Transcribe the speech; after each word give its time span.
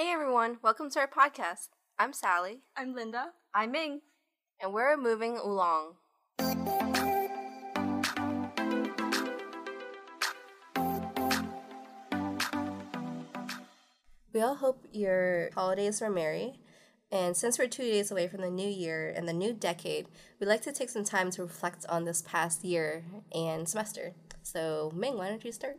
Hey 0.00 0.12
everyone, 0.12 0.56
welcome 0.62 0.88
to 0.92 1.00
our 1.00 1.06
podcast. 1.06 1.68
I'm 1.98 2.14
Sally. 2.14 2.62
I'm 2.74 2.94
Linda. 2.94 3.32
I'm 3.52 3.72
Ming. 3.72 4.00
And 4.58 4.72
we're 4.72 4.96
moving 4.96 5.36
along. 5.36 5.96
We 14.32 14.40
all 14.40 14.54
hope 14.54 14.86
your 14.90 15.50
holidays 15.54 16.00
are 16.00 16.08
merry. 16.08 16.54
And 17.12 17.36
since 17.36 17.58
we're 17.58 17.68
two 17.68 17.82
days 17.82 18.10
away 18.10 18.26
from 18.26 18.40
the 18.40 18.50
new 18.50 18.70
year 18.70 19.12
and 19.14 19.28
the 19.28 19.34
new 19.34 19.52
decade, 19.52 20.06
we'd 20.40 20.46
like 20.46 20.62
to 20.62 20.72
take 20.72 20.88
some 20.88 21.04
time 21.04 21.30
to 21.32 21.42
reflect 21.42 21.84
on 21.90 22.06
this 22.06 22.22
past 22.22 22.64
year 22.64 23.04
and 23.34 23.68
semester. 23.68 24.14
So, 24.42 24.92
Ming, 24.94 25.18
why 25.18 25.28
don't 25.28 25.44
you 25.44 25.52
start? 25.52 25.76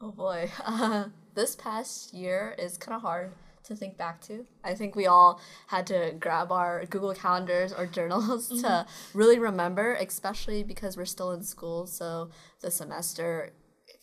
Oh 0.00 0.12
boy. 0.12 0.52
Uh, 0.64 1.06
this 1.34 1.56
past 1.56 2.14
year 2.14 2.54
is 2.60 2.78
kind 2.78 2.94
of 2.94 3.02
hard 3.02 3.32
to 3.66 3.76
think 3.76 3.96
back 3.96 4.20
to. 4.22 4.46
I 4.64 4.74
think 4.74 4.96
we 4.96 5.06
all 5.06 5.40
had 5.68 5.86
to 5.88 6.14
grab 6.18 6.50
our 6.50 6.84
Google 6.86 7.14
calendars 7.14 7.72
or 7.72 7.86
journals 7.86 8.48
mm-hmm. 8.50 8.60
to 8.62 8.86
really 9.14 9.38
remember, 9.38 9.94
especially 9.94 10.62
because 10.62 10.96
we're 10.96 11.04
still 11.04 11.32
in 11.32 11.42
school. 11.42 11.86
So 11.86 12.30
the 12.60 12.70
semester 12.70 13.52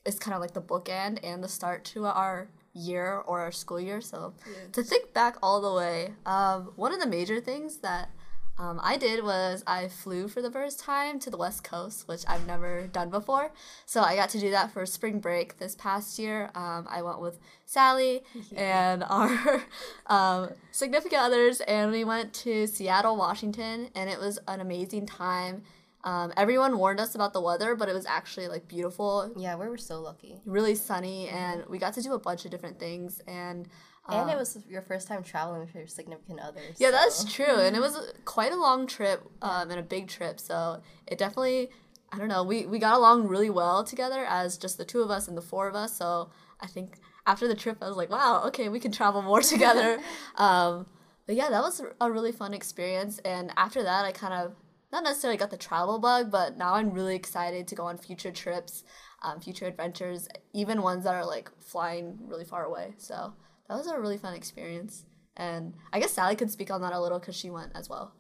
is 0.06 0.20
kind 0.20 0.36
of 0.36 0.42
like 0.42 0.54
the 0.54 0.62
bookend 0.62 1.20
and 1.24 1.44
the 1.44 1.48
start 1.48 1.86
to 1.86 2.06
our 2.06 2.50
year 2.74 3.18
or 3.26 3.42
our 3.42 3.52
school 3.52 3.80
year. 3.80 4.02
So 4.02 4.34
to 4.74 4.84
think 4.84 5.14
back 5.14 5.38
all 5.42 5.62
the 5.62 5.74
way, 5.74 6.14
um, 6.26 6.74
one 6.76 6.94
of 6.94 7.00
the 7.00 7.08
major 7.08 7.40
things 7.40 7.78
that 7.78 8.10
um, 8.58 8.80
I 8.84 8.98
did 8.98 9.24
was 9.24 9.64
I 9.66 9.88
flew 9.88 10.28
for 10.28 10.42
the 10.42 10.52
first 10.52 10.80
time 10.80 11.20
to 11.20 11.30
the 11.32 11.38
West 11.38 11.64
Coast, 11.64 12.08
which 12.08 12.24
I've 12.28 12.46
never 12.46 12.88
done 12.88 13.10
before. 13.10 13.52
So 13.86 14.02
I 14.02 14.16
got 14.16 14.30
to 14.30 14.40
do 14.40 14.52
that 14.52 14.72
for 14.72 14.86
spring 14.86 15.20
break 15.20 15.58
this 15.58 15.76
past 15.76 16.20
year. 16.20 16.52
Um, 16.54 16.88
I 16.90 17.02
went 17.02 17.20
with 17.20 17.40
Sally 17.66 18.22
and 18.56 19.04
our 19.06 19.64
um, 20.08 20.50
significant 20.72 21.22
others, 21.22 21.62
and 21.62 21.92
we 21.92 22.04
went 22.04 22.34
to 22.36 22.68
Seattle, 22.68 23.18
Washington, 23.18 23.90
and 23.96 24.10
it 24.10 24.20
was 24.20 24.38
an 24.48 24.62
amazing 24.62 25.08
time. 25.08 25.64
Um, 26.04 26.34
everyone 26.38 26.78
warned 26.78 27.00
us 27.00 27.16
about 27.16 27.34
the 27.34 27.42
weather, 27.42 27.76
but 27.76 27.90
it 27.90 27.94
was 27.94 28.06
actually 28.06 28.50
like 28.50 28.68
beautiful. 28.68 29.34
Yeah, 29.36 29.56
we 29.56 29.68
were 29.68 29.78
so 29.78 30.00
lucky. 30.00 30.42
Really 30.46 30.76
sunny, 30.76 31.30
and 31.30 31.66
we 31.68 31.80
got 31.80 31.94
to 31.96 32.02
do 32.02 32.14
a 32.14 32.20
bunch 32.20 32.46
of 32.46 32.52
different 32.52 32.78
things. 32.78 33.20
And 33.26 33.68
and 34.10 34.30
it 34.30 34.34
um, 34.34 34.40
was 34.40 34.58
your 34.70 34.82
first 34.82 35.08
time 35.08 35.24
traveling 35.24 35.62
with 35.62 35.74
your 35.74 35.88
significant 35.88 36.40
others. 36.42 36.76
Yeah, 36.78 36.90
so. 36.90 36.92
that's 36.92 37.34
true. 37.34 37.60
And 37.60 37.76
it 37.76 37.80
was 37.80 38.14
quite 38.26 38.52
a 38.52 38.58
long 38.58 38.86
trip 38.86 39.24
um, 39.42 39.72
and 39.72 39.80
a 39.80 39.84
big 39.84 40.10
trip. 40.10 40.40
So 40.40 40.82
it 41.08 41.18
definitely, 41.18 41.70
I 42.12 42.18
don't 42.18 42.28
know, 42.28 42.44
we, 42.44 42.66
we 42.66 42.80
got 42.80 42.96
along 42.96 43.28
really 43.28 43.50
well 43.50 43.84
together 43.84 44.26
as 44.28 44.58
just 44.58 44.78
the 44.78 44.84
two 44.84 45.02
of 45.02 45.10
us 45.10 45.30
and 45.30 45.38
the 45.38 45.42
four 45.42 45.70
of 45.70 45.76
us. 45.76 45.96
So 45.96 46.32
I 46.60 46.68
think 46.68 46.98
after 47.26 47.48
the 47.48 47.56
trip, 47.56 47.78
I 47.82 47.88
was 47.88 47.96
like, 47.96 48.10
wow, 48.10 48.44
okay, 48.48 48.68
we 48.68 48.80
can 48.80 48.92
travel 48.92 49.22
more 49.22 49.42
together. 49.54 50.00
um, 50.36 50.86
but 51.26 51.36
yeah, 51.36 51.50
that 51.50 51.62
was 51.62 51.82
a 52.02 52.12
really 52.12 52.34
fun 52.34 52.54
experience. 52.54 53.20
And 53.20 53.54
after 53.56 53.84
that, 53.84 54.04
I 54.04 54.12
kind 54.12 54.34
of 54.34 54.54
not 54.92 55.06
necessarily 55.06 55.38
got 55.38 55.50
the 55.50 55.58
travel 55.58 55.98
bug, 55.98 56.30
but 56.30 56.58
now 56.58 56.74
I'm 56.74 56.92
really 56.92 57.16
excited 57.16 57.70
to 57.70 57.76
go 57.76 57.86
on 57.86 57.98
future 57.98 58.32
trips, 58.32 58.84
um, 59.22 59.40
future 59.40 59.66
adventures, 59.66 60.28
even 60.52 60.82
ones 60.82 61.06
that 61.06 61.16
are 61.16 61.26
like 61.26 61.50
flying 61.62 62.20
really 62.28 62.44
far 62.44 62.66
away. 62.66 62.96
So 62.98 63.34
that 63.68 63.78
was 63.78 63.88
a 63.88 64.00
really 64.00 64.18
fun 64.18 64.34
experience. 64.34 65.06
And 65.36 65.74
I 65.92 66.00
guess 66.00 66.12
Sally 66.12 66.36
could 66.36 66.52
speak 66.52 66.72
on 66.72 66.82
that 66.82 66.94
a 66.94 67.00
little 67.00 67.20
because 67.20 67.36
she 67.36 67.50
went 67.50 67.72
as 67.76 67.90
well. 67.90 68.14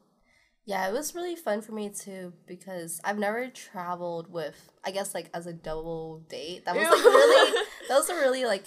Yeah, 0.65 0.87
it 0.87 0.93
was 0.93 1.13
really 1.13 1.35
fun 1.35 1.61
for 1.61 1.73
me 1.73 1.89
too 1.89 2.33
because 2.47 3.01
I've 3.03 3.19
never 3.19 3.49
traveled 3.49 4.31
with, 4.31 4.71
I 4.83 4.91
guess, 4.91 5.13
like 5.13 5.29
as 5.33 5.45
a 5.45 5.53
double 5.53 6.19
date. 6.29 6.65
That 6.65 6.75
was 6.75 6.85
like 6.85 7.03
really, 7.03 7.65
that 7.89 7.95
was 7.95 8.09
a 8.09 8.15
really 8.15 8.45
like, 8.45 8.63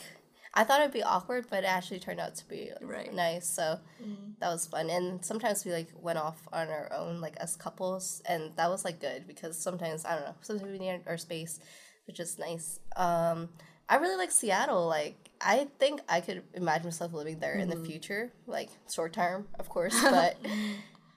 I 0.53 0.65
thought 0.65 0.81
it'd 0.81 0.93
be 0.93 1.03
awkward, 1.03 1.47
but 1.49 1.65
it 1.65 1.67
actually 1.67 2.01
turned 2.01 2.21
out 2.21 2.35
to 2.37 2.49
be 2.49 2.71
like, 2.71 2.91
right. 2.91 3.15
nice. 3.15 3.49
So 3.49 3.79
mm-hmm. 4.03 4.33
that 4.41 4.49
was 4.49 4.67
fun. 4.67 4.91
And 4.91 5.25
sometimes 5.25 5.65
we 5.65 5.73
like 5.73 5.89
went 5.99 6.19
off 6.19 6.47
on 6.53 6.69
our 6.69 6.93
own, 6.93 7.23
like 7.23 7.37
as 7.39 7.57
couples, 7.57 8.23
and 8.27 8.53
that 8.57 8.69
was 8.69 8.85
like 8.85 9.01
good 9.01 9.27
because 9.27 9.59
sometimes 9.59 10.05
I 10.05 10.17
don't 10.17 10.25
know, 10.25 10.35
sometimes 10.43 10.71
we 10.71 10.79
need 10.79 11.01
our 11.07 11.17
space, 11.17 11.61
which 12.07 12.21
is 12.21 12.39
nice. 12.39 12.79
Um, 12.97 13.49
I 13.89 13.97
really 13.97 14.17
like 14.17 14.31
Seattle. 14.31 14.87
Like 14.87 15.26
I 15.41 15.69
think 15.79 16.01
I 16.09 16.21
could 16.21 16.43
imagine 16.55 16.87
myself 16.87 17.13
living 17.13 17.39
there 17.39 17.53
mm-hmm. 17.53 17.61
in 17.63 17.69
the 17.69 17.77
mm-hmm. 17.77 17.87
future, 17.87 18.33
like 18.47 18.71
short 18.93 19.13
term, 19.13 19.49
of 19.59 19.69
course. 19.69 19.97
But 20.03 20.37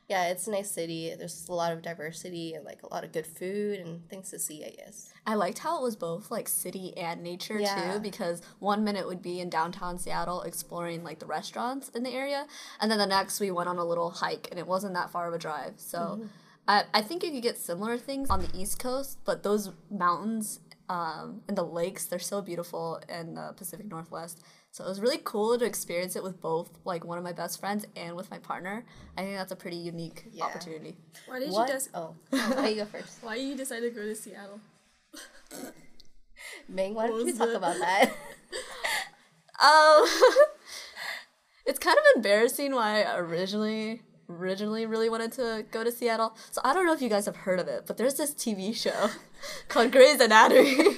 yeah, 0.10 0.30
it's 0.30 0.48
a 0.48 0.52
nice 0.52 0.72
city. 0.72 1.14
There's 1.16 1.48
a 1.48 1.54
lot 1.54 1.72
of 1.72 1.84
diversity 1.84 2.56
and 2.56 2.66
like 2.66 2.82
a 2.82 2.92
lot 2.92 3.04
of 3.04 3.12
good 3.12 3.28
food 3.28 3.80
and 3.80 4.08
things 4.10 4.32
to 4.32 4.40
see. 4.40 4.66
I 4.66 4.72
guess 4.72 5.14
I 5.28 5.36
liked 5.36 5.60
how 5.60 5.78
it 5.80 5.84
was 5.84 5.96
both 5.96 6.32
like 6.32 6.50
city 6.50 6.98
and 6.98 7.22
nature 7.22 7.60
yeah. 7.60 7.94
too, 7.94 8.00
because 8.00 8.42
one 8.58 8.84
minute 8.84 9.06
would 9.06 9.22
be 9.22 9.40
in 9.40 9.50
downtown 9.50 10.00
Seattle 10.00 10.42
exploring 10.42 11.04
like 11.04 11.20
the 11.20 11.28
restaurants 11.28 11.90
in 11.90 12.02
the 12.04 12.12
area, 12.12 12.48
and 12.82 12.90
then 12.90 12.98
the 12.98 13.06
next 13.06 13.40
we 13.40 13.52
went 13.52 13.70
on 13.70 13.78
a 13.78 13.86
little 13.86 14.10
hike, 14.10 14.48
and 14.50 14.60
it 14.60 14.66
wasn't 14.66 14.96
that 14.96 15.12
far 15.12 15.28
of 15.28 15.34
a 15.34 15.40
drive. 15.40 15.74
So. 15.78 15.98
Mm-hmm. 15.98 16.26
I, 16.68 16.84
I 16.94 17.02
think 17.02 17.24
you 17.24 17.32
could 17.32 17.42
get 17.42 17.58
similar 17.58 17.98
things 17.98 18.30
on 18.30 18.42
the 18.42 18.50
East 18.54 18.78
Coast, 18.78 19.18
but 19.26 19.42
those 19.42 19.72
mountains 19.90 20.60
um, 20.90 21.42
and 21.48 21.56
the 21.56 21.64
lakes 21.64 22.06
they're 22.06 22.20
so 22.20 22.42
beautiful 22.42 23.00
in 23.08 23.36
the 23.36 23.54
pacific 23.56 23.88
northwest. 23.88 24.42
So 24.72 24.84
it 24.84 24.88
was 24.88 25.00
really 25.00 25.20
cool 25.24 25.58
to 25.58 25.66
experience 25.66 26.16
it 26.16 26.24
with 26.24 26.42
both 26.42 26.72
like 26.84 27.06
one 27.06 27.18
of 27.18 27.24
my 27.24 27.32
best 27.32 27.60
friends 27.60 27.86
and 27.96 28.16
with 28.16 28.30
my 28.32 28.40
partner. 28.40 28.86
I 29.16 29.22
think 29.22 29.36
that's 29.36 29.52
a 29.52 29.56
pretty 29.56 29.78
unique 29.78 30.26
yeah. 30.32 30.46
opportunity. 30.46 30.98
Why 31.28 31.40
did 31.40 31.52
what? 31.52 31.68
you 31.68 31.74
just 31.74 31.90
oh, 31.94 32.16
oh 32.34 32.66
you 32.68 32.76
go 32.76 32.86
first? 32.86 33.24
Why 33.24 33.36
you 33.36 33.56
decide 33.56 33.82
to 33.82 33.92
go 33.92 34.02
to 34.02 34.16
seattle? 34.16 34.60
Ming, 36.68 36.96
why 36.96 37.08
don't 37.08 37.26
you 37.26 37.36
talk 37.36 37.50
about 37.50 37.78
that? 37.78 38.12
Um 39.62 40.08
it's 41.66 41.80
kind 41.80 41.98
of 41.98 42.04
embarrassing 42.16 42.74
why 42.74 43.04
I 43.04 43.18
originally 43.18 44.02
originally 44.30 44.86
really 44.86 45.10
wanted 45.10 45.32
to 45.34 45.66
go 45.72 45.84
to 45.84 45.92
Seattle. 45.92 46.36
So 46.52 46.62
I 46.64 46.74
don't 46.74 46.86
know 46.86 46.94
if 46.94 47.02
you 47.02 47.10
guys 47.10 47.26
have 47.26 47.36
heard 47.36 47.60
of 47.60 47.68
it, 47.68 47.86
but 47.88 47.98
there's 47.98 48.16
this 48.16 48.34
TV 48.34 48.76
show 48.76 49.10
called 49.68 49.92
Grey's 49.92 50.20
Anatomy. 50.20 50.78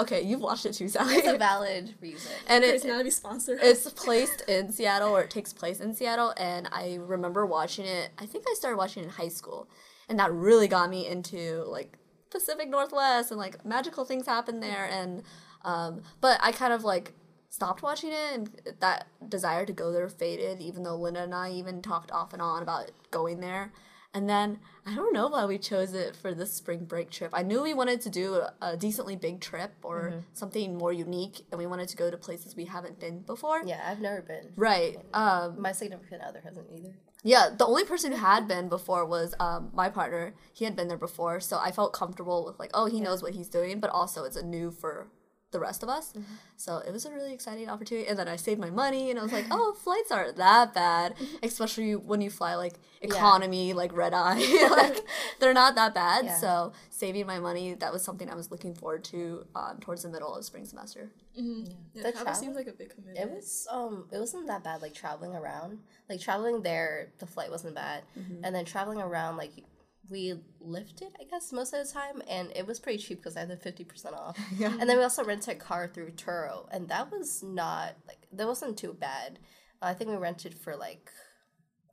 okay, 0.00 0.22
you've 0.22 0.40
watched 0.40 0.66
it 0.66 0.74
too, 0.74 0.88
Sally. 0.88 1.14
It's 1.16 1.28
a 1.28 1.38
valid 1.38 1.94
reason. 2.00 2.32
And 2.46 2.64
it's 2.64 2.84
not 2.84 2.98
to 2.98 3.04
be 3.04 3.10
sponsored. 3.10 3.58
It's 3.62 3.88
placed 3.90 4.42
in 4.48 4.72
Seattle, 4.72 5.16
or 5.16 5.22
it 5.22 5.30
takes 5.30 5.52
place 5.52 5.80
in 5.80 5.94
Seattle, 5.94 6.34
and 6.36 6.68
I 6.72 6.98
remember 7.00 7.46
watching 7.46 7.86
it. 7.86 8.10
I 8.18 8.26
think 8.26 8.44
I 8.48 8.54
started 8.54 8.76
watching 8.76 9.02
it 9.02 9.06
in 9.06 9.12
high 9.12 9.28
school, 9.28 9.68
and 10.08 10.18
that 10.18 10.32
really 10.32 10.68
got 10.68 10.90
me 10.90 11.06
into 11.06 11.64
like 11.66 11.98
Pacific 12.30 12.68
Northwest 12.68 13.30
and 13.30 13.38
like 13.38 13.64
magical 13.64 14.04
things 14.04 14.26
happen 14.26 14.60
there. 14.60 14.88
And 14.90 15.22
um, 15.64 16.02
but 16.20 16.38
I 16.42 16.52
kind 16.52 16.72
of 16.72 16.84
like 16.84 17.12
stopped 17.52 17.82
watching 17.82 18.08
it 18.10 18.32
and 18.32 18.50
that 18.80 19.06
desire 19.28 19.66
to 19.66 19.74
go 19.74 19.92
there 19.92 20.08
faded 20.08 20.58
even 20.58 20.82
though 20.82 20.96
linda 20.96 21.22
and 21.22 21.34
i 21.34 21.50
even 21.50 21.82
talked 21.82 22.10
off 22.10 22.32
and 22.32 22.40
on 22.40 22.62
about 22.62 22.90
going 23.10 23.40
there 23.40 23.70
and 24.14 24.26
then 24.26 24.58
i 24.86 24.94
don't 24.94 25.12
know 25.12 25.28
why 25.28 25.44
we 25.44 25.58
chose 25.58 25.92
it 25.92 26.16
for 26.16 26.32
this 26.32 26.50
spring 26.50 26.86
break 26.86 27.10
trip 27.10 27.30
i 27.34 27.42
knew 27.42 27.60
we 27.60 27.74
wanted 27.74 28.00
to 28.00 28.08
do 28.08 28.40
a, 28.62 28.74
decently 28.78 29.16
big 29.16 29.38
trip 29.38 29.74
or 29.82 30.08
mm-hmm. 30.08 30.18
something 30.32 30.78
more 30.78 30.94
unique 30.94 31.44
and 31.50 31.58
we 31.58 31.66
wanted 31.66 31.86
to 31.86 31.96
go 31.96 32.10
to 32.10 32.16
places 32.16 32.56
we 32.56 32.64
haven't 32.64 32.98
been 32.98 33.20
before 33.20 33.60
yeah 33.66 33.82
i've 33.86 34.00
never 34.00 34.22
been 34.22 34.48
right 34.56 34.96
um, 35.12 35.60
my 35.60 35.72
significant 35.72 36.22
other 36.22 36.40
hasn't 36.42 36.66
either 36.74 36.94
yeah, 37.24 37.50
the 37.56 37.64
only 37.64 37.84
person 37.84 38.10
who 38.10 38.18
had 38.18 38.48
been 38.48 38.68
before 38.68 39.06
was 39.06 39.32
um, 39.38 39.70
my 39.72 39.88
partner. 39.88 40.34
He 40.52 40.64
had 40.64 40.74
been 40.74 40.88
there 40.88 40.98
before, 40.98 41.38
so 41.38 41.56
I 41.56 41.70
felt 41.70 41.92
comfortable 41.92 42.44
with 42.44 42.58
like, 42.58 42.72
oh, 42.74 42.86
he 42.86 42.98
yeah. 42.98 43.04
knows 43.04 43.22
what 43.22 43.34
he's 43.34 43.48
doing, 43.48 43.78
but 43.78 43.90
also 43.90 44.24
it's 44.24 44.34
a 44.34 44.44
new 44.44 44.72
for 44.72 45.06
the 45.52 45.60
rest 45.60 45.82
of 45.82 45.88
us. 45.88 46.12
Mm-hmm. 46.12 46.34
So 46.56 46.78
it 46.78 46.92
was 46.92 47.04
a 47.06 47.12
really 47.12 47.32
exciting 47.32 47.68
opportunity. 47.68 48.08
And 48.08 48.18
then 48.18 48.28
I 48.28 48.36
saved 48.36 48.60
my 48.60 48.70
money 48.70 49.10
and 49.10 49.18
I 49.18 49.22
was 49.22 49.32
like, 49.32 49.46
oh, 49.50 49.74
flights 49.74 50.10
aren't 50.10 50.36
that 50.36 50.74
bad, 50.74 51.14
especially 51.42 51.94
when 51.94 52.20
you 52.20 52.30
fly 52.30 52.54
like 52.54 52.74
economy, 53.00 53.68
yeah. 53.68 53.74
like 53.74 53.94
red 53.94 54.14
eye. 54.14 54.68
like 54.70 55.04
they're 55.40 55.54
not 55.54 55.74
that 55.76 55.94
bad. 55.94 56.24
Yeah. 56.24 56.36
So 56.36 56.72
saving 56.90 57.26
my 57.26 57.38
money, 57.38 57.74
that 57.74 57.92
was 57.92 58.02
something 58.02 58.28
I 58.28 58.34
was 58.34 58.50
looking 58.50 58.74
forward 58.74 59.04
to 59.04 59.46
um, 59.54 59.78
towards 59.80 60.02
the 60.02 60.08
middle 60.08 60.34
of 60.34 60.44
spring 60.44 60.64
semester. 60.64 61.10
Mm-hmm. 61.38 61.70
Yeah, 61.94 62.02
the 62.02 62.12
travel 62.12 62.34
seems 62.34 62.56
like 62.56 62.66
a 62.66 62.72
big 62.72 62.90
commitment. 62.90 63.18
It 63.18 63.34
was 63.34 63.66
um 63.70 64.06
it 64.10 64.18
wasn't 64.18 64.46
that 64.48 64.64
bad 64.64 64.82
like 64.82 64.94
traveling 64.94 65.34
around. 65.34 65.78
Like 66.08 66.20
traveling 66.20 66.62
there, 66.62 67.12
the 67.18 67.26
flight 67.26 67.50
wasn't 67.50 67.74
bad. 67.74 68.02
Mm-hmm. 68.18 68.44
And 68.44 68.54
then 68.54 68.64
traveling 68.64 69.00
around 69.00 69.36
like 69.36 69.52
we 70.12 70.34
Lyfted, 70.64 71.10
I 71.20 71.24
guess, 71.24 71.50
most 71.52 71.72
of 71.72 71.84
the 71.84 71.92
time, 71.92 72.22
and 72.28 72.52
it 72.54 72.66
was 72.66 72.78
pretty 72.78 72.98
cheap 72.98 73.18
because 73.18 73.36
I 73.36 73.40
had 73.40 73.48
the 73.48 73.56
fifty 73.56 73.82
percent 73.82 74.14
off. 74.14 74.38
yeah. 74.56 74.72
And 74.78 74.88
then 74.88 74.96
we 74.96 75.02
also 75.02 75.24
rented 75.24 75.56
a 75.56 75.58
car 75.58 75.88
through 75.88 76.10
Turo, 76.10 76.68
and 76.70 76.88
that 76.88 77.10
was 77.10 77.42
not 77.42 77.96
like 78.06 78.28
that 78.32 78.46
wasn't 78.46 78.76
too 78.76 78.92
bad. 78.92 79.40
Uh, 79.80 79.86
I 79.86 79.94
think 79.94 80.10
we 80.10 80.16
rented 80.16 80.54
for 80.54 80.76
like 80.76 81.10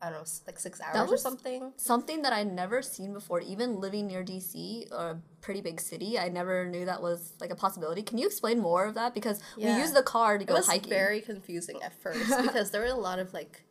I 0.02 0.10
don't 0.10 0.20
know, 0.20 0.26
like 0.48 0.60
six 0.60 0.80
hours 0.80 1.12
or 1.12 1.18
something. 1.18 1.74
Something 1.76 2.22
that 2.22 2.32
I'd 2.32 2.52
never 2.52 2.82
seen 2.82 3.12
before, 3.12 3.42
even 3.42 3.82
living 3.82 4.08
near 4.08 4.24
DC, 4.24 4.90
a 4.92 5.18
pretty 5.42 5.60
big 5.60 5.82
city. 5.82 6.18
I 6.18 6.30
never 6.30 6.66
knew 6.66 6.86
that 6.86 7.02
was 7.02 7.34
like 7.42 7.50
a 7.50 7.56
possibility. 7.56 8.02
Can 8.02 8.18
you 8.18 8.26
explain 8.26 8.60
more 8.60 8.86
of 8.86 8.96
that? 8.96 9.14
Because 9.14 9.42
yeah. 9.58 9.74
we 9.74 9.82
used 9.82 9.94
the 9.96 10.04
car 10.04 10.38
to 10.38 10.46
go 10.46 10.54
it 10.54 10.58
was 10.58 10.68
hiking. 10.68 10.90
Very 10.90 11.20
confusing 11.22 11.82
at 11.84 12.00
first 12.02 12.30
because 12.42 12.72
there 12.72 12.82
were 12.82 12.88
a 12.88 12.94
lot 12.94 13.20
of 13.20 13.34
like, 13.34 13.64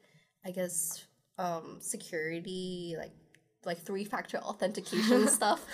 I 0.45 0.51
guess, 0.51 1.07
um, 1.39 1.79
security 1.81 2.95
like 2.99 3.13
like 3.65 3.79
three 3.79 4.05
factor 4.05 4.39
authentication 4.39 5.29
stuff. 5.29 5.65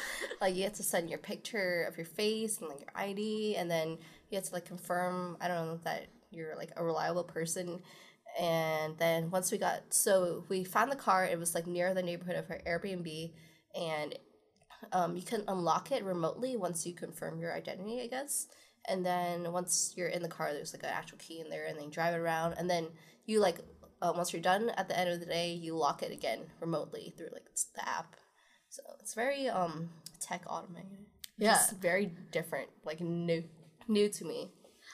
Like 0.41 0.55
you 0.55 0.65
had 0.65 0.75
to 0.75 0.83
send 0.83 1.11
your 1.11 1.19
picture 1.19 1.85
of 1.89 1.97
your 1.97 2.07
face 2.07 2.59
and 2.59 2.69
like 2.69 2.81
your 2.81 2.91
ID, 2.95 3.57
and 3.57 3.71
then 3.71 3.99
you 4.31 4.37
had 4.37 4.45
to 4.45 4.53
like 4.53 4.65
confirm 4.65 5.37
I 5.41 5.49
don't 5.49 5.67
know 5.67 5.81
that 5.85 6.07
you're 6.31 6.57
like 6.57 6.73
a 6.77 6.85
reliable 6.85 7.25
person. 7.25 7.81
And 8.39 8.99
then 8.99 9.31
once 9.31 9.53
we 9.53 9.59
got 9.59 9.83
so 9.91 10.45
we 10.49 10.65
found 10.65 10.91
the 10.91 10.97
car, 10.97 11.25
it 11.25 11.39
was 11.39 11.55
like 11.55 11.67
near 11.67 11.95
the 11.95 12.03
neighborhood 12.03 12.37
of 12.37 12.49
her 12.49 12.61
Airbnb, 12.67 13.33
and 13.75 14.19
um, 14.93 15.17
you 15.17 15.23
can 15.23 15.45
unlock 15.49 15.93
it 15.93 16.05
remotely 16.05 16.57
once 16.57 16.85
you 16.87 16.95
confirm 16.95 17.39
your 17.39 17.55
identity, 17.55 18.01
I 18.03 18.09
guess. 18.09 18.49
And 18.87 19.05
then 19.05 19.51
once 19.53 19.95
you're 19.97 20.09
in 20.09 20.23
the 20.23 20.29
car, 20.29 20.53
there's 20.53 20.75
like 20.75 20.83
an 20.83 20.91
actual 20.93 21.19
key 21.19 21.41
in 21.41 21.49
there, 21.49 21.67
and 21.67 21.77
then 21.77 21.85
you 21.85 21.91
drive 21.91 22.15
it 22.15 22.19
around, 22.19 22.55
and 22.55 22.69
then 22.69 22.89
you 23.27 23.41
like 23.41 23.59
uh, 24.03 24.13
once 24.15 24.33
you're 24.33 24.43
done 24.43 24.71
at 24.77 24.89
the 24.89 24.99
end 24.99 25.11
of 25.11 25.21
the 25.21 25.27
day, 25.27 25.53
you 25.53 25.77
lock 25.77 26.03
it 26.03 26.13
again 26.13 26.41
remotely 26.61 27.15
through 27.17 27.29
like 27.33 27.47
the 27.75 27.89
app. 27.89 28.17
So 28.69 28.83
it's 29.01 29.15
very 29.15 29.49
um 29.49 29.91
tech 30.21 30.43
automated. 30.49 31.07
Yeah, 31.39 31.53
Just 31.55 31.77
very 31.81 32.13
different, 32.33 32.69
like 32.85 33.01
new 33.01 33.45
new 33.89 34.09
to 34.09 34.25
me. 34.25 34.51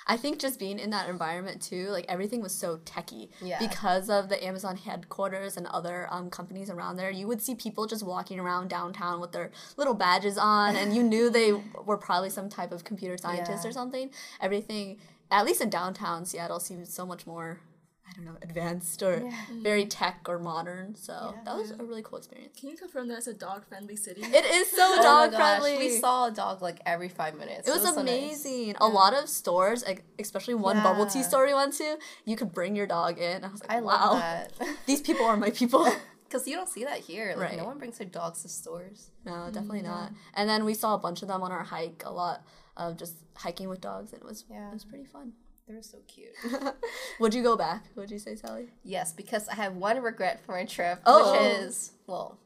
I 0.06 0.16
think 0.16 0.38
just 0.38 0.58
being 0.58 0.78
in 0.78 0.90
that 0.90 1.08
environment 1.08 1.60
too, 1.60 1.88
like 1.88 2.06
everything 2.08 2.40
was 2.40 2.54
so 2.54 2.78
techy. 2.84 3.30
Yeah. 3.42 3.58
Because 3.58 4.08
of 4.08 4.28
the 4.28 4.42
Amazon 4.42 4.76
headquarters 4.76 5.56
and 5.56 5.66
other 5.66 6.08
um, 6.10 6.30
companies 6.30 6.70
around 6.70 6.96
there, 6.96 7.10
you 7.10 7.26
would 7.26 7.42
see 7.42 7.54
people 7.54 7.86
just 7.86 8.04
walking 8.04 8.40
around 8.40 8.68
downtown 8.68 9.20
with 9.20 9.32
their 9.32 9.50
little 9.76 9.94
badges 9.94 10.38
on, 10.38 10.76
and 10.76 10.94
you 10.96 11.02
knew 11.02 11.28
they 11.28 11.52
were 11.84 11.98
probably 11.98 12.30
some 12.30 12.48
type 12.48 12.72
of 12.72 12.82
computer 12.84 13.18
scientist 13.18 13.64
Yeah. 13.64 13.68
or 13.70 13.72
something. 13.72 14.10
Everything, 14.40 14.98
at 15.30 15.44
least 15.44 15.60
in 15.60 15.70
downtown 15.70 16.24
Seattle, 16.24 16.60
seemed 16.60 16.88
so 16.88 17.04
much 17.04 17.26
more. 17.26 17.60
I 18.10 18.16
don't 18.16 18.24
know, 18.24 18.36
advanced 18.42 19.02
or 19.02 19.30
very 19.62 19.86
tech 19.86 20.26
or 20.28 20.38
modern. 20.38 20.96
So 20.96 21.34
that 21.44 21.54
was 21.56 21.70
a 21.70 21.76
really 21.76 22.02
cool 22.02 22.18
experience. 22.18 22.58
Can 22.58 22.68
you 22.68 22.76
confirm 22.76 23.08
that 23.08 23.18
it's 23.18 23.26
a 23.28 23.34
dog 23.34 23.64
friendly 23.66 23.94
city? 23.96 24.22
It 24.22 24.44
is 24.44 24.70
so 24.70 24.76
Oh 24.98 25.02
dog 25.02 25.34
friendly. 25.34 25.78
We 25.78 25.90
saw 25.90 26.26
a 26.26 26.30
dog 26.32 26.60
like 26.60 26.80
every 26.84 27.08
five 27.08 27.36
minutes. 27.36 27.68
It 27.68 27.72
was, 27.72 27.82
so 27.82 27.90
nice. 27.90 27.98
amazing. 27.98 28.74
A 28.80 28.88
lot 28.88 29.14
of 29.14 29.28
stores, 29.28 29.84
like, 29.86 30.02
especially 30.18 30.54
one 30.54 30.82
bubble 30.82 31.06
tea 31.06 31.20
Yeah. 31.20 31.28
store 31.28 31.46
we 31.46 31.54
went 31.54 31.74
to, 31.74 31.98
you 32.24 32.36
could 32.36 32.52
bring 32.52 32.74
your 32.74 32.86
dog 32.86 33.18
in. 33.18 33.44
I 33.44 33.48
was 33.48 33.60
like, 33.62 33.70
I 33.70 33.80
wow, 33.80 34.12
love 34.12 34.18
that. 34.20 34.52
these 34.86 35.00
people 35.00 35.24
are 35.26 35.36
my 35.36 35.50
people. 35.50 35.86
Because 36.28 36.46
you 36.46 36.54
don't 36.54 36.68
see 36.68 36.84
that 36.84 36.98
here. 36.98 37.30
Like, 37.36 37.48
Right. 37.48 37.56
no 37.58 37.64
one 37.64 37.78
brings 37.78 37.98
their 37.98 38.06
dogs 38.06 38.42
to 38.42 38.48
stores. 38.48 39.10
no, 39.24 39.46
definitely 39.46 39.80
mm-hmm. 39.80 39.88
not. 39.88 40.12
And 40.34 40.48
then 40.48 40.64
we 40.64 40.74
saw 40.74 40.94
a 40.94 40.98
bunch 40.98 41.22
of 41.22 41.28
them 41.28 41.42
on 41.42 41.50
our 41.50 41.64
hike. 41.64 42.04
A 42.06 42.12
lot 42.12 42.44
of 42.76 42.96
just 42.96 43.16
hiking 43.34 43.68
with 43.68 43.80
dogs. 43.80 44.12
It 44.12 44.24
was 44.24 44.44
Yeah. 44.48 44.68
it 44.70 44.74
was 44.74 44.84
pretty 44.84 45.06
fun. 45.06 45.32
They 45.70 45.76
were 45.76 45.82
so 45.82 45.98
cute. 46.08 46.34
Would 47.20 47.32
you 47.32 47.44
go 47.44 47.56
back? 47.56 47.84
Would 47.94 48.10
you 48.10 48.18
say, 48.18 48.34
Sally? 48.34 48.70
yes, 48.82 49.12
because 49.12 49.48
I 49.48 49.54
have 49.54 49.76
one 49.76 50.02
regret 50.02 50.40
for 50.44 50.50
my 50.52 50.64
trip, 50.64 50.98
Oh. 51.06 51.30
which 51.30 51.40
is, 51.60 51.92
well, 52.08 52.38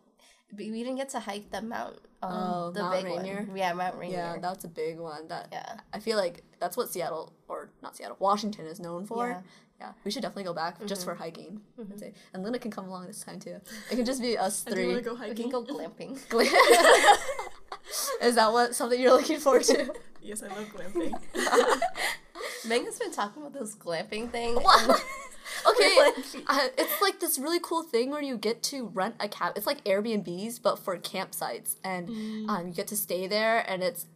we 0.54 0.68
didn't 0.70 0.96
get 0.96 1.08
to 1.10 1.20
hike 1.20 1.50
the 1.50 1.62
Mount, 1.62 1.96
um, 2.22 2.32
Oh, 2.32 2.70
the 2.70 2.82
Mount 2.82 2.94
big 2.96 3.04
Rainier? 3.06 3.44
one. 3.48 3.56
Yeah, 3.56 3.72
Mount 3.72 3.96
Rainier. 3.96 4.18
Yeah, 4.18 4.36
that's 4.42 4.64
a 4.64 4.68
big 4.68 4.98
one. 4.98 5.28
That 5.28 5.48
Yeah. 5.50 5.76
I 5.94 6.00
feel 6.00 6.18
like 6.18 6.44
that's 6.60 6.76
what 6.76 6.90
Seattle 6.90 7.32
or 7.48 7.70
not 7.82 7.96
Seattle, 7.96 8.16
Washington 8.20 8.66
is 8.66 8.78
known 8.78 9.06
for. 9.06 9.28
Yeah. 9.28 9.40
Yeah, 9.80 9.92
we 10.04 10.10
should 10.10 10.20
definitely 10.22 10.44
go 10.44 10.52
back 10.52 10.84
just 10.84 11.00
Mm-hmm. 11.00 11.10
for 11.10 11.14
hiking. 11.16 11.60
Say. 11.96 12.12
And 12.34 12.42
Linda 12.42 12.58
can 12.58 12.70
come 12.70 12.84
along 12.88 13.06
this 13.06 13.24
time 13.24 13.40
too. 13.40 13.56
It 13.90 13.96
can 13.96 14.04
just 14.04 14.20
be 14.20 14.36
us 14.36 14.64
I 14.66 14.70
do 14.70 14.76
three. 14.76 14.86
want 14.88 14.98
to 14.98 15.10
go 15.10 15.14
we 15.28 15.34
can 15.34 15.48
go 15.48 15.64
glamping. 15.72 16.12
Is 18.22 18.34
that 18.36 18.52
what 18.52 18.74
something 18.74 19.00
you're 19.00 19.12
looking 19.12 19.38
forward 19.40 19.64
to? 19.64 19.92
Yes, 20.22 20.42
I 20.42 20.46
love 20.48 20.66
glamping. 20.68 21.12
Megan's 22.68 22.98
been 22.98 23.12
talking 23.12 23.42
about 23.42 23.52
this 23.58 23.74
glamping 23.74 24.30
thing. 24.30 24.56
okay, 25.68 25.96
Like- 25.98 26.14
uh, 26.46 26.68
it's 26.78 27.00
like 27.02 27.20
this 27.20 27.38
really 27.38 27.60
cool 27.62 27.82
thing 27.82 28.10
where 28.10 28.22
you 28.22 28.36
get 28.36 28.62
to 28.64 28.88
rent 28.88 29.16
a 29.20 29.28
cab. 29.28 29.54
It's 29.56 29.66
like 29.66 29.84
Airbnbs, 29.84 30.60
but 30.62 30.78
for 30.78 30.96
campsites, 30.98 31.76
and 31.84 32.08
um, 32.48 32.68
you 32.68 32.74
get 32.74 32.86
to 32.88 32.96
stay 32.96 33.26
there, 33.26 33.60
and 33.68 33.82
it's 33.82 34.06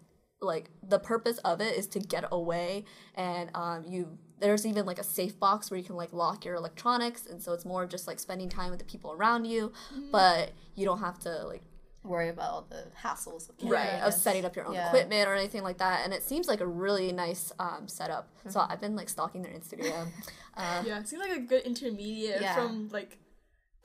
like 0.40 0.70
the 0.82 0.98
purpose 0.98 1.38
of 1.38 1.60
it 1.60 1.76
is 1.76 1.86
to 1.88 1.98
get 2.00 2.24
away, 2.30 2.84
and 3.14 3.50
um, 3.54 3.84
you 3.86 4.18
there's 4.40 4.64
even 4.64 4.86
like 4.86 5.00
a 5.00 5.04
safe 5.04 5.38
box 5.40 5.68
where 5.70 5.78
you 5.78 5.84
can 5.84 5.96
like 5.96 6.12
lock 6.12 6.44
your 6.44 6.54
electronics, 6.54 7.26
and 7.26 7.42
so 7.42 7.52
it's 7.52 7.64
more 7.64 7.86
just 7.86 8.06
like 8.06 8.18
spending 8.20 8.48
time 8.48 8.70
with 8.70 8.78
the 8.78 8.84
people 8.84 9.12
around 9.12 9.44
you, 9.46 9.72
but 10.12 10.52
you 10.76 10.84
don't 10.84 11.00
have 11.00 11.18
to 11.20 11.44
like 11.46 11.62
Worry 12.04 12.28
about 12.28 12.50
all 12.50 12.66
the 12.70 12.84
hassles 13.02 13.48
of 13.48 13.56
camping, 13.58 13.70
right 13.72 14.00
of 14.02 14.14
setting 14.14 14.44
up 14.44 14.54
your 14.56 14.66
own 14.66 14.74
Yeah. 14.74 14.86
equipment 14.88 15.28
or 15.28 15.34
anything 15.34 15.62
like 15.62 15.78
that 15.78 16.04
and 16.04 16.14
it 16.14 16.22
seems 16.22 16.46
like 16.48 16.60
a 16.60 16.66
really 16.66 17.12
nice 17.12 17.52
um, 17.58 17.86
setup 17.88 18.28
so 18.48 18.64
i've 18.68 18.80
been 18.80 18.96
like 18.96 19.08
stalking 19.08 19.42
their 19.42 19.52
instagram 19.52 20.06
uh, 20.56 20.82
yeah, 20.86 21.00
it 21.00 21.08
seems 21.08 21.20
like 21.22 21.36
a 21.36 21.40
good 21.40 21.62
intermediate 21.64 22.40
Yeah. 22.40 22.54
from 22.54 22.88
like 22.92 23.18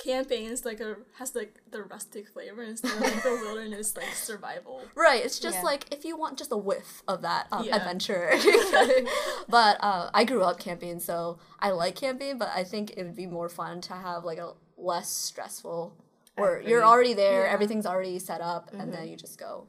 camping. 0.04 0.48
It's 0.48 0.66
like 0.66 0.80
a 0.82 0.98
has 1.18 1.34
like 1.36 1.62
the 1.70 1.84
rustic 1.84 2.28
flavor 2.28 2.64
instead 2.64 2.92
of 2.94 3.00
like 3.02 3.24
the 3.24 3.30
wilderness 3.44 3.96
like 3.96 4.08
survival. 4.14 4.82
right 4.96 5.24
it's 5.24 5.40
just 5.40 5.58
Yeah. 5.60 5.64
like 5.64 5.94
if 5.94 6.04
you 6.04 6.18
want 6.18 6.38
just 6.38 6.52
a 6.52 6.58
whiff 6.58 7.04
of 7.08 7.22
that 7.22 7.48
um, 7.52 7.64
Yeah. 7.66 7.76
adventure 7.78 8.32
but 9.48 9.78
uh, 9.82 10.10
i 10.14 10.24
grew 10.24 10.42
up 10.44 10.60
camping 10.60 11.00
so 11.00 11.38
i 11.60 11.70
like 11.72 11.96
camping 11.96 12.38
but 12.38 12.50
i 12.56 12.64
think 12.64 12.92
it 12.98 13.04
would 13.04 13.16
be 13.16 13.28
more 13.28 13.50
fun 13.50 13.82
to 13.82 13.94
have 13.94 14.24
like 14.26 14.40
a 14.40 14.54
less 14.78 15.10
stressful 15.10 15.96
where 16.36 16.62
you're 16.62 16.84
already 16.84 17.14
there 17.14 17.46
Yeah. 17.46 17.52
everything's 17.54 17.86
already 17.86 18.18
set 18.20 18.42
up 18.42 18.72
and 18.74 18.92
then 18.94 19.08
you 19.08 19.16
just 19.18 19.40
go 19.40 19.68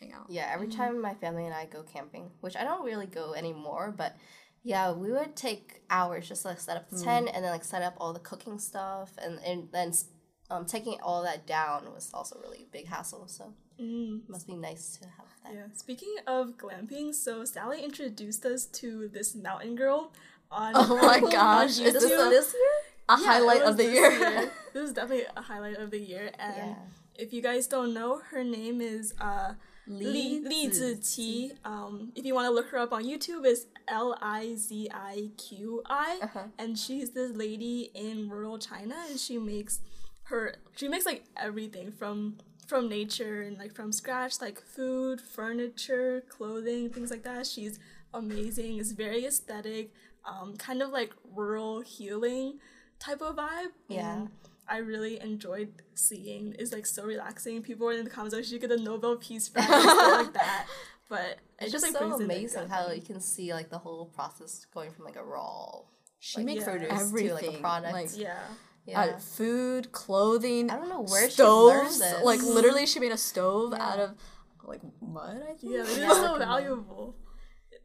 hang 0.00 0.12
out 0.12 0.26
Yeah, 0.28 0.50
every 0.52 0.68
time 0.68 1.00
my 1.00 1.14
family 1.14 1.44
and 1.46 1.54
I 1.54 1.66
go 1.66 1.82
camping, 1.82 2.30
which 2.40 2.56
I 2.56 2.64
don't 2.64 2.84
really 2.84 3.06
go 3.06 3.34
anymore, 3.34 3.94
but 3.96 4.14
yeah, 4.64 4.92
we 4.92 5.10
would 5.10 5.34
take 5.34 5.82
hours 5.90 6.28
just 6.28 6.42
to 6.42 6.48
like, 6.48 6.60
set 6.60 6.76
up 6.76 6.88
the 6.90 7.00
tent 7.02 7.28
and 7.32 7.44
then 7.44 7.50
like 7.52 7.64
set 7.64 7.82
up 7.82 7.94
all 7.98 8.12
the 8.12 8.20
cooking 8.20 8.58
stuff, 8.60 9.10
and 9.18 9.38
and 9.44 9.68
then 9.72 9.92
um, 10.50 10.66
taking 10.66 10.98
all 11.02 11.22
that 11.24 11.46
down 11.46 11.92
was 11.92 12.10
also 12.14 12.38
really 12.40 12.62
a 12.68 12.72
big 12.72 12.86
hassle. 12.88 13.26
So 13.28 13.54
Mm. 13.80 14.28
must 14.28 14.46
be 14.46 14.54
nice 14.54 14.98
to 14.98 15.08
have 15.08 15.26
that. 15.42 15.54
Yeah. 15.54 15.66
Speaking 15.74 16.14
of 16.28 16.56
glamping, 16.58 17.12
so 17.14 17.44
Sally 17.44 17.82
introduced 17.82 18.44
us 18.44 18.66
to 18.80 19.08
this 19.12 19.34
mountain 19.34 19.74
girl 19.74 20.12
on 20.50 20.72
oh 20.76 20.96
my 20.96 21.18
gosh 21.38 21.78
is 21.80 21.94
this 21.94 22.04
a, 22.04 22.28
this 22.30 22.52
year? 22.54 22.72
a 23.08 23.16
Yeah, 23.18 23.26
highlight 23.26 23.62
of 23.62 23.76
the 23.78 23.84
this 23.84 23.94
year. 23.94 24.52
this 24.72 24.84
is 24.88 24.92
definitely 24.92 25.26
a 25.36 25.42
highlight 25.42 25.76
of 25.76 25.90
the 25.90 25.98
year. 25.98 26.30
And 26.38 26.56
Yeah. 26.56 26.74
if 27.14 27.32
you 27.32 27.42
guys 27.42 27.66
don't 27.66 27.92
know, 27.94 28.20
her 28.30 28.42
name 28.44 28.80
is 28.80 29.14
uh, 29.20 29.54
Li 29.86 30.40
Li 30.40 30.68
Ziqi. 30.70 31.56
Um, 31.64 32.12
if 32.14 32.24
you 32.24 32.34
want 32.34 32.46
to 32.46 32.50
look 32.52 32.68
her 32.68 32.78
up 32.78 32.92
on 32.92 33.04
YouTube, 33.04 33.44
it's 33.44 33.66
L 33.88 34.16
I 34.20 34.54
Z 34.56 34.88
I 34.92 35.30
Q 35.36 35.82
I, 35.86 36.20
Uh-huh. 36.22 36.44
and 36.58 36.78
she's 36.78 37.10
this 37.10 37.32
lady 37.36 37.90
in 37.94 38.28
rural 38.30 38.58
China, 38.58 38.96
and 39.08 39.18
she 39.18 39.38
makes 39.38 39.80
her 40.24 40.54
she 40.76 40.88
makes 40.88 41.04
like 41.04 41.24
everything 41.36 41.90
from 41.92 42.38
from 42.68 42.88
nature 42.88 43.42
and 43.42 43.58
like 43.58 43.74
from 43.74 43.92
scratch, 43.92 44.40
like 44.40 44.60
food, 44.60 45.20
furniture, 45.20 46.22
clothing, 46.28 46.88
things 46.90 47.10
like 47.10 47.24
that. 47.24 47.46
She's 47.46 47.78
amazing. 48.14 48.78
It's 48.78 48.92
very 48.92 49.26
aesthetic, 49.26 49.92
um, 50.24 50.56
kind 50.56 50.80
of 50.80 50.90
like 50.90 51.12
rural 51.34 51.80
healing 51.80 52.60
type 53.00 53.20
of 53.20 53.36
vibe. 53.36 53.72
Yeah. 53.88 54.12
And 54.22 54.30
I 54.68 54.78
really 54.78 55.20
enjoyed 55.20 55.72
seeing. 55.94 56.54
It's 56.58 56.72
like 56.72 56.86
so 56.86 57.04
relaxing. 57.04 57.62
People 57.62 57.86
were 57.86 57.92
in 57.92 58.04
the 58.04 58.10
comments 58.10 58.34
like 58.34 58.44
she 58.44 58.58
get 58.58 58.70
a 58.70 58.76
Nobel 58.76 59.16
Peace 59.16 59.48
Prize 59.48 59.66
stuff 59.66 60.24
like 60.24 60.32
that. 60.34 60.66
But 61.08 61.20
it 61.20 61.38
It's 61.60 61.72
just 61.72 61.84
just 61.84 61.84
like 61.84 61.92
so 61.92 62.08
brings 62.08 62.20
in, 62.20 62.28
like, 62.28 62.36
amazing 62.38 62.68
how 62.68 62.90
you 62.90 63.02
can 63.02 63.20
see 63.20 63.52
like 63.52 63.70
the 63.70 63.78
whole 63.78 64.06
process 64.06 64.66
going 64.72 64.90
from 64.92 65.04
like 65.04 65.16
a 65.16 65.24
raw 65.24 65.80
she 66.24 66.38
like, 66.38 66.46
makes 66.46 66.60
yeah. 66.66 66.70
produce 66.70 67.10
to 67.10 67.34
like 67.34 67.44
a 67.56 67.58
product. 67.58 67.92
like 67.92 68.08
yeah. 68.16 68.38
yeah. 68.86 69.00
uh, 69.00 69.18
food, 69.18 69.90
clothing. 69.90 70.70
I 70.70 70.76
don't 70.76 70.88
know 70.88 71.02
where 71.02 71.28
she 71.28 71.42
learned 71.42 71.90
stoves. 71.90 71.98
this. 71.98 72.24
Like 72.24 72.40
literally, 72.42 72.86
she 72.86 73.00
made 73.00 73.10
a 73.10 73.16
stove 73.18 73.74
Yeah. 73.76 73.84
out 73.84 73.98
of 73.98 74.10
like 74.62 74.82
mud. 75.00 75.42
I 75.42 75.54
think. 75.54 75.58
Yeah, 75.62 75.82
they're 75.82 75.98
Yeah. 75.98 76.12
so 76.12 76.38
valuable. 76.38 77.16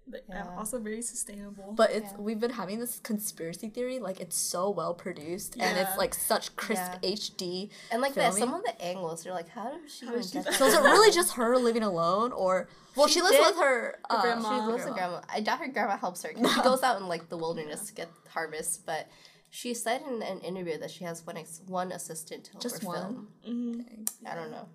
But, 0.09 0.23
yeah, 0.29 0.45
Yeah. 0.45 0.57
also 0.57 0.79
very 0.79 1.01
sustainable. 1.01 1.73
But 1.73 1.91
it's 1.91 2.11
Yeah. 2.13 2.17
we've 2.17 2.39
been 2.39 2.51
having 2.51 2.79
this 2.79 2.99
conspiracy 2.99 3.69
theory. 3.69 3.99
Like 3.99 4.21
it's 4.21 4.37
so 4.37 4.69
well 4.69 4.93
produced 4.93 5.57
and 5.59 5.77
it's 5.77 5.97
like 5.97 6.13
such 6.13 6.55
crisp 6.55 6.91
Yeah. 7.01 7.09
HD. 7.11 7.69
and 7.91 8.01
like 8.01 8.13
the, 8.13 8.21
filming. 8.21 8.39
some 8.39 8.53
of 8.53 8.63
the 8.63 8.81
angles, 8.81 9.25
you're 9.25 9.33
like, 9.33 9.49
how 9.49 9.71
does 9.71 9.91
she 9.93 10.05
How 10.05 10.11
even 10.13 10.21
does 10.21 10.31
she 10.31 10.39
get 10.41 10.53
So 10.53 10.65
is 10.67 10.73
it 10.73 10.81
really 10.81 11.11
just 11.11 11.33
her 11.33 11.57
living 11.57 11.83
alone, 11.83 12.31
or 12.31 12.69
well, 12.95 13.07
she, 13.07 13.15
She 13.15 13.21
lives 13.21 13.35
did- 13.37 13.45
with 13.47 13.55
her, 13.57 13.99
uh, 14.09 14.21
grandma. 14.21 14.59
She 14.65 14.71
lives 14.71 14.85
with 14.85 14.93
grandma. 14.93 15.21
I 15.29 15.41
doubt 15.41 15.59
her 15.59 15.67
grandma 15.67 15.97
helps 15.97 16.23
her. 16.23 16.33
'cause 16.33 16.53
She 16.55 16.61
goes 16.61 16.83
out 16.83 16.99
in 17.01 17.07
like 17.07 17.29
the 17.29 17.37
wilderness 17.37 17.87
to 17.87 17.93
get 17.93 18.09
harvest, 18.29 18.85
but 18.85 19.07
she 19.49 19.73
said 19.73 20.01
in 20.03 20.21
an 20.23 20.39
interview 20.39 20.77
that 20.77 20.91
she 20.91 21.03
has 21.03 21.25
one 21.25 21.37
ex- 21.37 21.61
one 21.67 21.91
assistant 21.91 22.45
to 22.45 22.51
help 22.53 22.61
Just 22.63 22.81
her 22.81 22.87
one? 22.87 23.27
film. 23.43 23.77
Mhm. 23.85 24.09
I 24.25 24.35
don't 24.35 24.51
know. 24.51 24.67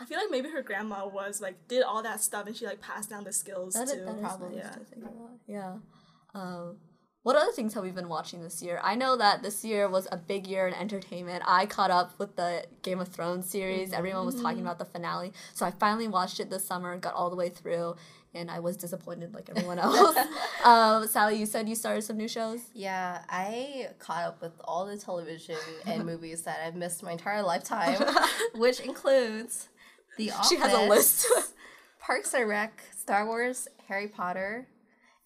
I 0.00 0.04
feel 0.04 0.18
like 0.18 0.30
maybe 0.30 0.48
her 0.50 0.62
grandma 0.62 1.06
was 1.06 1.40
like 1.40 1.66
did 1.68 1.82
all 1.82 2.02
that 2.02 2.20
stuff 2.22 2.46
and 2.46 2.56
she 2.56 2.66
like 2.66 2.80
passed 2.80 3.10
down 3.10 3.24
the 3.24 3.32
skills 3.32 3.74
That, 3.74 3.88
to 3.88 3.94
is, 3.94 4.04
that 4.06 4.14
is 4.14 4.20
probably, 4.20 4.56
yeah. 4.58 4.70
to 4.70 4.80
think 4.80 5.04
about. 5.04 5.30
Yeah. 5.46 5.74
Um, 6.34 6.76
what 7.24 7.36
other 7.36 7.52
things 7.52 7.74
have 7.74 7.82
we 7.82 7.90
been 7.90 8.08
watching 8.08 8.42
this 8.42 8.62
year? 8.62 8.80
I 8.82 8.94
know 8.94 9.16
that 9.16 9.42
this 9.42 9.64
year 9.64 9.88
was 9.88 10.06
a 10.10 10.16
big 10.16 10.46
year 10.46 10.66
in 10.68 10.72
entertainment. 10.72 11.42
I 11.46 11.66
caught 11.66 11.90
up 11.90 12.18
with 12.18 12.36
the 12.36 12.64
Game 12.82 13.00
of 13.00 13.08
Thrones 13.08 13.50
series. 13.50 13.92
Everyone 13.92 14.24
was 14.24 14.40
talking 14.40 14.60
about 14.60 14.78
the 14.78 14.84
finale. 14.86 15.32
So 15.52 15.66
I 15.66 15.72
finally 15.72 16.08
watched 16.08 16.40
it 16.40 16.48
this 16.48 16.64
summer, 16.64 16.96
got 16.96 17.14
all 17.14 17.28
the 17.28 17.36
way 17.36 17.50
through, 17.50 17.96
and 18.34 18.50
I 18.50 18.60
was 18.60 18.76
disappointed 18.78 19.34
like 19.34 19.50
everyone 19.50 19.78
else. 19.80 20.16
um, 20.64 21.06
Sally, 21.08 21.36
you 21.36 21.44
said 21.44 21.68
you 21.68 21.74
started 21.74 22.02
some 22.02 22.16
new 22.16 22.28
shows? 22.28 22.60
Yeah, 22.72 23.22
I 23.28 23.88
caught 23.98 24.24
up 24.24 24.40
with 24.40 24.52
all 24.64 24.86
the 24.86 24.96
television 24.96 25.56
and 25.86 26.06
movies 26.06 26.42
that 26.42 26.60
I've 26.64 26.76
missed 26.76 27.02
my 27.02 27.12
entire 27.12 27.42
lifetime, 27.42 27.98
which 28.54 28.80
includes 28.80 29.68
The 30.18 30.30
Office, 30.32 30.48
She 30.50 30.56
has 30.56 30.72
a 30.74 30.82
list. 30.86 31.26
Parks 32.00 32.32
and 32.34 32.48
Rec, 32.48 32.82
Star 32.96 33.26
Wars, 33.26 33.68
Harry 33.88 34.08
Potter, 34.08 34.66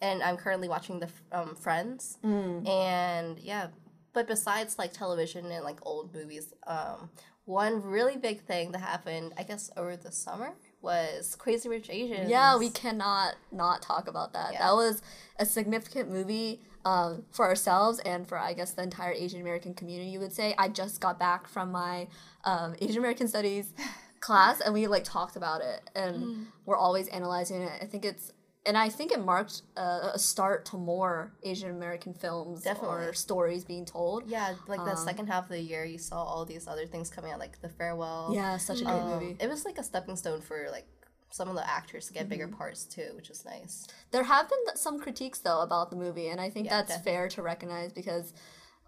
and 0.00 0.22
I'm 0.22 0.36
currently 0.36 0.68
watching 0.68 1.00
the 1.00 1.08
um, 1.32 1.54
Friends, 1.56 2.18
Mm. 2.24 2.68
and 2.68 3.38
yeah. 3.38 3.68
But 4.12 4.26
besides 4.26 4.78
like 4.78 4.92
television 4.92 5.46
and 5.50 5.64
like 5.64 5.78
old 5.86 6.14
movies, 6.14 6.52
um, 6.66 7.08
one 7.46 7.82
really 7.82 8.16
big 8.16 8.42
thing 8.42 8.72
that 8.72 8.80
happened, 8.80 9.32
I 9.38 9.42
guess, 9.42 9.70
over 9.76 9.96
the 9.96 10.12
summer 10.12 10.52
was 10.82 11.34
Crazy 11.36 11.68
Rich 11.68 11.88
Asians. 11.88 12.28
Yeah, 12.28 12.58
we 12.58 12.68
cannot 12.68 13.36
not 13.50 13.80
talk 13.80 14.08
about 14.08 14.32
that. 14.34 14.52
Yeah. 14.52 14.58
That 14.66 14.74
was 14.74 15.00
a 15.38 15.46
significant 15.46 16.10
movie 16.10 16.60
um, 16.84 17.22
for 17.30 17.46
ourselves 17.46 18.00
and 18.00 18.26
for 18.28 18.36
I 18.36 18.52
guess 18.52 18.72
the 18.72 18.82
entire 18.82 19.12
Asian 19.12 19.40
American 19.40 19.72
community. 19.72 20.10
You 20.10 20.20
would 20.20 20.32
say. 20.32 20.54
I 20.58 20.68
just 20.68 21.00
got 21.00 21.18
back 21.18 21.46
from 21.48 21.70
my 21.72 22.08
um, 22.44 22.74
Asian 22.80 22.98
American 22.98 23.28
Studies 23.28 23.72
class, 24.22 24.60
and 24.62 24.72
we 24.72 24.86
like 24.86 25.04
talked 25.04 25.36
about 25.36 25.60
it, 25.60 25.82
and 25.94 26.46
we're 26.64 26.78
always 26.78 27.08
analyzing 27.08 27.60
it. 27.62 27.72
I 27.82 27.86
think 27.86 28.04
it's. 28.06 28.32
And 28.64 28.78
I 28.78 28.90
think 28.90 29.10
it 29.10 29.18
marked 29.24 29.62
a, 29.76 30.10
a 30.14 30.18
start 30.20 30.64
to 30.66 30.76
more 30.76 31.32
Asian 31.42 31.70
American 31.70 32.14
films 32.14 32.62
Definitely. 32.62 33.06
or 33.06 33.12
stories 33.12 33.64
being 33.64 33.84
told. 33.84 34.30
Yeah, 34.30 34.54
like 34.68 34.78
the 34.84 34.92
Um, 34.92 34.96
second 34.96 35.26
half 35.26 35.44
of 35.46 35.50
the 35.50 35.60
year, 35.60 35.84
you 35.84 35.98
saw 35.98 36.22
all 36.22 36.44
these 36.44 36.68
other 36.68 36.86
things 36.86 37.10
coming 37.10 37.32
out, 37.32 37.40
like 37.40 37.60
The 37.60 37.68
Farewell. 37.68 38.30
Yeah, 38.32 38.56
such 38.58 38.80
a 38.80 38.84
great 38.84 38.94
Um, 39.02 39.08
movie. 39.10 39.36
It 39.40 39.48
was 39.50 39.64
like 39.64 39.78
a 39.78 39.82
stepping 39.82 40.14
stone 40.14 40.40
for 40.40 40.68
like 40.70 40.86
some 41.30 41.48
of 41.48 41.56
the 41.56 41.68
actors 41.68 42.06
to 42.06 42.12
get 42.12 42.28
bigger 42.28 42.46
Mm-hmm. 42.46 42.56
parts 42.56 42.84
too, 42.84 43.10
which 43.16 43.30
was 43.30 43.44
nice. 43.44 43.88
There 44.12 44.22
have 44.22 44.48
been 44.48 44.64
th- 44.66 44.76
some 44.76 45.00
critiques 45.00 45.40
though 45.40 45.60
about 45.62 45.90
the 45.90 45.96
movie, 45.96 46.28
and 46.28 46.40
I 46.40 46.48
think 46.48 46.66
Yeah, 46.66 46.82
that's 46.82 47.02
fair 47.02 47.26
to 47.30 47.42
recognize 47.42 47.92
because 47.92 48.32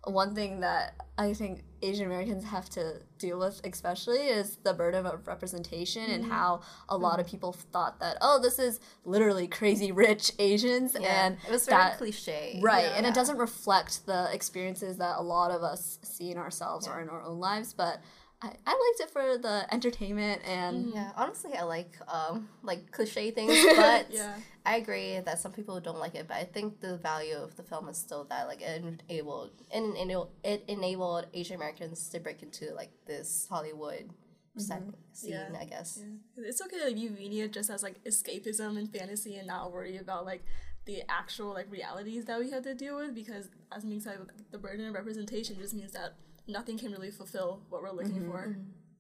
one 0.05 0.37
thing 0.37 0.61
that 0.61 0.95
I 1.19 1.33
think 1.35 1.65
Asian 1.85 2.07
Americans 2.07 2.45
have 2.45 2.69
to 2.71 3.01
deal 3.19 3.39
with, 3.39 3.61
especially, 3.65 4.19
is 4.27 4.57
the 4.65 4.73
burden 4.75 5.07
of 5.07 5.27
representation 5.27 6.03
Mm-hmm. 6.05 6.13
and 6.13 6.25
how 6.33 6.61
a 6.89 6.97
lot 6.97 7.21
of 7.21 7.27
people 7.27 7.53
thought 7.53 8.01
that 8.01 8.17
oh, 8.21 8.41
this 8.43 8.59
is 8.59 8.81
literally 9.05 9.47
crazy 9.47 9.93
rich 9.93 10.33
Asians, 10.39 10.97
Yeah, 10.99 11.27
and 11.27 11.37
it 11.47 11.51
was 11.51 11.67
very 11.67 11.83
that 11.83 11.99
cliche. 11.99 12.61
right, 12.63 12.85
Yeah. 12.85 12.95
and 12.97 13.07
it 13.07 13.15
doesn't 13.15 13.39
reflect 13.39 14.07
the 14.07 14.29
experiences 14.33 14.97
that 14.99 15.17
a 15.19 15.23
lot 15.23 15.51
of 15.51 15.63
us 15.63 15.99
see 16.03 16.31
in 16.31 16.39
ourselves 16.39 16.89
or 16.89 17.01
in 17.01 17.09
our 17.09 17.23
own 17.23 17.39
lives, 17.39 17.73
but. 17.73 18.01
I, 18.45 18.53
I 18.67 18.73
liked 18.73 19.01
it 19.01 19.11
for 19.11 19.39
the 19.39 19.67
entertainment 19.73 20.43
and 20.47 20.93
Yeah, 20.93 21.13
honestly, 21.17 21.55
I 21.55 21.63
like 21.63 21.97
um 22.09 22.49
like 22.63 22.91
cliche 22.91 23.31
things, 23.39 23.57
but 23.77 24.07
Yeah. 24.11 24.37
I 24.67 24.77
agree 24.77 25.21
that 25.21 25.39
some 25.39 25.53
people 25.53 25.81
don't 25.81 25.99
like 25.99 26.15
it. 26.15 26.27
But 26.29 26.37
I 26.39 26.45
think 26.45 26.81
the 26.81 26.97
value 26.99 27.37
of 27.37 27.57
the 27.57 27.63
film 27.63 27.89
is 27.89 27.97
still 27.97 28.25
that 28.25 28.47
like 28.47 28.61
it 28.61 28.83
enabled 29.09 29.53
and 29.73 29.97
it, 29.97 30.29
it 30.43 30.65
enabled 30.69 31.27
Asian 31.33 31.57
Americans 31.57 32.09
to 32.11 32.21
break 32.21 32.43
into 32.43 32.75
like 32.75 32.93
this 33.07 33.47
Hollywood 33.49 34.11
set 34.57 34.83
scene, 35.13 35.33
Yeah. 35.33 35.59
I 35.61 35.65
guess. 35.65 36.01
Yeah. 36.01 36.45
It's 36.49 36.61
okay 36.63 36.81
to 36.89 36.95
view 36.95 37.11
media 37.11 37.49
just 37.49 37.71
as 37.71 37.83
like 37.83 38.03
escapism 38.05 38.79
and 38.79 38.93
fantasy 38.93 39.37
and 39.37 39.47
not 39.49 39.73
worry 39.73 39.97
about 39.97 40.25
like 40.27 40.45
the 40.85 41.03
actual 41.09 41.55
like 41.55 41.71
realities 41.71 42.27
that 42.27 42.39
we 42.39 42.51
have 42.51 42.63
to 42.65 42.75
deal 42.75 42.97
with 42.97 43.15
because 43.15 43.49
as 43.73 43.85
Ming 43.85 44.01
said, 44.01 44.19
the 44.51 44.59
burden 44.59 44.87
of 44.87 44.95
representation 44.95 45.57
just 45.59 45.73
means 45.75 45.93
that 45.93 46.15
nothing 46.47 46.79
can 46.79 46.93
really 46.93 47.11
fulfill 47.11 47.63
what 47.71 47.83
we're 47.83 47.91
looking 47.93 48.29
for. 48.31 48.57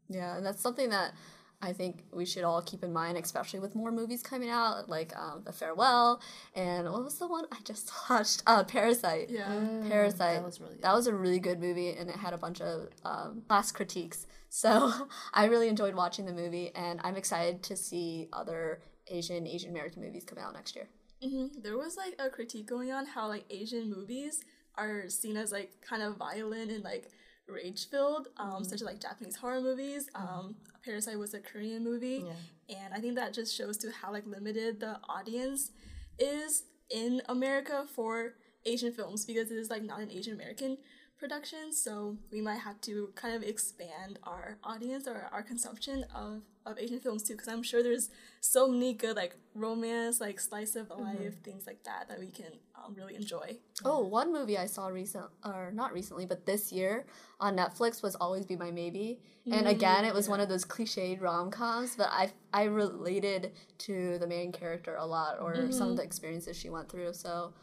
Yeah, 0.09 0.37
and 0.37 0.45
that's 0.45 0.61
something 0.61 0.91
that 0.91 1.15
I 1.63 1.73
think 1.73 2.05
we 2.13 2.27
should 2.27 2.45
all 2.45 2.61
keep 2.61 2.83
in 2.85 2.93
mind, 2.93 3.17
especially 3.17 3.61
with 3.61 3.75
more 3.75 3.91
movies 3.91 4.23
coming 4.23 4.51
out, 4.51 4.89
like 4.89 5.17
um, 5.17 5.43
The 5.47 5.53
Farewell 5.53 6.21
and 6.55 6.91
what 6.93 7.03
was 7.03 7.19
the 7.19 7.27
one 7.27 7.45
I 7.51 7.57
just 7.65 7.91
watched? 8.11 8.43
Uh, 8.47 8.65
Parasite. 8.65 9.31
Yeah. 9.31 9.81
Parasite. 9.89 10.37
that 10.37 10.45
was 10.45 10.61
really 10.61 10.75
good. 10.75 10.83
That 10.83 10.95
was 10.95 11.07
a 11.07 11.15
really 11.15 11.39
good 11.39 11.61
movie, 11.61 11.91
and 11.91 12.11
it 12.11 12.17
had 12.17 12.35
a 12.35 12.39
bunch 12.39 12.61
of 12.61 12.89
um, 13.05 13.43
class 13.49 13.73
critiques. 13.73 14.27
So 14.57 14.93
I 15.33 15.47
really 15.47 15.67
enjoyed 15.67 15.97
watching 15.97 16.27
the 16.27 16.33
movie, 16.33 16.71
and 16.77 17.01
I'm 17.03 17.17
excited 17.17 17.65
to 17.65 17.77
see 17.77 18.29
other 18.33 18.83
Asian 19.09 19.49
Asian 19.49 19.71
American 19.71 20.01
movies 20.01 20.23
come 20.25 20.39
out 20.39 20.53
next 20.53 20.77
year. 20.77 20.87
hmm 21.21 21.47
There 21.61 21.77
was 21.77 21.97
like 21.97 22.15
a 22.21 22.31
critique 22.31 22.69
going 22.69 22.93
on 22.93 23.05
how 23.05 23.27
like 23.27 23.47
Asian 23.51 23.91
movies 23.91 24.45
are 24.77 25.09
seen 25.09 25.37
as 25.37 25.51
like 25.51 25.73
kind 25.81 26.05
of 26.05 26.19
violent 26.19 26.71
and 26.71 26.85
like 26.85 27.11
rage 27.49 27.89
filled, 27.89 28.29
um, 28.39 28.65
such 28.65 28.81
as 28.81 28.83
like 28.83 29.01
Japanese 29.01 29.37
horror 29.37 29.61
movies. 29.61 30.09
Um, 30.15 30.57
Parasite 30.85 31.19
was 31.19 31.35
a 31.35 31.41
Korean 31.41 31.83
movie, 31.85 32.25
and 32.69 32.95
I 32.95 32.99
think 32.99 33.15
that 33.17 33.33
just 33.33 33.55
shows 33.55 33.77
to 33.79 33.91
how 33.91 34.13
like 34.13 34.27
limited 34.27 34.81
the 34.81 34.99
audience 35.09 35.71
is 36.19 36.65
in 36.91 37.23
America 37.29 37.87
for 37.95 38.35
Asian 38.67 38.93
films 38.93 39.25
because 39.25 39.51
it 39.51 39.59
is 39.59 39.71
like 39.71 39.83
not 39.83 40.01
an 40.01 40.11
Asian 40.11 40.35
American 40.35 40.79
production. 41.25 41.73
So 41.73 42.19
we 42.31 42.43
might 42.43 42.59
have 42.59 42.79
to 42.83 43.11
kind 43.15 43.35
of 43.35 43.43
expand 43.43 44.19
our 44.25 44.59
audience 44.63 45.09
or 45.09 45.27
our 45.33 45.43
consumption 45.43 46.05
of 46.15 46.43
of 46.67 46.79
Asian 46.79 46.99
films 46.99 47.23
too, 47.23 47.35
because 47.35 47.49
I'm 47.49 47.63
sure 47.63 47.83
there's 47.83 48.11
so 48.41 48.69
many 48.69 48.95
good 48.95 49.17
like 49.17 49.37
romance, 49.55 50.21
like 50.21 50.39
slice 50.41 50.77
of 50.77 50.89
mm-hmm. 50.89 51.03
life, 51.03 51.43
things 51.43 51.67
like 51.67 51.83
that 51.85 52.09
that 52.09 52.19
we 52.19 52.29
can 52.29 52.53
um, 52.75 52.95
really 52.95 53.15
enjoy. 53.17 53.57
Oh, 53.85 54.01
one 54.05 54.33
movie 54.33 54.57
I 54.59 54.67
saw 54.67 54.89
recent 54.89 55.27
or 55.45 55.73
not 55.75 55.93
recently, 55.93 56.27
but 56.27 56.45
this 56.45 56.73
year 56.73 57.07
on 57.41 57.57
Netflix 57.57 58.03
was 58.03 58.15
Always 58.17 58.45
Be 58.47 58.57
My 58.57 58.71
Maybe. 58.71 59.21
And 59.47 59.55
mm-hmm. 59.55 59.67
again, 59.67 60.05
it 60.07 60.15
was 60.15 60.29
one 60.29 60.41
of 60.41 60.49
those 60.49 60.65
cliched 60.65 61.21
rom 61.21 61.51
coms, 61.51 61.97
but 61.97 62.09
I 62.11 62.33
I 62.53 62.65
related 62.65 63.53
to 63.79 64.19
the 64.19 64.27
main 64.27 64.53
character 64.53 64.97
a 64.97 65.07
lot 65.07 65.39
or 65.41 65.55
some 65.55 65.65
of 65.65 65.73
mm-hmm. 65.73 65.97
the 65.97 66.03
experiences 66.03 66.59
she 66.59 66.71
went 66.71 66.91
through. 66.91 67.13
So 67.15 67.55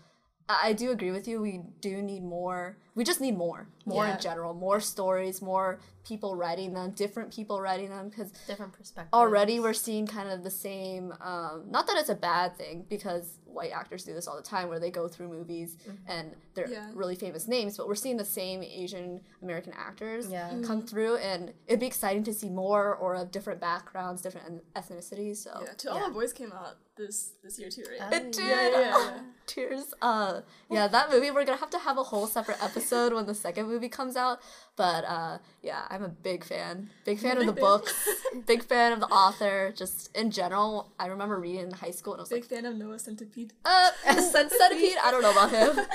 I 0.62 0.74
do 0.74 0.92
agree 0.92 1.12
with 1.12 1.28
you. 1.28 1.42
We 1.42 1.62
do 1.82 2.02
need 2.02 2.24
more. 2.24 2.78
We 2.96 3.04
just 3.04 3.22
need 3.22 3.38
more, 3.38 3.68
more 3.86 4.06
Yeah. 4.06 4.16
in 4.16 4.22
general, 4.22 4.54
more 4.54 4.80
stories, 4.80 5.42
more 5.42 5.80
people 6.06 6.36
writing 6.36 6.74
them, 6.74 6.92
different 6.92 7.34
people 7.34 7.62
writing 7.62 7.90
them, 7.90 8.10
because 8.10 8.32
Different 8.48 8.74
perspectives. 8.74 9.14
already 9.14 9.60
we're 9.60 9.74
seeing 9.74 10.08
kind 10.08 10.30
of 10.30 10.44
the 10.44 10.50
same 10.52 11.14
um, 11.22 11.66
not 11.70 11.88
that 11.88 11.98
it's 11.98 12.10
a 12.10 12.16
bad 12.16 12.58
thing 12.58 12.86
because 12.90 13.38
white 13.54 13.72
actors 13.72 14.04
do 14.04 14.14
this 14.14 14.28
all 14.28 14.36
the 14.36 14.42
time 14.42 14.70
where 14.70 14.80
they 14.80 14.92
go 14.92 15.08
through 15.08 15.28
movies 15.30 15.78
and 16.08 16.36
they're 16.54 16.70
Yeah. 16.70 16.90
really 16.94 17.16
famous 17.16 17.48
names 17.48 17.78
but 17.78 17.88
we're 17.88 17.96
seeing 17.96 18.18
the 18.18 18.26
same 18.26 18.64
asian 18.64 19.22
american 19.42 19.74
actors 19.78 20.30
Yeah. 20.30 20.60
come 20.64 20.82
through 20.82 21.18
and 21.18 21.54
it'd 21.68 21.80
be 21.80 21.88
exciting 21.88 22.24
to 22.26 22.34
see 22.34 22.50
more 22.50 22.96
or 22.96 23.16
of 23.16 23.32
different 23.32 23.60
backgrounds 23.60 24.22
different 24.22 24.64
ethnicities 24.76 25.38
so 25.38 25.60
Yeah, 25.62 25.74
To 25.78 25.92
All 25.92 26.00
Yeah. 26.00 26.08
the 26.08 26.14
Boys 26.14 26.34
came 26.34 26.52
out 26.52 26.78
this 26.98 27.34
this 27.42 27.58
year 27.58 27.70
too, 27.70 27.84
right? 27.90 28.00
Oh, 28.14 28.16
it 28.16 28.32
did 28.34 28.36
yeah, 28.48 28.70
yeah, 28.70 28.80
yeah. 28.80 29.20
tears 29.48 29.94
uh 30.02 30.42
yeah 30.70 30.88
that 30.88 31.10
movie 31.10 31.32
we're 31.32 31.44
gonna 31.46 31.58
have 31.58 31.70
to 31.70 31.80
have 31.80 31.98
a 31.98 32.04
whole 32.04 32.28
separate 32.28 32.62
episode 32.64 33.12
when 33.14 33.26
the 33.26 33.34
second 33.34 33.66
movie 33.68 33.90
comes 33.90 34.16
out 34.16 34.40
but 34.78 35.04
uh 35.06 35.38
yeah 35.62 35.86
i'm 35.90 36.04
a 36.04 36.08
big 36.10 36.44
fan 36.44 36.90
big 37.06 37.20
fan 37.20 37.38
of 37.38 37.46
the 37.46 37.52
Big 37.52 37.62
fan. 37.62 37.70
books 37.80 38.10
big 38.46 38.64
fan 38.64 38.92
of 38.94 39.00
the 39.00 39.08
author 39.08 39.74
just 39.76 40.16
in 40.16 40.32
general 40.32 40.92
i 41.00 41.08
remember 41.08 41.40
reading 41.40 41.62
in 41.66 41.72
high 41.72 41.92
school 41.92 42.14
and 42.14 42.20
i 42.20 42.24
was 42.24 42.30
Big 42.30 42.44
like 42.44 42.50
fan 42.50 42.66
of 42.66 42.76
Noah 42.78 42.96
Centineo. 42.96 43.52
uh 43.66 43.92
Centineo 44.08 44.96
i 45.04 45.10
don't 45.12 45.22
know 45.22 45.32
about 45.32 45.52
him 45.52 45.86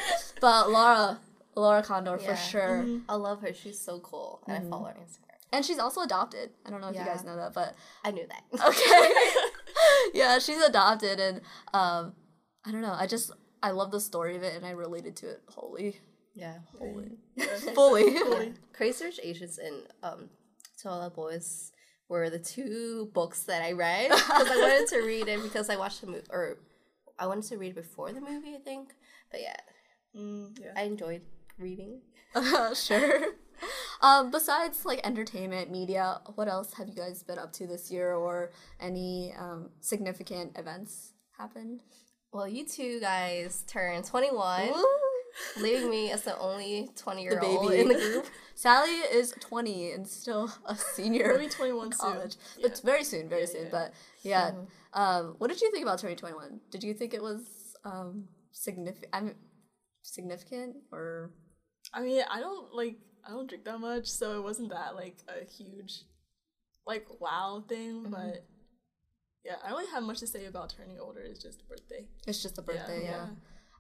but 0.41 0.71
Lana 0.71 1.21
Lana 1.55 1.83
Condor 1.83 2.19
Yeah. 2.21 2.27
for 2.35 2.37
sure 2.37 2.87
I 3.09 3.15
love 3.15 3.41
her. 3.41 3.55
She's 3.55 3.81
so 3.81 3.99
cool, 4.01 4.43
and 4.47 4.67
I 4.67 4.71
follow 4.71 4.85
her 4.89 4.95
Instagram. 5.01 5.39
and 5.55 5.65
she's 5.65 5.79
also 5.79 6.03
adopted 6.03 6.51
i 6.67 6.71
don't 6.71 6.81
know 6.83 6.89
if 6.89 6.97
you 6.97 7.05
guys 7.05 7.25
know 7.25 7.37
that 7.37 7.55
but 7.55 7.75
I 8.05 8.11
knew 8.11 8.27
that. 8.29 8.67
okay 8.69 9.09
yeah 10.13 10.39
she's 10.39 10.61
adopted 10.63 11.19
and 11.19 11.41
um 11.73 12.13
i 12.67 12.71
don't 12.73 12.83
know 12.83 12.95
i 12.99 13.07
just 13.07 13.31
i 13.63 13.71
love 13.71 13.91
the 13.91 14.01
story 14.01 14.37
of 14.37 14.43
it 14.43 14.55
and 14.55 14.67
i 14.67 14.71
related 14.71 15.17
to 15.17 15.29
it 15.31 15.43
wholly 15.49 15.99
yeah. 16.37 16.59
fully 16.79 17.19
fully. 17.75 18.55
Crazy 18.73 19.05
Rich 19.05 19.21
Asians 19.23 19.59
and 19.59 19.77
um, 20.03 20.31
To 20.83 20.89
All 20.91 21.03
the 21.03 21.11
Boys 21.11 21.73
were 22.09 22.31
the 22.31 22.39
two 22.39 23.11
books 23.13 23.43
that 23.45 23.63
I 23.63 23.73
read 23.73 24.11
because 24.11 24.49
I 24.49 24.57
wanted 24.57 24.89
to 24.91 25.01
read 25.01 25.27
it 25.27 25.43
because 25.43 25.69
I 25.69 25.77
watched 25.77 26.03
the 26.03 26.07
movie 26.07 26.27
or 26.31 26.59
I 27.19 27.27
wanted 27.27 27.45
to 27.45 27.57
read 27.57 27.75
before 27.75 28.13
the 28.13 28.21
movie. 28.21 28.55
I 28.55 28.59
think, 28.59 28.95
but 29.33 29.41
yeah, 29.41 29.57
Mm, 30.17 30.59
yeah. 30.61 30.73
I 30.77 30.83
enjoyed 30.85 31.23
reading. 31.59 32.01
sure. 32.75 33.21
Um, 34.03 34.31
besides 34.31 34.85
like 34.85 35.01
entertainment, 35.03 35.71
media, 35.71 36.21
what 36.35 36.47
else 36.47 36.75
have 36.75 36.89
you 36.89 36.95
guys 36.95 37.23
been 37.23 37.39
up 37.39 37.55
to 37.55 37.67
this 37.67 37.91
year 37.91 38.13
or 38.13 38.51
any 38.79 39.33
um, 39.39 39.71
significant 39.81 40.59
events 40.59 41.15
happened? 41.39 41.81
Well, 42.35 42.47
you 42.47 42.67
two 42.67 43.01
guys 43.01 43.65
turned 43.67 44.05
twenty 44.05 44.31
one, 44.31 44.69
leaving 45.61 45.91
me 45.91 46.11
as 46.11 46.23
the 46.23 46.37
only 46.39 46.89
twenty 46.97 47.23
year 47.23 47.41
old 47.43 47.73
in 47.73 47.89
the 47.89 47.95
group. 47.95 48.27
Sally 48.55 48.91
is 48.91 49.35
20 49.39 49.93
and 49.93 50.09
still 50.09 50.51
a 50.65 50.75
senior 50.75 51.29
We'll 51.29 51.41
be 51.41 51.49
21 51.49 51.93
soon. 51.93 51.99
college. 51.99 52.37
Yeah. 52.57 52.69
But 52.69 52.81
very 52.83 53.05
soon, 53.05 53.29
very 53.29 53.47
soon. 53.47 53.65
yeah. 53.65 53.71
But 53.71 53.93
yeah. 54.23 54.51
Um, 54.95 55.35
what 55.37 55.49
did 55.51 55.61
you 55.61 55.71
think 55.71 55.83
about 55.85 55.99
2021? 55.99 56.61
Did 56.71 56.83
you 56.83 56.95
think 56.95 57.13
it 57.13 57.23
was 57.23 57.43
um, 57.85 58.25
significant? 58.53 59.11
I 59.13 59.21
mean, 59.21 59.35
significant 60.03 60.77
or 60.91 61.33
I 61.93 62.01
mean, 62.03 62.23
I 62.31 62.41
don't 62.41 62.73
like 62.75 62.97
I 63.27 63.31
don't 63.31 63.47
drink 63.49 63.65
that 63.65 63.79
much, 63.79 64.07
so 64.07 64.39
it 64.39 64.43
wasn't 64.43 64.71
that 64.71 64.95
like 64.95 65.19
a 65.29 65.45
huge 65.45 66.03
like 66.87 67.07
wow 67.21 67.63
thing, 67.69 68.05
Mm-hmm. 68.05 68.13
but 68.13 68.45
yeah, 69.45 69.57
I 69.65 69.69
don't 69.69 69.79
really 69.79 69.91
have 69.93 70.03
much 70.03 70.21
to 70.21 70.27
say 70.27 70.47
about 70.47 70.73
turning 70.77 70.99
older. 70.99 71.21
It's 71.21 71.43
just 71.43 71.61
a 71.61 71.65
birthday. 71.67 72.07
it's 72.27 72.43
just 72.43 72.57
a 72.59 72.63
birthday? 72.63 73.03
Yeah. 73.05 73.11
yeah. 73.11 73.27